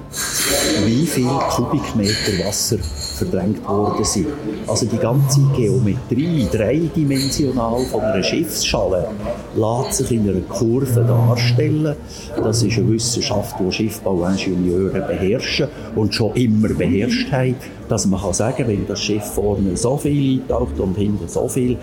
wie 0.86 1.06
viel 1.06 1.28
Kubikmeter 1.50 2.44
Wasser 2.44 2.78
verdrängt 3.18 3.66
worden 3.68 4.04
sind. 4.04 4.26
Also 4.66 4.86
die 4.86 4.96
ganze 4.96 5.40
Geometrie, 5.56 6.46
dreidimensional 6.50 7.84
von 7.90 8.00
einer 8.00 8.22
Schiffsschale, 8.22 9.08
lässt 9.56 9.98
sich 9.98 10.12
in 10.12 10.28
einer 10.28 10.40
Kurve 10.40 11.02
darstellen. 11.02 11.96
Das 12.36 12.62
ist 12.62 12.78
eine 12.78 12.92
Wissenschaft, 12.92 13.56
die 13.60 13.72
Schiffbauingenieure 13.72 15.00
beherrschen 15.00 15.68
und 15.94 16.14
schon 16.14 16.34
immer 16.34 16.68
beherrscht 16.68 17.30
haben, 17.32 17.56
dass 17.88 18.06
man 18.06 18.20
kann 18.20 18.32
sagen, 18.32 18.66
wenn 18.66 18.86
das 18.86 19.00
Schiff 19.00 19.24
vorne 19.24 19.76
so 19.76 19.96
viel 19.96 20.40
eintaucht 20.40 20.78
und 20.78 20.96
hinten 20.96 21.28
so 21.28 21.48
viel, 21.48 21.76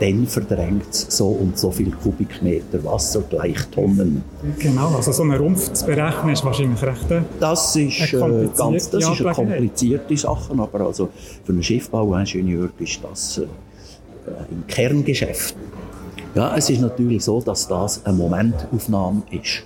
dann 0.00 0.26
verdrängt 0.26 0.90
es 0.90 1.06
so 1.16 1.28
und 1.28 1.56
so 1.56 1.70
viel 1.70 1.92
Kubikmeter 1.92 2.82
Wasser 2.84 3.22
gleich 3.28 3.66
Tonnen. 3.68 4.24
Genau, 4.58 4.88
also 4.96 5.12
so 5.12 5.22
einen 5.22 5.36
Rumpf 5.36 5.72
zu 5.72 5.86
berechnen 5.86 6.32
ist 6.32 6.44
wahrscheinlich 6.44 6.82
recht 6.82 7.10
äh, 7.10 7.20
Das 7.38 7.76
ist, 7.76 8.12
äh, 8.12 8.48
ganz, 8.56 8.90
das 8.90 9.08
ist 9.08 9.20
eine 9.20 9.32
komplizierte 9.32 10.16
Sache, 10.16 10.52
aber 10.52 10.80
also 10.86 11.08
für 11.44 11.52
einen 11.52 11.62
Schiffbauingenieur 11.62 12.70
ist 12.80 13.00
das 13.04 13.38
äh, 13.38 13.42
ein 14.50 14.64
Kerngeschäft. 14.66 15.54
Ja, 16.34 16.56
es 16.56 16.68
ist 16.70 16.80
natürlich 16.80 17.22
so, 17.24 17.40
dass 17.40 17.68
das 17.68 18.04
eine 18.04 18.16
Momentaufnahme 18.16 19.22
ist. 19.30 19.64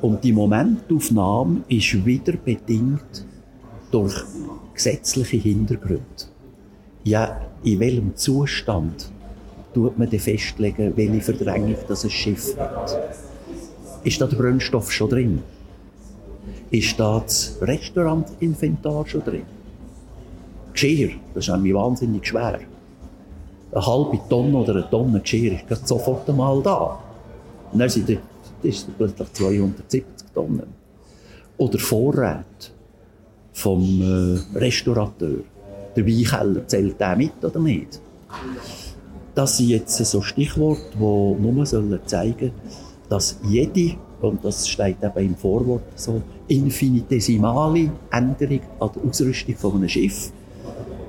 Und 0.00 0.22
die 0.22 0.32
Momentaufnahme 0.32 1.62
ist 1.68 2.04
wieder 2.06 2.34
bedingt 2.34 3.26
durch 3.90 4.14
gesetzliche 4.74 5.36
Hintergründe. 5.36 6.04
Ja, 7.04 7.40
in 7.62 7.80
welchem 7.80 8.16
Zustand 8.16 9.10
tut 9.72 9.98
man 9.98 10.08
festlegen, 10.08 10.96
welche 10.96 11.20
Verdrängung 11.20 11.76
das 11.88 12.04
ein 12.04 12.10
Schiff 12.10 12.56
hat. 12.58 12.98
Ist 14.04 14.20
da 14.20 14.26
der 14.26 14.36
Brennstoff 14.36 14.92
schon 14.92 15.10
drin? 15.10 15.42
Ist 16.70 16.98
da 16.98 17.20
das 17.20 17.56
Restaurantinventar 17.60 19.06
schon 19.06 19.24
drin? 19.24 19.42
Geschirr, 20.72 21.10
das 21.34 21.46
ist 21.46 21.54
nämlich 21.54 21.74
wahnsinnig 21.74 22.26
schwer. 22.26 22.60
Eine 23.72 23.86
halbe 23.86 24.20
Tonne 24.28 24.56
oder 24.58 24.74
eine 24.74 24.90
Tonne 24.90 25.20
Geschirr 25.20 25.58
ist 25.68 25.88
sofort 25.88 26.28
einmal 26.28 26.62
da. 26.62 26.98
Und 27.72 27.78
dann 27.78 27.88
sind 27.88 28.08
das 28.62 28.86
plötzlich 28.98 29.32
270 29.32 30.04
Tonnen. 30.34 30.66
Oder 31.56 31.78
Vorräte 31.78 32.73
vom 33.54 34.02
äh, 34.54 34.58
Restaurateur. 34.58 35.38
Der 35.96 36.06
Weinkeller 36.06 36.66
zählt 36.66 37.00
der 37.00 37.16
mit 37.16 37.42
oder 37.42 37.60
nicht? 37.60 38.00
Das 39.34 39.56
sind 39.56 39.70
jetzt 39.70 39.96
so 39.96 40.20
Stichworte, 40.20 40.82
die 40.94 41.42
nur 41.42 41.64
sollen 41.64 41.98
zeigen 42.04 42.52
dass 43.08 43.38
jede, 43.44 43.96
und 44.20 44.44
das 44.44 44.68
steht 44.68 44.96
eben 45.02 45.26
im 45.26 45.36
Vorwort 45.36 45.82
so, 45.94 46.22
infinitesimale 46.48 47.90
Änderung 48.10 48.60
an 48.80 48.90
der 48.94 49.04
Ausrüstung 49.08 49.56
von 49.56 49.76
einem 49.76 49.88
Schiff 49.88 50.32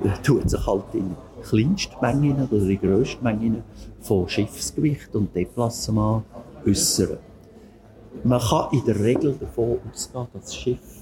äh, 0.04 0.08
tut 0.22 0.48
sich 0.48 0.66
halt 0.66 0.84
in 0.92 1.16
Kleinstmengen 1.42 2.48
oder 2.48 2.62
in 2.68 2.80
Größtmengen 2.80 3.62
von 4.00 4.28
Schiffsgewicht 4.28 5.14
und 5.14 5.34
Deplacement 5.34 6.22
äußern. 6.66 7.18
Man 8.24 8.40
kann 8.40 8.68
in 8.72 8.84
der 8.84 8.98
Regel 9.00 9.34
davon 9.38 9.78
ausgehen, 9.92 10.26
dass 10.32 10.42
das 10.42 10.56
Schiff 10.56 10.95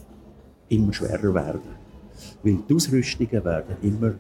immer 0.69 0.93
schwerer 0.93 1.35
werden. 1.35 1.85
Weil 2.43 2.59
die 2.69 2.75
Ausrüstungen 2.75 3.45
werden 3.45 3.77
immer 3.83 4.15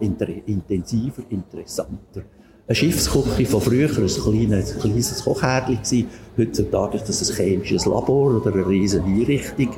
intensiver, 0.00 1.22
interessanter. 1.28 2.22
Eine 2.66 2.74
Schiffsküche 2.74 3.46
von 3.46 3.60
früher, 3.60 3.88
ein 3.88 4.06
kleines, 4.06 4.78
kleines 4.78 5.24
Kochherdchen 5.24 6.06
Heutzutage 6.38 6.96
ist 6.96 7.08
das 7.08 7.28
ein 7.28 7.36
chemisches 7.36 7.84
Labor 7.84 8.36
oder 8.36 8.54
eine 8.54 8.66
riesige 8.66 9.04
Einrichtung. 9.04 9.70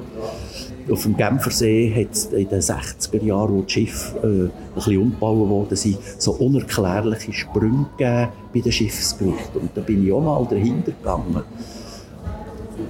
Auf 0.91 1.03
dem 1.03 1.17
Genfersee 1.17 1.93
hat 1.95 2.13
es 2.13 2.27
in 2.27 2.49
den 2.49 2.61
60er 2.61 3.25
Jahren, 3.25 3.55
wo 3.55 3.63
die 3.63 3.73
Schiffe 3.73 4.51
äh, 4.77 4.81
ein 4.91 4.99
umgebaut 4.99 5.49
worden 5.49 5.77
sind, 5.77 5.99
so 6.19 6.33
unerklärliche 6.33 7.33
Sprünge 7.33 7.87
bei 7.99 8.61
den 8.61 8.71
Schiffsgewichten. 8.71 9.61
Und 9.61 9.71
da 9.75 9.81
bin 9.81 10.05
ich 10.05 10.13
auch 10.13 10.21
mal 10.21 10.47
dahinter 10.49 10.93
gegangen. 10.93 11.43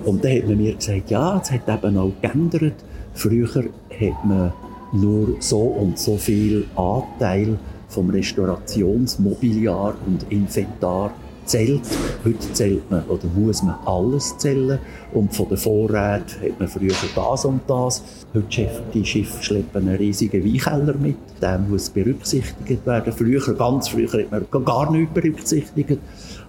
Und 0.05 0.25
dann 0.25 0.37
hat 0.37 0.49
man 0.49 0.57
mir 0.57 0.75
gesagt, 0.75 1.11
ja, 1.11 1.41
es 1.41 1.51
hat 1.51 1.69
eben 1.69 1.97
auch 1.97 2.13
geändert. 2.21 2.75
Früher 3.15 3.49
hat 3.49 4.25
man 4.25 4.53
nur 4.93 5.37
so 5.41 5.61
und 5.61 5.99
so 5.99 6.17
viel 6.17 6.67
Anteil 6.77 7.59
vom 7.89 8.11
Restaurationsmobiliar 8.11 9.95
und 10.07 10.25
Inventar 10.31 11.13
zählt. 11.45 11.83
Heute 12.25 12.53
zählt 12.53 12.91
man 12.91 13.05
oder 13.05 13.27
muss 13.35 13.63
man 13.63 13.75
alles 13.85 14.37
zählen. 14.39 14.79
Und 15.13 15.35
von 15.35 15.49
den 15.49 15.59
Vorräten 15.59 16.43
hat 16.43 16.59
man 16.59 16.69
früher 16.69 16.95
das 17.15 17.45
und 17.45 17.61
das. 17.67 18.03
Heute 18.35 18.69
die 18.95 19.05
Schiffe 19.05 19.43
schleppen 19.43 19.89
einen 19.89 19.97
riesigen 19.97 20.45
Weinkeller 20.45 20.95
mit. 20.95 21.17
Der 21.41 21.59
muss 21.59 21.91
berücksichtigt 21.91 22.87
werden. 22.87 23.13
Früher, 23.13 23.55
ganz 23.55 23.89
früher, 23.89 24.11
hat 24.13 24.53
man 24.53 24.65
gar 24.65 24.91
nichts 24.91 25.15
berücksichtigt. 25.15 25.99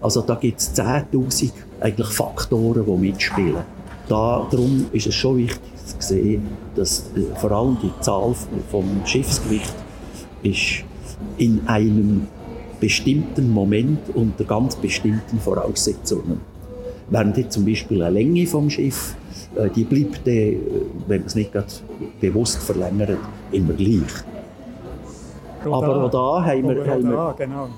Also 0.01 0.21
da 0.21 0.35
gibt 0.35 0.59
es 0.59 0.73
10'000 0.75 1.51
eigentlich 1.79 2.07
Faktoren, 2.07 2.85
die 2.85 2.91
mitspielen. 2.91 3.63
Da, 4.07 4.47
darum 4.51 4.85
ist 4.91 5.07
es 5.07 5.15
schon 5.15 5.37
wichtig 5.37 5.72
sehen, 5.99 6.47
dass 6.75 7.11
äh, 7.15 7.35
vor 7.35 7.51
allem 7.51 7.77
die 7.81 7.91
Zahl 8.01 8.33
vom 8.69 9.01
Schiffsgewicht 9.05 9.73
ist 10.43 10.83
in 11.37 11.61
einem 11.67 12.27
bestimmten 12.79 13.49
Moment 13.49 13.99
unter 14.13 14.43
ganz 14.43 14.75
bestimmten 14.75 15.39
Voraussetzungen. 15.39 16.41
Während 17.09 17.37
jetzt 17.37 17.53
zum 17.53 17.65
Beispiel 17.65 18.01
eine 18.01 18.13
Länge 18.13 18.45
vom 18.45 18.69
Schiff, 18.69 19.15
äh, 19.55 19.69
die 19.69 19.83
bleibt, 19.83 20.27
äh, 20.27 20.57
wenn 21.07 21.21
man 21.21 21.27
es 21.27 21.35
nicht 21.35 21.51
bewusst 22.19 22.57
verlängert, 22.57 23.19
immer 23.51 23.73
gleich. 23.73 24.11
Aber 25.63 26.05
auch 26.05 26.11
da 26.11 26.45
haben 26.45 26.67
wir, 26.67 26.85
haben 26.85 27.09
wir 27.09 27.35
genau. 27.37 27.69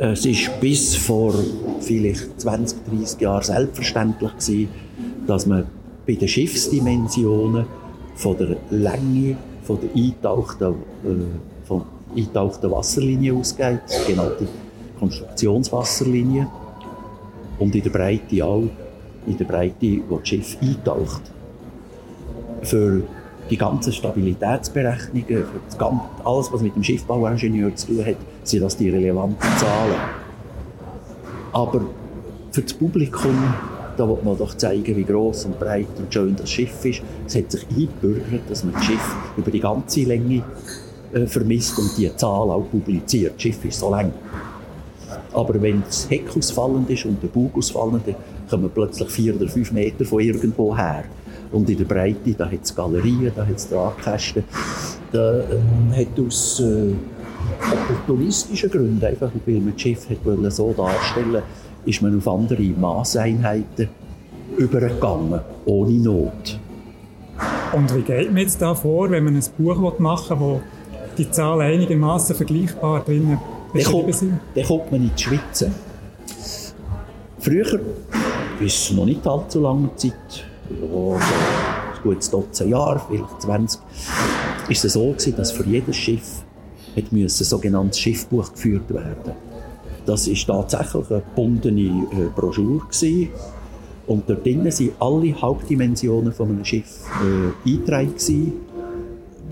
Es 0.00 0.24
ist 0.24 0.60
bis 0.60 0.96
vor 0.96 1.34
vielleicht 1.80 2.40
20, 2.40 2.78
30 2.86 3.20
Jahren 3.20 3.42
selbstverständlich 3.42 4.30
gewesen, 4.32 4.68
dass 5.26 5.46
man 5.46 5.66
bei 6.08 6.14
den 6.14 6.26
Schiffsdimensionen 6.26 7.66
von 8.16 8.36
der 8.38 8.56
Länge 8.70 9.36
von 9.62 9.78
der 9.78 9.90
eingetauchten, 9.94 10.74
äh, 11.04 11.66
von 11.66 11.82
eingetauchten 12.16 12.70
Wasserlinie 12.70 13.34
ausgeht, 13.34 13.80
die 13.90 14.12
genannte 14.12 14.48
Konstruktionswasserlinie. 14.98 16.48
Und 17.58 17.74
in 17.74 17.82
der 17.82 17.90
Breite 17.90 18.42
auch, 18.42 18.64
in 19.26 19.36
der 19.36 19.44
Breite, 19.44 20.00
wo 20.08 20.16
das 20.16 20.28
Schiff 20.28 20.56
eintaucht. 20.62 21.20
Für 22.62 23.02
die 23.50 23.56
ganzen 23.58 23.92
Stabilitätsberechnungen, 23.92 25.44
ganze, 25.76 26.04
alles, 26.24 26.50
was 26.50 26.62
mit 26.62 26.74
dem 26.74 26.82
Schiffbauingenieur 26.82 27.74
zu 27.76 27.88
tun 27.88 28.06
hat, 28.06 28.16
sind 28.44 28.62
das 28.62 28.76
die 28.78 28.88
relevanten 28.88 29.50
Zahlen. 29.58 30.00
Aber 31.52 31.82
für 32.50 32.62
das 32.62 32.72
Publikum 32.72 33.36
da 33.98 34.08
will 34.08 34.18
man 34.22 34.38
doch 34.38 34.56
zeigen, 34.56 34.96
wie 34.96 35.04
groß 35.04 35.46
und 35.46 35.58
breit 35.58 35.88
und 35.98 36.12
schön 36.12 36.36
das 36.36 36.50
Schiff 36.50 36.84
ist. 36.84 37.02
Es 37.26 37.34
hat 37.34 37.50
sich 37.50 37.66
eingebürgert, 37.68 38.42
dass 38.48 38.62
man 38.64 38.74
das 38.74 38.84
Schiff 38.84 39.16
über 39.36 39.50
die 39.50 39.60
ganze 39.60 40.00
Länge 40.02 40.42
äh, 41.12 41.26
vermisst 41.26 41.78
und 41.78 41.90
die 41.98 42.14
Zahl 42.16 42.50
auch 42.50 42.64
publiziert. 42.70 43.34
Das 43.34 43.42
Schiff 43.42 43.64
ist 43.64 43.80
so 43.80 43.90
lang. 43.90 44.12
Aber 45.32 45.60
wenn 45.60 45.82
das 45.82 46.08
Heck 46.08 46.36
ausfallend 46.36 46.88
ist 46.90 47.04
und 47.06 47.22
der 47.22 47.28
Bug 47.28 47.56
ausfallend, 47.56 48.06
dann 48.06 48.16
kommen 48.48 48.70
plötzlich 48.72 49.10
vier 49.10 49.34
oder 49.34 49.48
fünf 49.48 49.72
Meter 49.72 50.04
von 50.04 50.20
irgendwo 50.20 50.76
her. 50.76 51.04
Und 51.50 51.68
in 51.68 51.78
der 51.78 51.84
Breite, 51.84 52.34
da 52.36 52.46
hat 52.46 52.62
es 52.62 52.74
Galerien, 52.74 53.32
da 53.34 53.46
hat 53.46 53.56
es 53.56 53.68
Tragkästen. 53.68 54.44
Da 55.10 55.40
äh, 55.40 56.00
hat 56.00 56.20
aus 56.20 56.60
äh, 56.60 56.92
opportunistischen 57.72 58.70
Gründen, 58.70 59.04
einfach 59.04 59.30
weil 59.44 59.54
man 59.56 59.72
das 59.72 59.82
Schiff 59.82 60.08
hat 60.08 60.52
so 60.52 60.72
darstellen 60.72 61.42
ist 61.88 62.02
man 62.02 62.16
auf 62.18 62.28
andere 62.28 62.62
Maßeinheiten 62.62 63.88
übergegangen, 64.58 65.40
ohne 65.64 65.92
Not. 65.92 66.60
Und 67.72 67.94
wie 67.94 68.02
geht 68.02 68.28
man 68.28 68.38
jetzt 68.38 68.60
da 68.60 68.74
vor, 68.74 69.10
wenn 69.10 69.24
man 69.24 69.36
ein 69.36 69.44
Buch 69.56 69.98
machen 69.98 70.38
will, 70.38 70.46
wo 70.46 70.60
die 71.16 71.30
Zahlen 71.30 71.62
einigermaßen 71.62 72.36
vergleichbar 72.36 73.04
drin 73.04 73.38
beschrieben 73.72 74.12
sind? 74.12 74.40
Dann 74.54 74.64
kommt 74.64 74.92
man 74.92 75.02
in 75.02 75.10
die 75.16 75.22
Schweiz. 75.22 75.64
Früher, 77.38 77.80
bis 78.58 78.92
noch 78.92 79.06
nicht 79.06 79.26
allzu 79.26 79.60
lange 79.60 79.88
Zeit, 79.96 80.44
ja, 80.68 81.14
ein 81.14 82.02
gutes 82.02 82.30
Dutzend 82.30 82.70
Jahre, 82.70 83.00
vielleicht 83.08 83.42
20, 83.42 83.80
ist 84.68 84.84
es 84.84 84.92
so 84.92 85.12
gewesen, 85.12 85.36
dass 85.36 85.52
für 85.52 85.64
jedes 85.64 85.96
Schiff 85.96 86.42
hat 86.96 87.12
ein 87.12 87.28
sogenanntes 87.28 87.98
Schiffbuch 87.98 88.52
geführt 88.52 88.92
werden 88.92 89.47
Das 90.08 90.26
ist 90.26 90.46
tatsächlich 90.46 91.10
eine 91.10 91.20
gebundene 91.20 92.06
äh, 92.10 92.30
Broschüre 92.34 92.78
gewesen. 92.78 93.28
Und 94.06 94.26
dort 94.26 94.42
drinnen 94.42 94.72
sind 94.72 94.92
alle 95.00 95.38
Hauptdimensionen 95.38 96.32
von 96.32 96.48
einem 96.48 96.64
Schiff 96.64 97.04
äh, 97.20 97.68
eingetragen. 97.68 98.14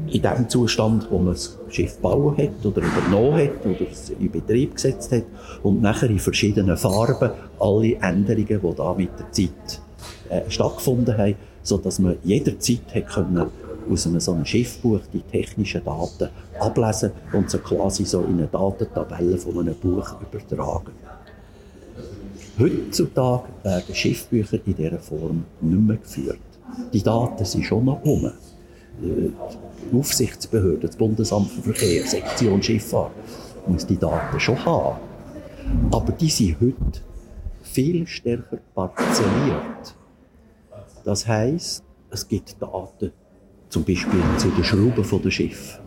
In 0.09 0.23
dem 0.23 0.49
Zustand, 0.49 1.09
wo 1.11 1.19
man 1.19 1.35
das 1.35 1.59
Schiff 1.69 1.97
gebaut 1.97 2.39
hat 2.39 2.65
oder 2.65 2.81
übernommen 2.81 3.35
hat 3.35 3.67
oder 3.67 3.87
in 4.19 4.31
Betrieb 4.31 4.77
gesetzt 4.77 5.13
hat. 5.13 5.25
Und 5.63 5.83
nachher 5.83 6.09
in 6.09 6.21
verschiedenen 6.21 6.79
Farben 6.79 7.33
alle 7.61 7.97
Änderungen, 7.97 8.47
die 8.63 8.75
da 8.77 8.95
mit 8.95 9.11
der 9.19 9.31
Zeit 9.33 9.83
äh, 10.31 10.41
stattgefunden 10.49 11.19
haben, 11.19 11.35
sodass 11.63 11.99
man 11.99 12.17
jederzeit 12.25 12.95
hat 12.95 13.09
können 13.09 13.47
aus 13.91 14.07
einem 14.07 14.21
so 14.21 14.33
einem 14.33 14.45
Schiffbuch 14.45 15.01
die 15.13 15.21
technischen 15.21 15.85
Daten 15.85 16.29
ablesen 16.59 17.13
und 17.33 17.51
sie 17.51 17.59
quasi 17.59 18.05
so 18.05 18.23
in 18.23 18.39
eine 18.39 18.47
Datentabelle 18.47 19.39
von 19.39 19.59
einem 19.59 19.75
Buch 19.75 20.15
übertragen. 20.21 20.93
Heutzutage 22.59 23.45
werden 23.63 23.95
Schiffbücher 23.95 24.59
in 24.65 24.75
dieser 24.75 24.99
Form 24.99 25.45
nicht 25.61 25.81
mehr 25.81 25.97
geführt. 25.97 26.39
Die 26.93 27.03
Daten 27.03 27.45
sind 27.45 27.65
schon 27.65 27.85
noch 27.85 28.03
um. 28.03 28.31
Die 29.03 29.33
Aufsichtsbehörde, 29.95 30.87
das 30.87 30.97
Bundesamt 30.97 31.51
für 31.51 31.63
Verkehr, 31.63 32.07
Sektion 32.07 32.63
Schifffahrt, 32.63 33.13
muss 33.67 33.87
die 33.87 33.99
Daten 33.99 34.41
schon 34.41 34.65
haben. 34.65 34.99
Aber 35.91 36.13
die 36.13 36.31
sind 36.31 36.57
heute 36.61 37.01
viel 37.63 38.07
stärker 38.07 38.59
parzelliert. 38.75 39.95
Das 41.05 41.27
heisst, 41.27 41.85
es 42.11 42.27
gibt 42.27 42.57
Daten 42.61 43.13
zum 43.69 43.85
Beispiel 43.85 44.21
zu 44.39 44.49
den 44.49 44.65
Schrauben 44.65 45.23
der 45.23 45.31
Schiff 45.31 45.81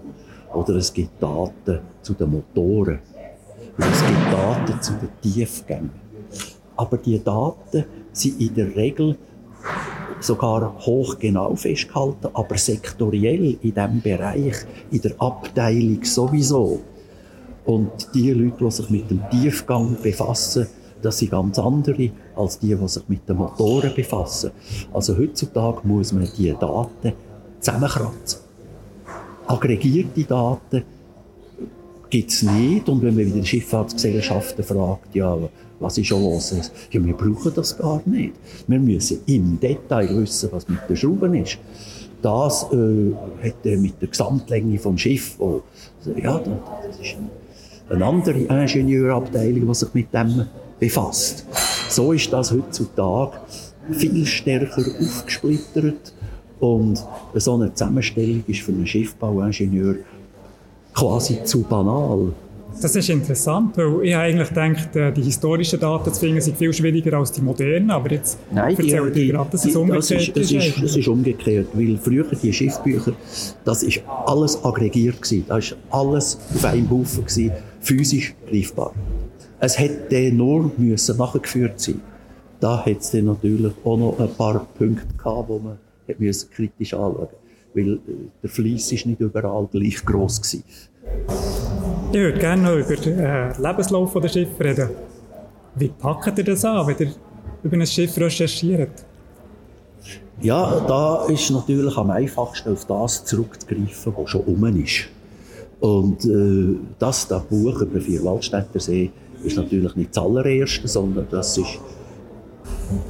oder 0.53 0.75
es 0.75 0.93
gibt 0.93 1.21
Daten 1.21 1.79
zu 2.01 2.13
den 2.13 2.31
Motoren 2.31 2.99
oder 3.77 3.87
es 3.91 4.05
gibt 4.05 4.33
Daten 4.33 4.81
zu 4.81 4.93
den 4.93 5.09
Tiefgängen. 5.21 5.91
Aber 6.75 6.97
die 6.97 7.21
Daten 7.23 7.85
sind 8.11 8.41
in 8.41 8.53
der 8.55 8.75
Regel 8.75 9.17
sogar 10.19 10.77
hochgenau 10.79 11.55
festgehalten, 11.55 12.29
aber 12.33 12.57
sektoriell 12.57 13.57
in 13.61 13.73
diesem 13.73 14.01
Bereich, 14.01 14.55
in 14.91 15.01
der 15.01 15.13
Abteilung 15.19 16.03
sowieso. 16.03 16.81
Und 17.65 18.09
die 18.13 18.31
Leute, 18.31 18.65
die 18.65 18.71
sich 18.71 18.89
mit 18.89 19.09
dem 19.09 19.21
Tiefgang 19.29 19.95
befassen, 20.01 20.67
das 21.01 21.19
sind 21.19 21.31
ganz 21.31 21.57
andere 21.59 22.11
als 22.35 22.59
die, 22.59 22.75
die 22.75 22.87
sich 22.87 23.07
mit 23.07 23.27
den 23.29 23.37
Motoren 23.37 23.93
befassen. 23.93 24.51
Also 24.91 25.17
heutzutage 25.17 25.87
muss 25.87 26.11
man 26.11 26.27
die 26.37 26.53
Daten 26.59 27.13
zusammenkratzen. 27.59 28.39
Aggregierte 29.47 30.23
Daten 30.23 30.83
gibt 32.09 32.31
es 32.31 32.43
nicht. 32.43 32.87
Und 32.89 33.01
wenn 33.01 33.15
man 33.15 33.25
wieder 33.25 33.45
Schifffahrtsgesellschaften 33.45 34.63
fragt, 34.63 35.15
ja, 35.15 35.37
was 35.79 35.97
ist 35.97 36.07
schon 36.07 36.23
los? 36.23 36.53
Ja, 36.91 37.03
wir 37.03 37.13
brauchen 37.13 37.53
das 37.55 37.77
gar 37.77 38.01
nicht. 38.05 38.33
Wir 38.67 38.79
müssen 38.79 39.19
im 39.25 39.59
Detail 39.59 40.09
wissen, 40.17 40.49
was 40.51 40.67
mit 40.67 40.79
den 40.89 40.97
Schrauben 40.97 41.33
ist. 41.35 41.57
Das 42.21 42.67
äh, 42.73 43.13
hat 43.43 43.65
äh, 43.65 43.77
mit 43.77 44.01
der 44.01 44.09
Gesamtlänge 44.09 44.77
vom 44.77 44.97
Schiff, 44.97 45.35
wo, 45.39 45.63
ja, 46.21 46.37
das 46.39 46.99
ist 46.99 47.15
eine 47.89 48.05
andere 48.05 48.39
Ingenieurabteilung, 48.39 49.67
die 49.67 49.73
sich 49.73 49.93
mit 49.93 50.13
dem 50.13 50.45
befasst. 50.79 51.45
So 51.87 52.11
ist 52.11 52.31
das 52.33 52.51
heutzutage 52.51 53.37
viel 53.91 54.25
stärker 54.25 54.83
aufgesplittert 55.01 56.13
und 56.59 57.03
so 57.35 57.55
eine 57.55 57.73
Zusammenstellung 57.73 58.43
ist 58.47 58.61
für 58.61 58.71
einen 58.71 58.85
Schiffbauingenieur 58.85 59.95
quasi 60.93 61.43
zu 61.43 61.63
banal. 61.63 62.33
Das 62.81 62.95
ist 62.95 63.09
interessant, 63.09 63.75
weil 63.77 64.05
ich 64.05 64.15
eigentlich 64.15 64.49
denke, 64.49 64.99
äh, 64.99 65.11
die 65.11 65.23
historischen 65.23 65.79
Daten 65.79 66.13
zu 66.13 66.19
finden 66.19 66.39
sind 66.39 66.57
viel 66.57 66.71
schwieriger 66.71 67.17
als 67.17 67.31
die 67.31 67.41
modernen, 67.41 67.89
aber 67.91 68.11
jetzt 68.11 68.37
Nein, 68.51 68.75
die, 68.75 69.11
die, 69.11 69.27
gerade, 69.27 69.49
dass 69.49 69.65
es 69.65 69.75
umgekehrt 69.75 70.01
das 70.01 70.11
ist. 70.11 70.37
Das 70.37 70.51
ist, 70.51 70.83
das 70.83 70.95
ist 70.95 71.07
umgekehrt, 71.07 71.67
weil 71.73 71.97
früher 71.97 72.25
die 72.41 72.53
Schiffbücher, 72.53 73.13
das 73.65 73.83
ist 73.83 74.01
alles 74.25 74.63
aggregiert 74.63 75.21
gewesen, 75.21 75.45
das 75.47 75.65
ist 75.65 75.77
alles 75.89 76.37
auf 76.55 76.65
einem 76.65 76.89
Haufen 76.89 77.25
gewesen, 77.25 77.51
physisch 77.81 78.35
greifbar. 78.49 78.93
Es 79.59 79.77
hätte 79.77 80.31
nur 80.31 80.71
müssen 80.77 81.17
nachgeführt 81.17 81.81
sein. 81.81 82.01
Da 82.61 82.85
hat 82.85 82.99
es 82.99 83.11
dann 83.11 83.25
natürlich 83.25 83.73
auch 83.83 83.97
noch 83.97 84.19
ein 84.19 84.29
paar 84.35 84.65
Punkte 84.77 85.05
gehabt, 85.17 85.49
wo 85.49 85.59
man 85.59 85.77
müssen 86.17 86.49
kritisch 86.49 86.93
anschauen 86.93 87.29
weil 87.73 87.93
äh, 87.93 87.99
der 88.41 88.49
Fleiss 88.49 88.91
ist 88.91 89.05
nicht 89.05 89.19
überall 89.19 89.67
gleich 89.71 90.03
gross 90.05 90.41
gewesen. 90.41 90.63
Ich 92.11 92.19
würde 92.19 92.39
gerne 92.39 92.63
noch 92.63 92.75
über 92.75 92.95
den 92.95 93.19
äh, 93.19 93.61
Lebenslauf 93.61 94.13
der 94.13 94.29
Schiffe 94.29 94.63
reden. 94.63 94.89
Wie 95.75 95.89
packt 95.89 96.37
ihr 96.37 96.43
das 96.43 96.65
an, 96.65 96.87
wenn 96.87 97.07
ihr 97.07 97.13
über 97.63 97.77
ein 97.77 97.85
Schiff 97.85 98.17
recherchiert? 98.17 99.05
Ja, 100.41 100.79
da 100.87 101.25
ist 101.25 101.51
natürlich 101.51 101.95
am 101.97 102.09
einfachsten 102.09 102.71
auf 102.71 102.85
das 102.85 103.25
zurückzugreifen, 103.25 104.13
was 104.15 104.29
schon 104.29 104.41
um 104.41 104.65
ist. 104.77 105.07
Und 105.79 106.25
äh, 106.25 106.77
das, 106.97 107.27
das 107.27 107.43
Buch 107.43 107.81
über 107.81 108.01
vier 108.01 108.23
Waldstätter 108.23 108.79
See 108.79 109.11
ist 109.43 109.57
natürlich 109.57 109.95
nicht 109.95 110.15
das 110.15 110.23
allererste, 110.23 110.87
sondern 110.87 111.27
das 111.29 111.57
ist, 111.57 111.79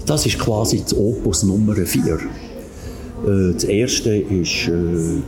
das 0.06 0.26
ist 0.26 0.38
quasi 0.38 0.82
das 0.82 0.96
Opus 0.96 1.44
Nummer 1.44 1.76
4. 1.76 2.20
Äh, 3.26 3.54
das 3.54 3.64
erste 3.64 4.16
ist 4.16 4.68
äh, 4.68 5.22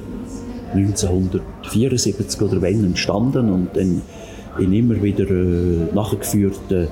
1974 0.74 2.42
oder 2.42 2.62
wenn 2.62 2.84
entstanden 2.84 3.50
und 3.50 3.76
dann 3.76 4.02
in 4.60 4.74
immer 4.74 5.02
wieder 5.02 5.30
äh, 5.30 5.94
nachgeführten 5.94 6.88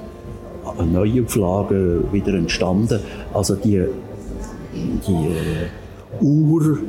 Neuauflagen 0.91 2.11
wieder 2.11 2.33
entstanden. 2.33 2.99
Also 3.33 3.55
die, 3.55 3.83
die 5.07 5.27
äh, 5.27 5.69
Urtexte 6.21 6.85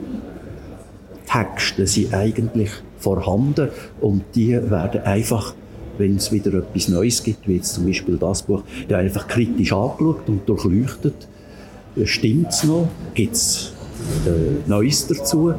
sind 1.87 2.13
eigentlich 2.15 2.71
vorhanden 2.99 3.69
und 4.01 4.23
die 4.35 4.53
werden 4.53 5.03
einfach 5.03 5.55
wenn 5.99 6.17
es 6.17 6.33
wieder 6.33 6.55
etwas 6.55 6.89
Neues 6.89 7.23
gibt, 7.23 7.47
wie 7.47 7.57
jetzt 7.57 7.75
zum 7.75 7.85
Beispiel 7.85 8.17
das 8.17 8.43
Buch, 8.43 8.63
der 8.89 8.99
einfach 8.99 9.29
kritisch 9.29 9.73
angeschaut 9.73 10.27
und 10.29 10.49
durchleuchtet. 10.49 11.29
Stimmt 12.05 12.49
es 12.49 12.65
noch? 12.65 12.89
Gibt 13.13 13.35
es 13.35 13.75
äh, 13.75 13.80
Neues 14.67 15.07
dazu. 15.07 15.55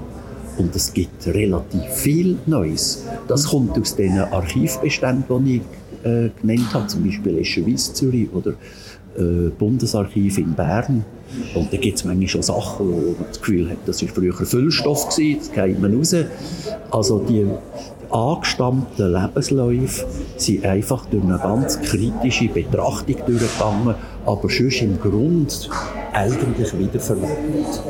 Und 0.57 0.75
es 0.75 0.93
gibt 0.93 1.25
relativ 1.27 1.89
viel 1.93 2.37
Neues. 2.45 3.05
Das 3.27 3.47
kommt 3.47 3.79
aus 3.79 3.95
den 3.95 4.19
Archivbeständen, 4.19 5.45
die 5.45 5.55
ich 5.57 5.61
äh, 6.05 6.29
genannt 6.41 6.73
habe, 6.73 6.87
zum 6.87 7.05
Beispiel 7.05 7.39
Escheweiss 7.39 7.93
Zürich 7.93 8.27
oder 8.33 8.53
äh, 9.17 9.49
Bundesarchiv 9.57 10.37
in 10.37 10.53
Bern. 10.53 11.05
Und 11.55 11.71
da 11.71 11.77
gibt 11.77 11.97
es 11.97 12.03
manchmal 12.03 12.27
schon 12.27 12.41
Sachen, 12.41 12.87
wo 12.87 12.95
man 13.11 13.25
das 13.27 13.39
Gefühl 13.39 13.69
hat, 13.69 13.77
das 13.85 14.01
war 14.01 14.09
früher 14.09 14.33
Füllstoff, 14.33 15.09
gewesen, 15.09 15.39
das 15.39 15.51
geht 15.51 15.79
man 15.79 15.95
raus. 15.95 16.15
Also 16.91 17.19
die 17.19 17.45
angestammten 18.09 19.13
Lebensläufe 19.13 20.05
sind 20.35 20.65
einfach 20.65 21.05
durch 21.05 21.23
eine 21.23 21.37
ganz 21.37 21.79
kritische 21.81 22.49
Betrachtung 22.49 23.15
durchgegangen, 23.25 23.95
aber 24.25 24.49
sonst 24.49 24.81
im 24.81 24.99
Grund 24.99 25.69
eigentlich 26.13 26.77
wiederverwendet. 26.77 27.81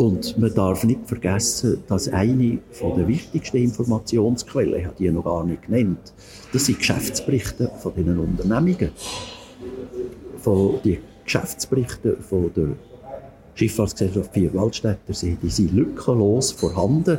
Und 0.00 0.38
man 0.38 0.54
darf 0.54 0.82
nicht 0.84 1.06
vergessen, 1.06 1.84
dass 1.86 2.08
eine 2.08 2.56
der 2.80 3.06
wichtigsten 3.06 3.58
Informationsquellen, 3.58 4.80
ich 4.80 4.86
habe 4.86 4.96
die 4.98 5.10
noch 5.10 5.24
gar 5.24 5.44
nicht 5.44 5.66
genannt, 5.66 6.14
das 6.54 6.64
sind 6.64 6.78
Geschäftsberichte 6.78 7.70
von 7.82 7.92
diesen 7.94 8.18
Unternehmungen. 8.18 8.92
Von 10.38 10.80
die 10.82 11.00
Geschäftsberichte 11.22 12.16
von 12.16 12.50
der 12.56 12.68
Schifffahrtsgesellschaft 13.52 14.32
Vier 14.32 14.54
Waldstätter 14.54 15.12
die 15.42 15.50
sind 15.50 15.74
lückenlos 15.74 16.52
vorhanden, 16.52 17.18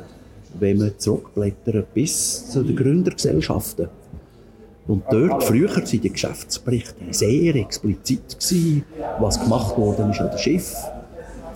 wenn 0.60 0.80
man 0.80 0.98
zurückblättert 0.98 1.94
bis 1.94 2.50
zu 2.50 2.64
den 2.64 2.76
Gründergesellschaften. 2.76 3.90
Und 4.88 5.04
dort, 5.12 5.44
früher 5.44 5.70
waren 5.70 5.86
die 5.86 6.00
Geschäftsberichte 6.00 6.96
sehr 7.12 7.56
explizit, 7.58 8.40
gewesen, 8.40 8.86
was 9.20 9.40
gemacht 9.40 9.78
worden 9.78 10.10
ist 10.10 10.20
an 10.20 10.32
dem 10.32 10.40
Schiff. 10.40 10.74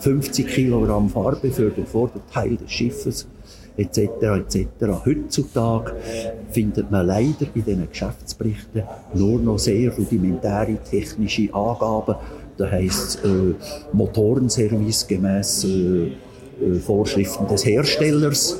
50 0.06 0.46
Kilogramm 0.46 1.10
Farbe 1.10 1.50
für 1.50 1.72
den 1.72 1.88
Vorderteil 1.88 2.58
des 2.58 2.72
Schiffes, 2.72 3.28
etc. 3.76 4.00
etc. 4.38 4.68
Heutzutage 5.04 5.94
findet 6.52 6.92
man 6.92 7.08
leider 7.08 7.48
in 7.56 7.66
diesen 7.66 7.90
Geschäftsberichten 7.90 8.84
nur 9.16 9.40
noch 9.40 9.58
sehr 9.58 9.92
rudimentäre 9.96 10.78
technische 10.88 11.52
Angaben. 11.52 12.18
Da 12.56 12.70
heisst 12.70 13.26
äh, 13.26 13.56
Motorenservice 13.94 15.08
gemäß 15.08 15.64
äh, 15.64 15.70
äh, 15.74 16.12
Vorschriften 16.86 17.48
des 17.48 17.66
Herstellers. 17.66 18.60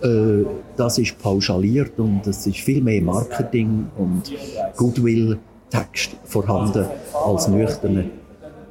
Äh, 0.00 0.44
das 0.76 0.98
ist 0.98 1.18
pauschaliert 1.18 1.98
und 1.98 2.24
es 2.24 2.46
ist 2.46 2.58
viel 2.58 2.84
mehr 2.84 3.02
Marketing 3.02 3.88
und 3.98 4.32
Goodwill-Text 4.76 6.10
vorhanden 6.24 6.86
als 7.12 7.48
nüchterne 7.48 8.10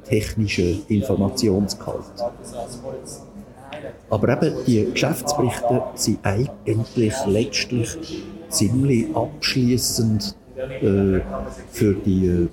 technische 0.08 0.78
Informationsgehalt. 0.88 2.04
Aber 4.08 4.28
eben, 4.28 4.54
die 4.66 4.90
Geschäftsberichte 4.92 5.82
sind 5.94 6.18
eigentlich 6.22 7.14
letztlich 7.26 8.24
ziemlich 8.48 9.06
abschließend 9.14 10.36
äh, 10.56 11.20
für 11.70 11.94
die 11.94 12.26
äh, 12.26 12.48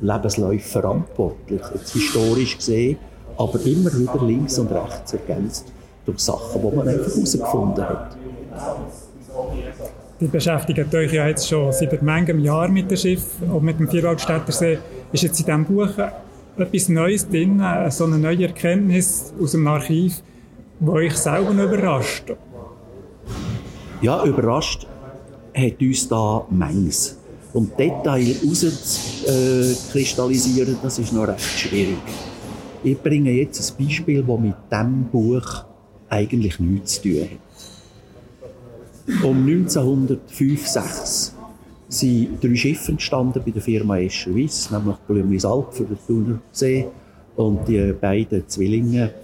Lebensläufe 0.00 0.68
verantwortlich, 0.68 1.60
jetzt 1.74 1.92
historisch 1.92 2.56
gesehen, 2.56 2.98
aber 3.36 3.60
immer 3.64 3.92
wieder 3.92 4.24
links 4.24 4.58
und 4.58 4.72
rechts 4.72 5.12
ergänzt 5.12 5.72
durch 6.06 6.18
Sachen, 6.18 6.62
die 6.62 6.76
man 6.76 6.88
einfach 6.88 7.14
herausgefunden 7.14 7.88
hat. 7.88 8.16
Die 10.20 10.26
beschäftigt 10.26 10.92
euch 10.94 11.12
ja 11.12 11.28
jetzt 11.28 11.48
schon 11.48 11.72
seit 11.72 12.02
manchem 12.02 12.40
Jahr 12.40 12.68
mit 12.68 12.90
dem 12.90 12.96
Schiff 12.96 13.24
und 13.40 13.62
mit 13.62 13.78
dem 13.78 13.88
Vierwaldstätter 13.88 14.50
See. 14.50 14.78
Ist 15.12 15.22
jetzt 15.22 15.38
in 15.38 15.46
diesem 15.46 15.64
Buch 15.64 15.90
etwas 16.60 16.88
Neues 16.88 17.28
drin, 17.28 17.60
so 17.90 18.04
eine 18.04 18.18
neue 18.18 18.46
Erkenntnis 18.46 19.34
aus 19.40 19.52
dem 19.52 19.66
Archiv, 19.66 20.22
die 20.80 20.88
euch 20.88 21.16
selber 21.16 21.50
überrascht? 21.50 22.32
Ja, 24.00 24.24
überrascht 24.24 24.86
hat 25.54 25.80
uns 25.80 26.08
da 26.08 26.46
Mengs. 26.50 27.18
Und 27.52 27.78
Detail 27.78 28.22
herauszukristallisieren, 28.22 30.74
äh, 30.74 30.78
das 30.82 30.98
ist 30.98 31.12
noch 31.12 31.26
recht 31.26 31.40
schwierig. 31.40 31.98
Ich 32.84 33.00
bringe 33.00 33.32
jetzt 33.32 33.60
ein 33.60 33.66
Beispiel, 33.84 34.22
das 34.22 34.38
mit 34.38 34.54
diesem 34.70 35.04
Buch 35.04 35.64
eigentlich 36.08 36.60
nichts 36.60 37.02
zu 37.02 37.08
tun 37.08 37.22
hat. 37.22 37.30
Um 39.24 39.44
1905-6 39.46 41.32
sind 41.88 42.42
drei 42.42 42.54
Schiffe 42.54 42.92
entstanden 42.92 43.42
bei 43.44 43.50
der 43.50 43.62
Firma 43.62 43.98
Escher 43.98 44.34
Wyss, 44.34 44.70
nämlich 44.70 44.96
Blümlis 45.06 45.44
Alp 45.44 45.72
für 45.72 45.84
den 45.84 45.98
Thunersee 46.06 46.86
und 47.36 47.66
die 47.66 47.94
beiden 47.98 48.46
Zwillinge 48.46 49.14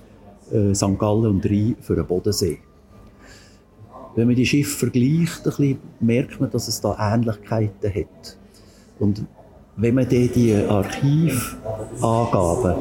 äh, 0.50 0.74
St. 0.74 0.98
Gallen 0.98 1.26
und 1.26 1.44
Rhein 1.44 1.76
für 1.80 1.94
den 1.94 2.06
Bodensee. 2.06 2.58
Wenn 4.16 4.28
man 4.28 4.36
die 4.36 4.46
Schiffe 4.46 4.78
vergleicht, 4.78 5.42
bisschen, 5.42 5.78
merkt 6.00 6.40
man, 6.40 6.50
dass 6.50 6.68
es 6.68 6.80
da 6.80 6.96
Ähnlichkeiten 6.98 7.92
hat. 7.92 8.38
Und 9.00 9.24
wenn 9.76 9.96
man 9.96 10.08
dann 10.08 10.30
die 10.32 10.54
Archivangaben 10.54 12.76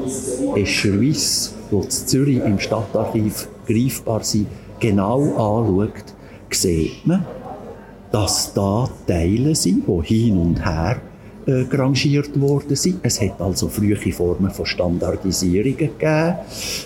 Escher 0.55 0.99
Wyss, 0.99 1.55
die 1.71 1.75
in 1.75 1.89
Zürich 1.89 2.37
im 2.37 2.59
Stadtarchiv 2.59 3.47
greifbar 3.67 4.23
sind, 4.23 4.45
genau 4.79 5.21
anschaut, 5.21 6.13
sieht 6.51 7.07
man, 7.07 7.25
dass 8.13 8.53
da 8.53 8.87
Teile 9.07 9.55
sind, 9.55 9.85
die 9.87 10.01
hin 10.05 10.37
und 10.37 10.63
her 10.63 10.97
äh, 11.47 11.65
rangiert 11.75 12.39
worden 12.39 12.75
sind. 12.75 12.99
Es 13.01 13.19
hat 13.19 13.41
also 13.41 13.67
frühe 13.67 13.95
Formen 13.95 14.51
von 14.51 14.67
Standardisierungen 14.67 15.75
gegeben. 15.75 16.35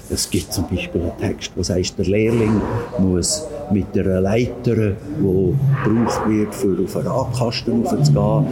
Es 0.09 0.29
gibt 0.29 0.53
zum 0.53 0.69
Beispiel 0.69 1.01
einen 1.01 1.17
Text, 1.19 1.51
wo 1.55 1.61
heißt, 1.61 1.99
der 1.99 2.05
Lehrling 2.05 2.61
muss 2.97 3.45
mit 3.73 3.93
der 3.93 4.21
Leiter, 4.21 4.75
die 4.75 5.53
gebraucht 5.83 6.29
wird, 6.29 6.55
für 6.55 6.77
auf 6.81 6.95
einen 6.95 7.07
Radkasten 7.07 7.85
aufzugehen, 7.85 8.45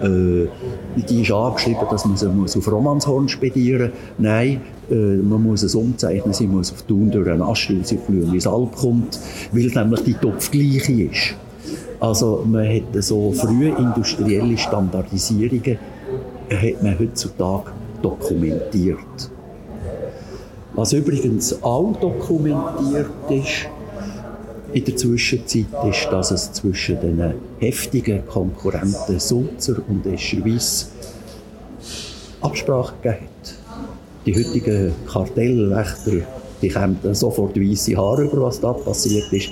äh, 0.00 1.02
die 1.02 1.22
ist 1.22 1.32
angeschrieben, 1.32 1.86
dass 1.90 2.04
man 2.04 2.16
sie 2.16 2.28
muss 2.28 2.56
auf 2.56 2.70
Romanshorn 2.70 3.28
spedieren 3.28 3.90
muss. 3.90 4.18
Nein, 4.18 4.60
äh, 4.88 4.94
man 4.94 5.42
muss 5.42 5.64
es 5.64 5.74
umzeichnen, 5.74 6.32
sie 6.32 6.46
muss 6.46 6.72
auf 6.72 6.82
Thun 6.82 7.10
durch 7.10 7.28
einen 7.28 7.42
Ast, 7.42 7.68
weil 7.70 7.84
sie 7.84 7.98
flühen 7.98 8.32
ins 8.32 8.46
Alp 8.46 8.76
kommt, 8.76 9.18
weil 9.50 9.66
nämlich 9.66 10.04
die 10.04 10.14
Topf 10.14 10.48
gleich 10.52 10.88
ist. 10.88 11.34
Also 11.98 12.44
man 12.46 12.66
hat 12.66 13.02
so 13.02 13.32
frühe 13.32 13.68
industrielle 13.76 14.56
Standardisierungen 14.56 15.78
hat 16.50 16.82
man 16.82 16.98
heutzutage 16.98 17.70
dokumentiert. 18.02 19.30
Was 20.74 20.92
übrigens 20.92 21.62
auch 21.62 21.92
dokumentiert 22.00 23.10
ist, 23.28 23.68
in 24.72 24.84
der 24.84 24.96
Zwischenzeit 24.96 25.66
ist, 25.88 26.08
dass 26.10 26.30
es 26.30 26.52
zwischen 26.52 27.00
den 27.00 27.34
heftigen 27.58 28.24
Konkurrenten 28.26 29.18
Sulzer 29.18 29.76
und 29.88 30.06
Escherwiss 30.06 30.90
Absprachen 32.40 32.94
gegeben 33.02 33.26
hat. 33.26 33.54
Die 34.26 34.34
heutigen 34.34 34.92
Kartellwächter 35.06 36.12
die 36.62 36.68
dann 36.68 36.98
sofort 37.14 37.58
weiße 37.58 37.96
Haare 37.96 38.24
über, 38.24 38.42
was 38.42 38.60
da 38.60 38.72
passiert 38.72 39.32
ist. 39.32 39.50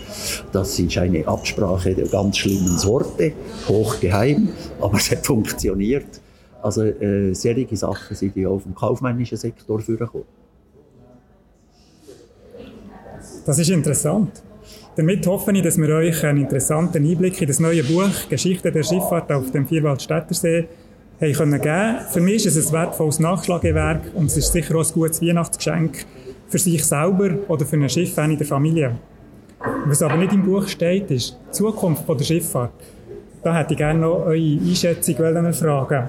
Das 0.53 0.79
ist 0.79 0.97
eine 0.99 1.27
Absprache 1.27 1.95
der 1.95 2.07
ganz 2.07 2.39
schlimmen 2.39 2.79
Sorte, 2.79 3.33
hochgeheim, 3.69 4.49
aber 4.81 4.97
es 4.99 5.11
hat 5.11 5.27
funktioniert. 5.27 6.21
Also 6.63 6.83
äh, 6.83 7.35
solche 7.35 7.77
Sachen 7.77 8.17
sind 8.17 8.37
ja 8.37 8.49
auf 8.49 8.65
dem 8.65 8.75
kaufmännischen 8.75 9.39
Sektor 9.39 9.81
vorgekommen. 9.81 10.27
Das 13.47 13.59
ist 13.59 13.71
interessant. 13.71 14.43
Damit 14.97 15.27
hoffe 15.27 15.53
ich, 15.53 15.63
dass 15.63 15.79
wir 15.79 15.89
euch 15.91 16.25
einen 16.25 16.41
interessanten 16.41 17.09
Einblick 17.09 17.41
in 17.41 17.47
das 17.47 17.61
neue 17.61 17.85
Buch 17.85 18.29
Geschichte 18.29 18.73
der 18.73 18.83
Schifffahrt 18.83 19.31
auf 19.31 19.53
dem 19.53 19.67
Vierwaldstättersee 19.67 20.67
haben 21.21 21.33
können. 21.33 21.97
Für 22.11 22.21
mich 22.21 22.45
ist 22.47 22.57
es 22.57 22.67
ein 22.69 22.73
wertvolles 22.73 23.21
Nachschlagewerk 23.21 24.03
und 24.15 24.27
es 24.27 24.37
ist 24.37 24.53
sicher 24.53 24.75
auch 24.75 24.85
ein 24.85 24.93
gutes 24.93 25.23
Weihnachtsgeschenk 25.23 26.05
für 26.49 26.59
sich 26.59 26.85
selber 26.85 27.31
oder 27.49 27.65
für 27.65 27.77
ein 27.77 27.89
Schiff 27.89 28.17
in 28.19 28.37
der 28.37 28.47
Familie. 28.47 28.97
Was 29.87 30.03
aber 30.03 30.17
nicht 30.17 30.33
im 30.33 30.45
Buch 30.45 30.67
steht, 30.69 31.11
ist 31.11 31.37
die 31.49 31.51
Zukunft 31.53 32.09
der 32.09 32.25
Schifffahrt. 32.25 32.73
Da 33.43 33.55
hätte 33.57 33.75
ich 33.75 33.79
gerne 33.79 34.01
noch 34.01 34.27
eure 34.27 34.37
Einschätzung 34.37 35.17
fragen. 35.17 36.09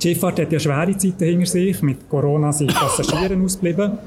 Die 0.00 0.08
Schifffahrt 0.08 0.40
hat 0.40 0.52
ja 0.52 0.58
schwere 0.58 0.96
Zeiten 0.96 1.24
hinter 1.24 1.46
sich. 1.46 1.82
Mit 1.82 2.08
Corona 2.08 2.52
sind 2.52 2.74
Passagiere 2.74 3.36
ausgeblieben. 3.42 3.98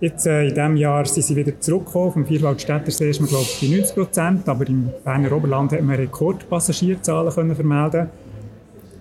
Jetzt, 0.00 0.26
äh, 0.26 0.44
in 0.48 0.54
diesem 0.54 0.76
Jahr 0.76 1.04
sind 1.04 1.24
sie 1.24 1.34
wieder 1.34 1.58
zurückgekommen. 1.60 2.12
Vom 2.12 2.26
Vierwaldstättersee 2.26 3.10
ist 3.10 3.20
man, 3.20 3.28
glaube 3.28 3.44
ich, 3.44 3.60
bei 3.60 3.76
90 3.76 3.94
Prozent. 3.96 4.48
Aber 4.48 4.66
im 4.68 4.90
Berner 5.04 5.32
Oberland 5.32 5.72
hat 5.72 5.82
man 5.82 5.96
Rekordpassagierzahlen 5.96 7.32
können 7.32 7.56
vermelden. 7.56 8.08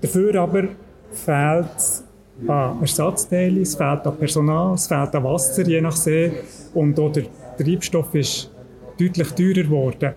Dafür 0.01 0.35
aber 0.35 0.63
fehlt 1.11 1.67
es 1.77 2.03
an 2.45 2.81
Ersatzteilen, 2.81 3.61
es 3.61 3.75
fehlt 3.75 4.05
an 4.05 4.17
Personal, 4.17 4.75
es 4.75 4.87
fehlt 4.87 5.15
an 5.15 5.23
Wasser, 5.23 5.67
je 5.67 5.81
nach 5.81 5.95
See. 5.95 6.31
Und 6.73 6.99
auch 6.99 7.11
der 7.11 7.25
Treibstoff 7.57 8.13
ist 8.13 8.51
deutlich 8.99 9.31
teurer 9.31 9.63
geworden. 9.63 10.13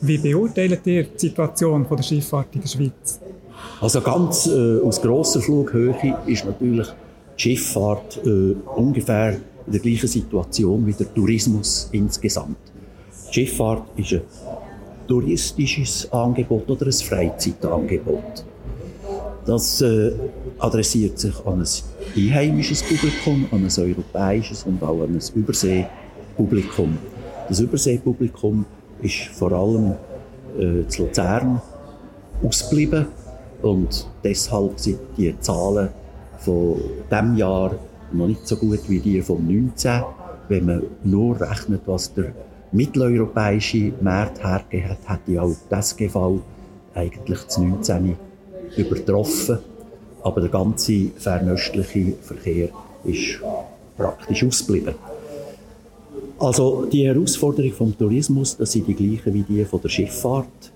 Wie 0.00 0.18
beurteilt 0.18 0.86
ihr 0.86 1.04
die 1.04 1.18
Situation 1.18 1.86
der 1.88 2.02
Schifffahrt 2.02 2.54
in 2.54 2.60
der 2.60 2.68
Schweiz? 2.68 3.20
Also 3.80 4.00
ganz 4.00 4.46
äh, 4.46 4.80
aus 4.80 5.00
grosser 5.00 5.40
Flughöhe 5.40 5.94
ist 6.26 6.44
natürlich 6.44 6.88
die 7.36 7.42
Schifffahrt 7.42 8.20
äh, 8.24 8.54
ungefähr 8.76 9.34
in 9.66 9.72
der 9.72 9.80
gleichen 9.80 10.08
Situation 10.08 10.86
wie 10.86 10.92
der 10.92 11.12
Tourismus 11.12 11.88
insgesamt. 11.92 12.58
Die 13.28 13.34
Schifffahrt 13.34 13.82
ist 13.96 14.12
ein 14.12 14.22
touristisches 15.06 16.10
Angebot 16.12 16.70
oder 16.70 16.86
ein 16.86 16.92
Freizeitangebot. 16.92 18.44
Das 19.46 19.80
äh, 19.80 20.12
adressiert 20.58 21.18
sich 21.18 21.34
an 21.46 21.60
ein 21.60 21.68
einheimisches 22.16 22.82
Publikum, 22.82 23.46
an 23.50 23.64
ein 23.64 23.82
europäisches 23.82 24.64
und 24.64 24.82
auch 24.82 25.02
an 25.02 25.14
ein 25.14 25.22
Überseepublikum. 25.34 26.98
Das 27.48 27.60
Überseepublikum 27.60 28.64
ist 29.00 29.28
vor 29.34 29.52
allem 29.52 29.94
äh, 30.58 30.86
zu 30.88 31.04
Luzern 31.04 31.60
ausgeblieben 32.42 33.06
und 33.62 34.06
deshalb 34.22 34.78
sind 34.78 34.98
die 35.16 35.38
Zahlen 35.40 35.88
von 36.38 36.80
diesem 37.10 37.36
Jahr 37.36 37.74
noch 38.12 38.26
nicht 38.26 38.46
so 38.46 38.56
gut 38.56 38.88
wie 38.88 39.00
die 39.00 39.20
vom 39.20 39.46
19, 39.46 40.02
wenn 40.48 40.66
man 40.66 40.82
nur 41.04 41.40
rechnet, 41.40 41.82
was 41.86 42.12
der 42.14 42.32
mitteleuropäische 42.72 43.92
Markt 44.00 44.42
hergegeben 44.42 44.96
hat, 45.06 45.20
hätte 45.26 45.42
auch 45.42 45.54
das 45.68 45.92
SGV 45.92 46.40
eigentlich 46.94 47.40
das 47.44 47.58
19 47.58 48.16
übertroffen. 48.76 49.58
Aber 50.28 50.42
der 50.42 50.50
ganze 50.50 51.06
fernöstliche 51.16 52.12
Verkehr 52.20 52.68
ist 53.02 53.40
praktisch 53.96 54.44
ausgeblieben. 54.44 54.94
Also 56.38 56.84
die 56.84 57.06
Herausforderung 57.06 57.72
vom 57.72 57.96
Tourismus, 57.96 58.54
das 58.54 58.72
sind 58.72 58.86
die 58.86 58.94
gleichen 58.94 59.32
wie 59.32 59.42
die 59.42 59.64
von 59.64 59.80
der 59.80 59.88
Schifffahrt. 59.88 60.70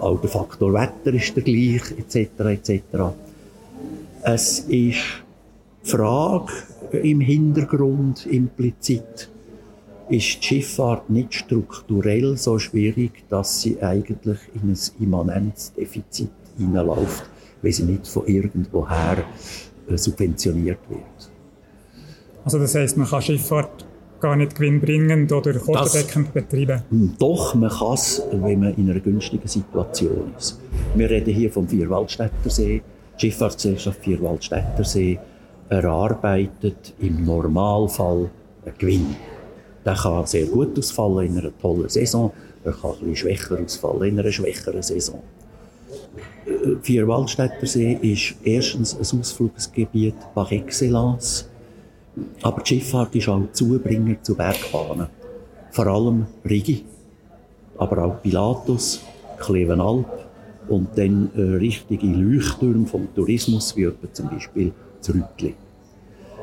Auch 0.00 0.20
der 0.20 0.28
Faktor 0.28 0.72
Wetter 0.72 1.14
ist 1.14 1.36
der 1.36 1.44
gleiche, 1.44 1.96
etc. 1.96 2.40
etc. 2.40 2.80
Es 4.24 4.58
ist 4.58 4.68
die 4.68 5.88
Frage 5.88 6.52
im 6.90 7.20
Hintergrund 7.20 8.26
implizit, 8.26 9.28
ist 10.08 10.42
die 10.42 10.44
Schifffahrt 10.44 11.08
nicht 11.08 11.34
strukturell 11.34 12.36
so 12.36 12.58
schwierig, 12.58 13.12
dass 13.28 13.62
sie 13.62 13.80
eigentlich 13.80 14.40
in 14.56 14.72
ein 14.72 14.78
immanentes 14.98 15.72
Defizit 15.72 16.30
hineinläuft, 16.58 17.30
wenn 17.62 17.72
sie 17.72 17.84
nicht 17.84 18.06
von 18.06 18.26
irgendwoher 18.26 19.24
äh, 19.88 19.96
subventioniert 19.96 20.78
wird. 20.88 21.30
Also 22.44 22.58
das 22.58 22.74
heißt, 22.74 22.96
man 22.96 23.08
kann 23.08 23.22
Schifffahrt 23.22 23.86
gar 24.20 24.36
nicht 24.36 24.54
gewinnbringend 24.54 25.32
oder 25.32 25.54
kostendeckend 25.54 26.32
betreiben? 26.32 26.82
Hm, 26.90 27.14
doch, 27.18 27.54
man 27.54 27.70
kann 27.70 27.94
es, 27.94 28.22
wenn 28.32 28.60
man 28.60 28.74
in 28.74 28.90
einer 28.90 29.00
günstigen 29.00 29.48
Situation 29.48 30.32
ist. 30.38 30.58
Wir 30.94 31.10
reden 31.10 31.34
hier 31.34 31.52
vom 31.52 31.68
Vierwaldstättersee. 31.68 32.82
Die 33.16 33.20
Schifffahrtsgesellschaft 33.20 34.00
Vierwaldstättersee 34.00 35.18
erarbeitet 35.68 36.94
im 37.00 37.24
Normalfall 37.24 38.30
einen 38.64 38.78
Gewinn. 38.78 39.16
Der 39.84 39.94
kann 39.94 40.26
sehr 40.26 40.46
gut 40.46 40.78
ausfallen 40.78 41.26
in 41.26 41.38
einer 41.38 41.56
tollen 41.58 41.88
Saison 41.88 42.32
Er 42.64 42.72
kann 42.72 42.90
ein 42.90 42.98
bisschen 42.98 43.16
schwächer 43.16 43.58
ausfallen 43.60 44.02
in 44.02 44.18
einer 44.18 44.32
schwächeren 44.32 44.82
Saison. 44.82 45.22
Vierwaldstättersee 46.82 47.98
ist 48.02 48.34
erstens 48.44 48.94
ein 48.94 49.20
Ausflugsgebiet 49.20 50.14
par 50.34 50.50
excellence, 50.52 51.48
aber 52.42 52.62
die 52.62 52.80
Schifffahrt 52.80 53.14
ist 53.14 53.28
auch 53.28 53.42
Zubringer 53.52 54.22
zu 54.22 54.34
Bergbahnen. 54.34 55.08
Vor 55.70 55.86
allem 55.86 56.26
Rigi, 56.48 56.84
aber 57.76 58.04
auch 58.04 58.22
Pilatus, 58.22 59.02
Klevenalp 59.38 60.06
und 60.68 60.88
dann 60.96 61.30
äh, 61.36 61.40
richtige 61.56 62.06
Leuchttürme 62.06 62.86
vom 62.86 63.08
Tourismus, 63.14 63.76
wie 63.76 63.84
etwa 63.84 64.12
zum 64.12 64.30
Beispiel 64.30 64.72
Zrütli. 65.00 65.54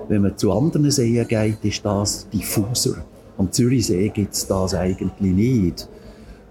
Wenn 0.08 0.22
man 0.22 0.38
zu 0.38 0.52
anderen 0.52 0.92
Seen 0.92 1.28
geht, 1.28 1.64
ist 1.64 1.86
das 1.86 2.28
diffuser. 2.30 3.04
Am 3.38 3.52
Zürichsee 3.52 4.10
gibt 4.10 4.34
es 4.34 4.48
das 4.48 4.76
eigentlich 4.76 5.34
nicht. 5.36 5.90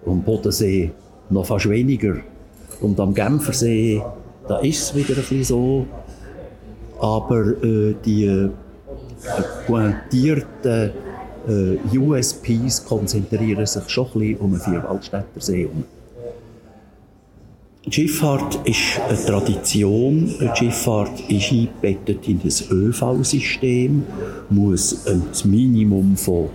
Am 0.06 0.22
Bodensee 0.22 0.90
noch 1.30 1.46
fast 1.46 1.68
weniger. 1.68 2.16
Und 2.82 2.98
am 3.00 3.14
Genfersee, 3.14 4.02
da 4.48 4.58
ist 4.58 4.82
es 4.82 4.94
wieder 4.94 5.14
ein 5.14 5.16
bisschen 5.16 5.44
so. 5.44 5.86
Aber 7.00 7.46
äh, 7.62 7.94
die 8.04 8.26
äh, 8.26 8.50
pointierten 9.66 10.90
äh, 11.48 11.98
USPs 11.98 12.84
konzentrieren 12.84 13.66
sich 13.66 13.88
schon 13.88 14.06
ein 14.06 14.12
bisschen 14.12 14.36
um 14.38 14.50
den 14.52 14.60
Vierwaldstätter 14.60 15.40
See 15.40 15.68
Schifffahrt 17.90 18.60
ist 18.64 19.00
eine 19.08 19.18
Tradition. 19.18 20.32
Die 20.40 20.50
Schifffahrt 20.54 21.18
ist 21.28 21.50
eingebettet 21.50 22.28
in 22.28 22.40
das 22.40 22.70
ÖV-System, 22.70 24.04
muss 24.50 25.04
ein 25.08 25.24
Minimum 25.44 26.16
von 26.16 26.48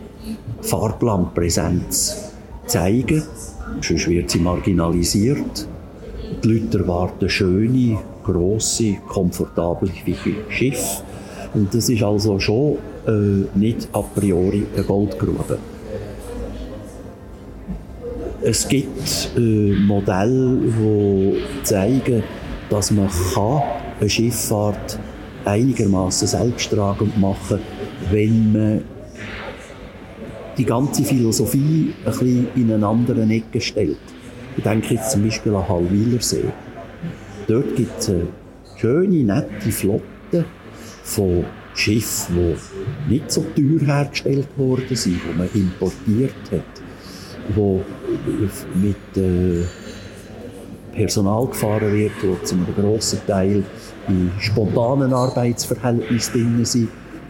Fahrplanpräsenz 0.62 2.32
zeigen, 2.66 3.24
sonst 3.82 4.08
wird 4.08 4.30
sie 4.30 4.40
marginalisiert. 4.40 5.68
Die 6.44 6.48
Leute 6.48 6.80
erwarten 6.80 7.30
schöne, 7.30 7.98
grosse, 8.24 8.98
komfortable 9.08 9.90
Schiffe. 10.50 11.04
Und 11.54 11.74
das 11.74 11.90
ist 11.90 12.04
also 12.04 12.40
schon 12.40 12.78
äh, 13.08 13.58
nicht 13.58 13.88
a 13.94 14.02
priori 14.02 14.66
eine 14.76 14.84
Goldgrube. 14.84 15.58
Es 18.42 18.68
gibt 18.68 19.32
äh, 19.36 19.40
Modelle, 19.40 20.58
die 20.58 21.64
zeigen, 21.64 22.24
dass 22.70 22.92
man 22.92 23.10
kann 23.34 23.64
eine 24.00 24.10
Schifffahrt 24.10 25.00
einigermaßen 25.46 26.28
selbsttragend 26.28 27.18
machen 27.18 27.58
kann, 27.58 28.12
wenn 28.12 28.52
man 28.52 28.82
die 30.58 30.66
ganze 30.66 31.04
Philosophie 31.04 31.94
ein 32.06 32.12
bisschen 32.12 32.48
in 32.56 32.72
eine 32.72 32.86
andere 32.86 33.24
Ecke 33.24 33.62
stellt. 33.62 33.98
Ich 34.58 34.64
denke 34.64 34.95
jetzt 34.95 35.12
zum 35.12 35.24
Beispiel 35.24 35.55
an 35.55 35.68
Hallwilersee. 35.68 36.45
Dort 37.47 37.76
gibt 37.76 37.99
es 37.99 38.10
eine 38.10 38.28
schöne, 38.76 39.24
nette 39.24 39.72
Flotte 39.72 40.45
von 41.03 41.45
Schiffen, 41.74 42.55
die 43.08 43.14
nicht 43.14 43.32
so 43.32 43.45
teuer 43.55 43.86
hergestellt 43.86 44.47
worden 44.58 44.95
sind, 44.95 45.20
die 45.24 45.38
man 45.38 45.49
importiert 45.53 46.34
hat 46.51 46.82
wo 47.55 47.82
mit 48.76 49.18
äh, 49.18 49.64
Personal 50.93 51.45
gefahren 51.47 51.93
wird, 51.93 52.12
wo 52.24 52.36
zum 52.43 52.66
grossen 52.76 53.20
Teil 53.28 53.64
in 54.08 54.32
spontanen 54.39 55.14
Arbeitsverhältnissen 55.14 56.34
drin 56.34 56.66
sind 56.66 56.89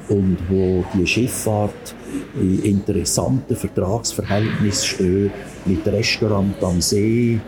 und 0.09 0.37
wo 0.49 0.83
die 0.93 1.05
Schifffahrt 1.05 1.95
in 2.35 2.63
interessanten 2.63 3.55
Vertragsverhältnissen 3.55 4.87
steht, 4.87 5.31
mit 5.65 5.85
Restaurant 5.87 6.63
am 6.63 6.81
See, 6.81 7.39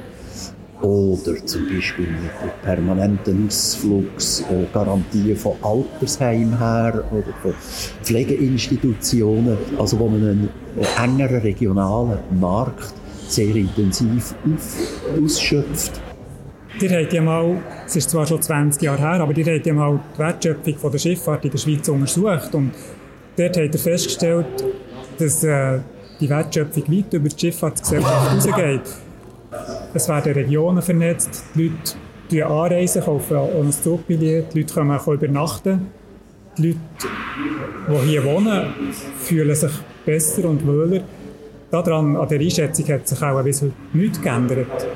oder 0.81 1.45
zum 1.45 1.67
Beispiel 1.67 2.07
mit 2.07 2.61
permanenten 2.63 3.47
Ausflugsgarantie 3.47 5.35
von 5.35 5.53
Altersheimen 5.61 6.57
her 6.57 7.03
oder 7.11 7.33
von 7.41 7.53
Pflegeinstitutionen, 8.01 9.57
also 9.77 9.99
wo 9.99 10.07
man 10.07 10.21
einen 10.21 10.49
engeren 10.97 11.41
regionalen 11.41 12.19
Markt 12.39 12.93
sehr 13.27 13.55
intensiv 13.55 14.33
ausschöpft. 15.21 16.01
Ihr 16.79 16.89
habt 16.91 17.13
ja 17.13 17.21
mal, 17.21 17.57
es 17.85 17.95
ist 17.95 18.09
zwar 18.09 18.25
schon 18.27 18.41
20 18.41 18.81
Jahre 18.81 18.99
her, 18.99 19.21
aber 19.21 19.35
ihr 19.35 19.53
habt 19.53 19.65
ja 19.65 19.73
mal 19.73 19.99
die 20.15 20.19
Wertschöpfung 20.19 20.77
von 20.77 20.91
der 20.91 20.99
Schifffahrt 20.99 21.43
in 21.43 21.51
der 21.51 21.57
Schweiz 21.57 21.89
untersucht 21.89 22.53
und 22.53 22.71
dort 23.35 23.57
habt 23.57 23.73
ihr 23.73 23.79
festgestellt, 23.79 24.45
dass 25.17 25.43
äh, 25.43 25.79
die 26.19 26.29
Wertschöpfung 26.29 26.83
weit 26.87 27.13
über 27.13 27.27
die 27.27 27.39
Schifffahrtsgesellschaft 27.39 28.29
hinausgeht. 28.29 28.81
Es 29.93 30.07
werden 30.07 30.33
Regionen 30.33 30.81
vernetzt, 30.81 31.43
die 31.55 31.71
Leute 32.29 32.45
anreisen, 32.45 33.03
kaufen 33.03 33.37
ein 33.37 33.71
Zugbillett, 33.71 34.53
die 34.53 34.59
Leute 34.59 34.73
können 34.73 34.91
auch 34.91 35.07
übernachten. 35.07 35.87
Die 36.57 36.67
Leute, 36.67 36.79
die 37.89 38.07
hier 38.09 38.23
wohnen, 38.23 38.73
fühlen 39.17 39.55
sich 39.55 39.71
besser 40.05 40.45
und 40.47 40.65
wohler. 40.65 41.01
Daran, 41.71 42.15
an 42.15 42.27
der 42.27 42.39
Einschätzung 42.39 42.87
hat 42.87 43.07
sich 43.07 43.21
auch 43.21 43.43
bis 43.43 43.61
heute 43.61 43.73
nichts 43.93 44.21
geändert. 44.21 44.87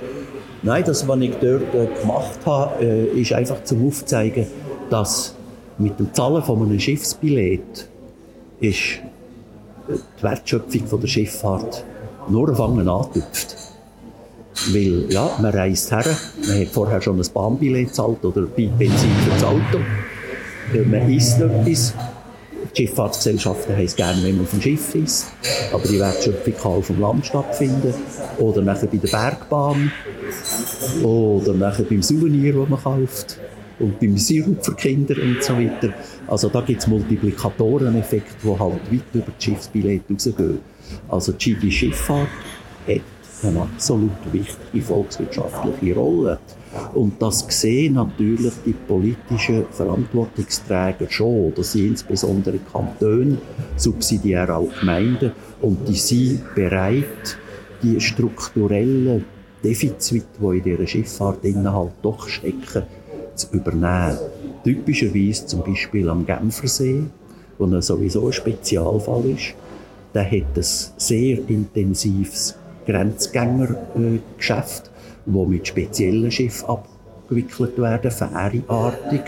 Nein, 0.64 0.84
das, 0.86 1.05
was 1.07 1.20
ich 1.20 1.32
dort 1.41 1.76
äh, 1.76 1.88
gemacht 2.01 2.39
habe, 2.45 2.84
äh, 2.84 3.20
ist 3.20 3.34
einfach 3.34 3.64
zum 3.66 3.86
Aufzeigen, 3.86 4.47
dass 4.89 5.36
mit 5.78 5.99
dem 5.99 6.14
Zahlen 6.14 6.41
von 6.41 6.61
einem 6.61 6.80
Schiffsbillett 6.80 7.89
ist 8.61 8.99
die 9.89 10.24
Wertschöpfung 10.24 10.88
von 10.88 11.01
der 11.01 11.07
Schifffahrt 11.07 11.84
nur 12.30 12.49
auf 12.49 12.61
Anfang 12.61 12.88
antüpft. 12.88 13.57
Weil, 14.72 15.11
ja, 15.11 15.30
man 15.41 15.51
reist 15.51 15.91
her, 15.91 16.05
man 16.47 16.61
hat 16.61 16.68
vorher 16.68 17.01
schon 17.01 17.20
ein 17.20 17.28
Bahnbillett 17.34 17.88
gezahlt 17.88 18.24
oder 18.24 18.43
Benzin 18.43 18.89
für 18.89 19.30
das 19.32 19.43
Auto. 19.43 19.80
Man 20.86 21.11
isst 21.11 21.41
etwas. 21.41 21.93
Schifffahrtsgesellschaften 22.76 23.76
haben 23.76 23.86
es 23.86 23.95
gerne, 23.95 24.24
wenn 24.24 24.38
man 24.38 24.45
auf 24.45 24.51
dem 24.51 24.61
Schiff 24.61 24.95
ist. 24.95 25.28
Aber 25.71 25.88
die 25.88 25.99
Wertschöpfung 25.99 26.53
kann 26.53 26.71
auf 26.71 26.88
dem 26.88 26.99
Land 26.99 27.26
stattfinden. 27.26 27.93
Oder 28.39 28.61
nachher 28.61 28.88
bei 28.88 28.97
der 28.97 29.09
Bergbahn. 29.09 29.91
Oder 31.03 31.53
nachher 31.53 31.84
beim 31.84 32.01
Souvenir, 32.01 32.53
das 32.53 32.69
man 32.69 32.82
kauft. 32.82 33.39
Und 33.80 33.99
beim 33.99 34.17
Sirup 34.17 34.63
für 34.63 34.76
Kinder 34.76 35.15
und 35.21 35.43
so 35.43 35.53
weiter. 35.53 35.93
Also 36.28 36.49
da 36.49 36.61
gibt 36.61 36.82
es 36.82 36.88
Multiplikatoreneffekte, 36.88 38.36
die 38.43 38.59
halt 38.59 38.91
weit 38.91 39.01
über 39.13 39.26
das 39.36 39.43
Schiffsbillett 39.43 40.03
rausgehen. 40.09 40.59
Also 41.09 41.32
die 41.34 41.71
Schifffahrt 41.71 42.28
hat 42.88 43.01
eine 43.43 43.61
absolut 43.61 44.11
wichtige 44.32 44.84
volkswirtschaftliche 44.84 45.95
Rolle. 45.95 46.39
Und 46.93 47.21
das 47.21 47.45
sehen 47.49 47.93
natürlich 47.93 48.53
die 48.65 48.74
politischen 48.74 49.65
Verantwortungsträger 49.71 51.09
schon. 51.09 51.53
Das 51.55 51.74
sind 51.74 51.88
insbesondere 51.88 52.59
Kantone, 52.71 53.38
subsidiär 53.76 54.55
auch 54.55 54.69
Gemeinden. 54.80 55.32
Und 55.61 55.88
die 55.88 55.95
sind 55.95 56.41
bereit, 56.55 57.38
die 57.82 57.99
strukturellen 57.99 59.26
Defizite, 59.63 60.28
die 60.39 60.57
in 60.57 60.63
dieser 60.63 60.88
Schifffahrt 60.88 61.43
halt 61.43 61.91
doch 62.01 62.28
stecken, 62.28 62.84
zu 63.36 63.47
übernehmen. 63.51 64.17
Typischerweise 64.63 65.45
zum 65.45 65.63
Beispiel 65.63 66.09
am 66.09 66.26
Genfersee, 66.26 67.03
wo 67.57 67.82
sowieso 67.82 68.28
ein 68.28 68.34
Spezialfall 68.34 69.26
ist. 69.26 69.53
Der 70.13 70.26
hat 70.26 70.55
ein 70.55 70.65
sehr 70.97 71.39
intensives 71.47 72.55
Grenzgängergeschäft, 72.86 74.91
die 75.26 75.45
mit 75.45 75.67
speziellen 75.67 76.32
Schiffen 76.32 76.67
abgewickelt 76.67 77.78
werden, 77.78 78.11
fähreartig. 78.11 79.21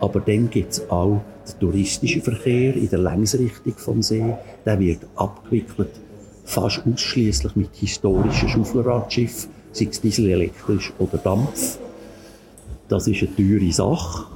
Aber 0.00 0.20
dann 0.20 0.50
gibt 0.50 0.72
es 0.72 0.90
auch 0.90 1.20
den 1.46 1.60
touristischen 1.60 2.22
Verkehr 2.22 2.74
in 2.74 2.88
der 2.88 2.98
Längsrichtung 2.98 3.74
vom 3.76 4.02
See. 4.02 4.34
Der 4.64 4.78
wird 4.78 5.00
abgewickelt 5.16 5.90
fast 6.44 6.82
ausschließlich 6.86 7.56
mit 7.56 7.74
historischen 7.74 8.48
Schaufelradschiffen, 8.48 9.50
sei 9.72 9.88
es 9.90 10.00
dieselelektrisch 10.00 10.92
oder 10.98 11.18
Dampf. 11.18 11.78
Das 12.88 13.08
ist 13.08 13.22
eine 13.22 13.34
teure 13.34 13.72
Sache, 13.72 14.26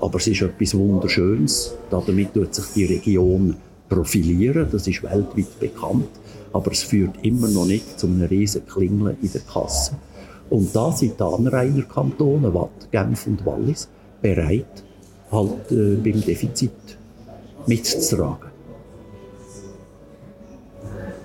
aber 0.00 0.18
es 0.18 0.26
ist 0.26 0.42
etwas 0.42 0.74
Wunderschönes. 0.74 1.74
Damit 1.90 2.34
tut 2.34 2.54
sich 2.54 2.64
die 2.74 2.84
Region 2.86 3.54
profilieren, 3.88 4.66
das 4.70 4.88
ist 4.88 5.02
weltweit 5.02 5.60
bekannt 5.60 6.08
aber 6.52 6.72
es 6.72 6.82
führt 6.82 7.14
immer 7.22 7.48
noch 7.48 7.66
nicht 7.66 7.98
zu 7.98 8.06
einem 8.06 8.22
riesen 8.22 8.66
Klingeln 8.66 9.16
in 9.22 9.32
der 9.32 9.40
Kasse. 9.42 9.92
Und 10.50 10.74
da 10.74 10.92
sind 10.92 11.18
die 11.18 11.22
Anrainerkantone, 11.22 12.52
Watt, 12.52 12.90
Genf 12.90 13.26
und 13.26 13.46
Wallis, 13.46 13.88
bereit, 14.20 14.84
halt 15.30 15.70
äh, 15.70 15.94
beim 15.94 16.20
Defizit 16.20 16.72
mitzutragen. 17.66 18.50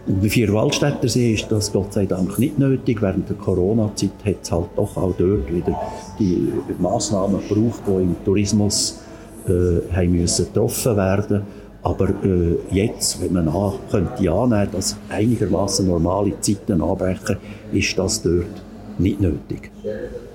Und 0.07 0.21
bei 0.21 0.29
Vierwaldstätter 0.29 1.09
See 1.09 1.33
ist 1.33 1.51
das 1.51 1.71
Gott 1.71 1.93
sei 1.93 2.05
Dank 2.05 2.37
nicht 2.37 2.59
nötig. 2.59 3.01
Während 3.01 3.27
der 3.27 3.37
Corona-Zeit 3.37 4.11
hat 4.23 4.35
es 4.43 4.51
halt 4.51 4.67
doch 4.75 4.95
auch 4.97 5.15
dort 5.17 5.51
wieder 5.51 5.75
die 6.19 6.47
Massnahmen 6.77 7.41
gebraucht, 7.47 7.81
die 7.87 8.03
im 8.03 8.15
Tourismus 8.23 8.99
äh, 9.47 9.91
haben 9.91 10.11
müssen 10.11 10.45
getroffen 10.45 10.95
werden 10.95 11.41
Aber 11.81 12.09
äh, 12.09 12.57
jetzt, 12.69 13.21
wenn 13.21 13.33
man 13.33 13.47
an, 13.47 13.73
könnte 13.89 14.31
annehmen, 14.31 14.69
dass 14.71 14.95
einigermaßen 15.09 15.87
normale 15.87 16.39
Zeiten 16.39 16.81
anbrechen, 16.81 17.37
ist 17.71 17.97
das 17.97 18.21
dort 18.21 18.64
nicht 18.99 19.21
nötig. 19.21 19.71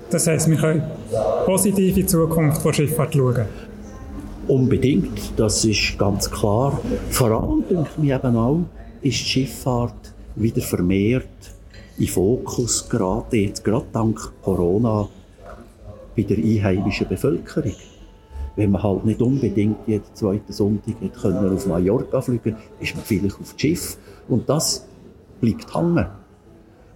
Das 0.09 0.27
heisst, 0.27 0.49
wir 0.49 0.57
können 0.57 0.83
positiv 1.45 1.89
in 1.89 1.95
die 1.95 2.05
Zukunft 2.05 2.63
der 2.65 2.73
Schifffahrt 2.73 3.13
schauen? 3.13 3.45
Unbedingt, 4.47 5.33
das 5.37 5.63
ist 5.63 5.97
ganz 5.97 6.29
klar. 6.29 6.79
Vor 7.09 7.31
allem, 7.31 7.63
denke 7.69 7.89
ich 7.91 8.03
mir 8.03 8.15
eben 8.15 8.35
auch, 8.35 8.65
ist 9.01 9.19
die 9.19 9.25
Schifffahrt 9.25 10.13
wieder 10.35 10.61
vermehrt 10.61 11.27
in 11.97 12.07
Fokus 12.07 12.87
geraten, 12.89 13.35
jetzt 13.35 13.63
gerade 13.63 13.85
dank 13.93 14.19
Corona, 14.41 15.07
bei 16.15 16.23
der 16.23 16.37
einheimischen 16.37 17.07
Bevölkerung. 17.07 17.75
Wenn 18.55 18.71
man 18.71 18.83
halt 18.83 19.05
nicht 19.05 19.21
unbedingt 19.21 19.87
jeden 19.87 20.03
zweiten 20.13 20.51
Sonntag 20.51 20.95
können 21.21 21.53
auf 21.53 21.67
Mallorca 21.67 22.19
fliegen 22.19 22.57
ist 22.79 22.95
man 22.95 23.05
vielleicht 23.05 23.39
auf 23.39 23.53
das 23.53 23.61
Schiff. 23.61 23.97
Und 24.27 24.49
das 24.49 24.85
bleibt 25.39 25.73
hängen. 25.73 26.07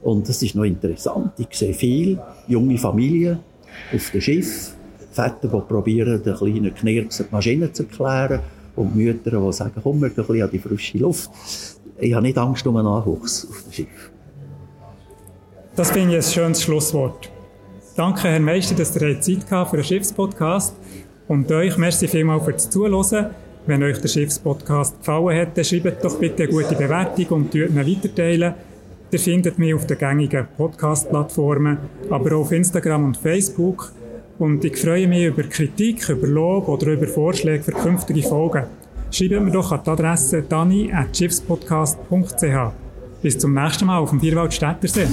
Und 0.06 0.30
das 0.30 0.40
ist 0.44 0.54
noch 0.54 0.66
interessant. 0.66 1.32
Ich 1.40 1.58
sehe 1.58 1.74
viele 1.74 2.24
junge 2.48 2.78
Familien 2.78 3.40
auf 3.92 4.12
dem 4.12 4.22
Schiff, 4.22 4.76
Väter, 5.12 5.48
die 5.48 5.48
probieren, 5.48 6.22
den 6.22 6.36
kleinen 6.36 6.76
Knirps 6.76 7.18
die 7.18 7.26
Maschine 7.32 7.74
zu 7.74 7.84
erklären 7.84 8.40
und 8.76 8.96
Mütter, 8.96 9.32
die 9.32 9.54
sagen, 9.54 9.82
komm, 9.82 10.04
wir 10.04 10.10
bisschen 10.10 10.44
an 10.44 10.50
die 10.52 10.60
frische 10.60 11.00
Luft. 11.00 11.32
Ich 11.98 12.14
habe 12.14 12.22
nicht 12.22 12.38
Angst 12.38 12.68
um 12.68 12.78
einen 12.78 12.86
Nachwuchs 12.86 13.48
auf 13.50 13.64
dem 13.64 13.72
Schiff. 13.72 14.12
Das 15.76 15.90
finde 15.90 16.20
ich 16.20 16.24
ein 16.24 16.32
schönes 16.32 16.62
Schlusswort. 16.62 17.32
Danke, 17.96 18.28
Herr 18.28 18.40
Meister, 18.40 18.76
dass 18.76 18.96
ihr 18.96 19.20
Zeit 19.20 19.50
habt 19.50 19.72
für 19.72 19.78
den 19.78 19.86
Schiffspodcast. 19.86 20.76
Und 21.28 21.52
euch 21.52 21.78
merci 21.78 22.08
vielmals 22.08 22.44
fürs 22.44 22.70
Zuhören. 22.70 23.32
Wenn 23.66 23.82
euch 23.82 23.98
der 23.98 24.10
Schiffspodcast 24.10 25.00
gefallen 25.00 25.42
hat, 25.42 25.58
dann 25.58 25.66
schreibt 25.66 26.06
doch 26.06 26.20
bitte 26.20 26.44
eine 26.44 26.52
gute 26.52 26.76
Bewertung 26.76 27.26
und 27.30 27.56
ihn 27.56 27.76
weiterteilen. 27.76 28.54
Ihr 29.12 29.20
findet 29.20 29.60
mich 29.60 29.74
auf 29.74 29.88
den 29.88 29.98
gängigen 29.98 30.46
Podcast-Plattformen, 30.58 31.78
aber 32.10 32.36
auch 32.36 32.42
auf 32.42 32.52
Instagram 32.52 33.06
und 33.06 33.16
Facebook. 33.18 33.94
Und 34.40 34.66
ich 34.66 34.76
freue 34.78 35.08
mich 35.08 35.24
über 35.26 35.44
Kritik, 35.44 36.10
über 36.10 36.28
Lob 36.28 36.68
oder 36.68 36.88
über 36.88 37.08
Vorschläge 37.08 37.64
für 37.64 37.72
künftige 37.72 38.24
Folgen. 38.24 38.66
Schreibt 39.12 39.42
mir 39.42 39.52
doch 39.52 39.72
an 39.72 39.80
die 39.86 39.92
Adresse 39.92 40.42
dani.schiffspodcast.ch. 40.42 42.74
Bis 43.22 43.38
zum 43.38 43.54
nächsten 43.54 43.86
Mal 43.86 44.00
auf 44.00 44.10
dem 44.10 44.20
Vierwaldstättersee. 44.20 45.08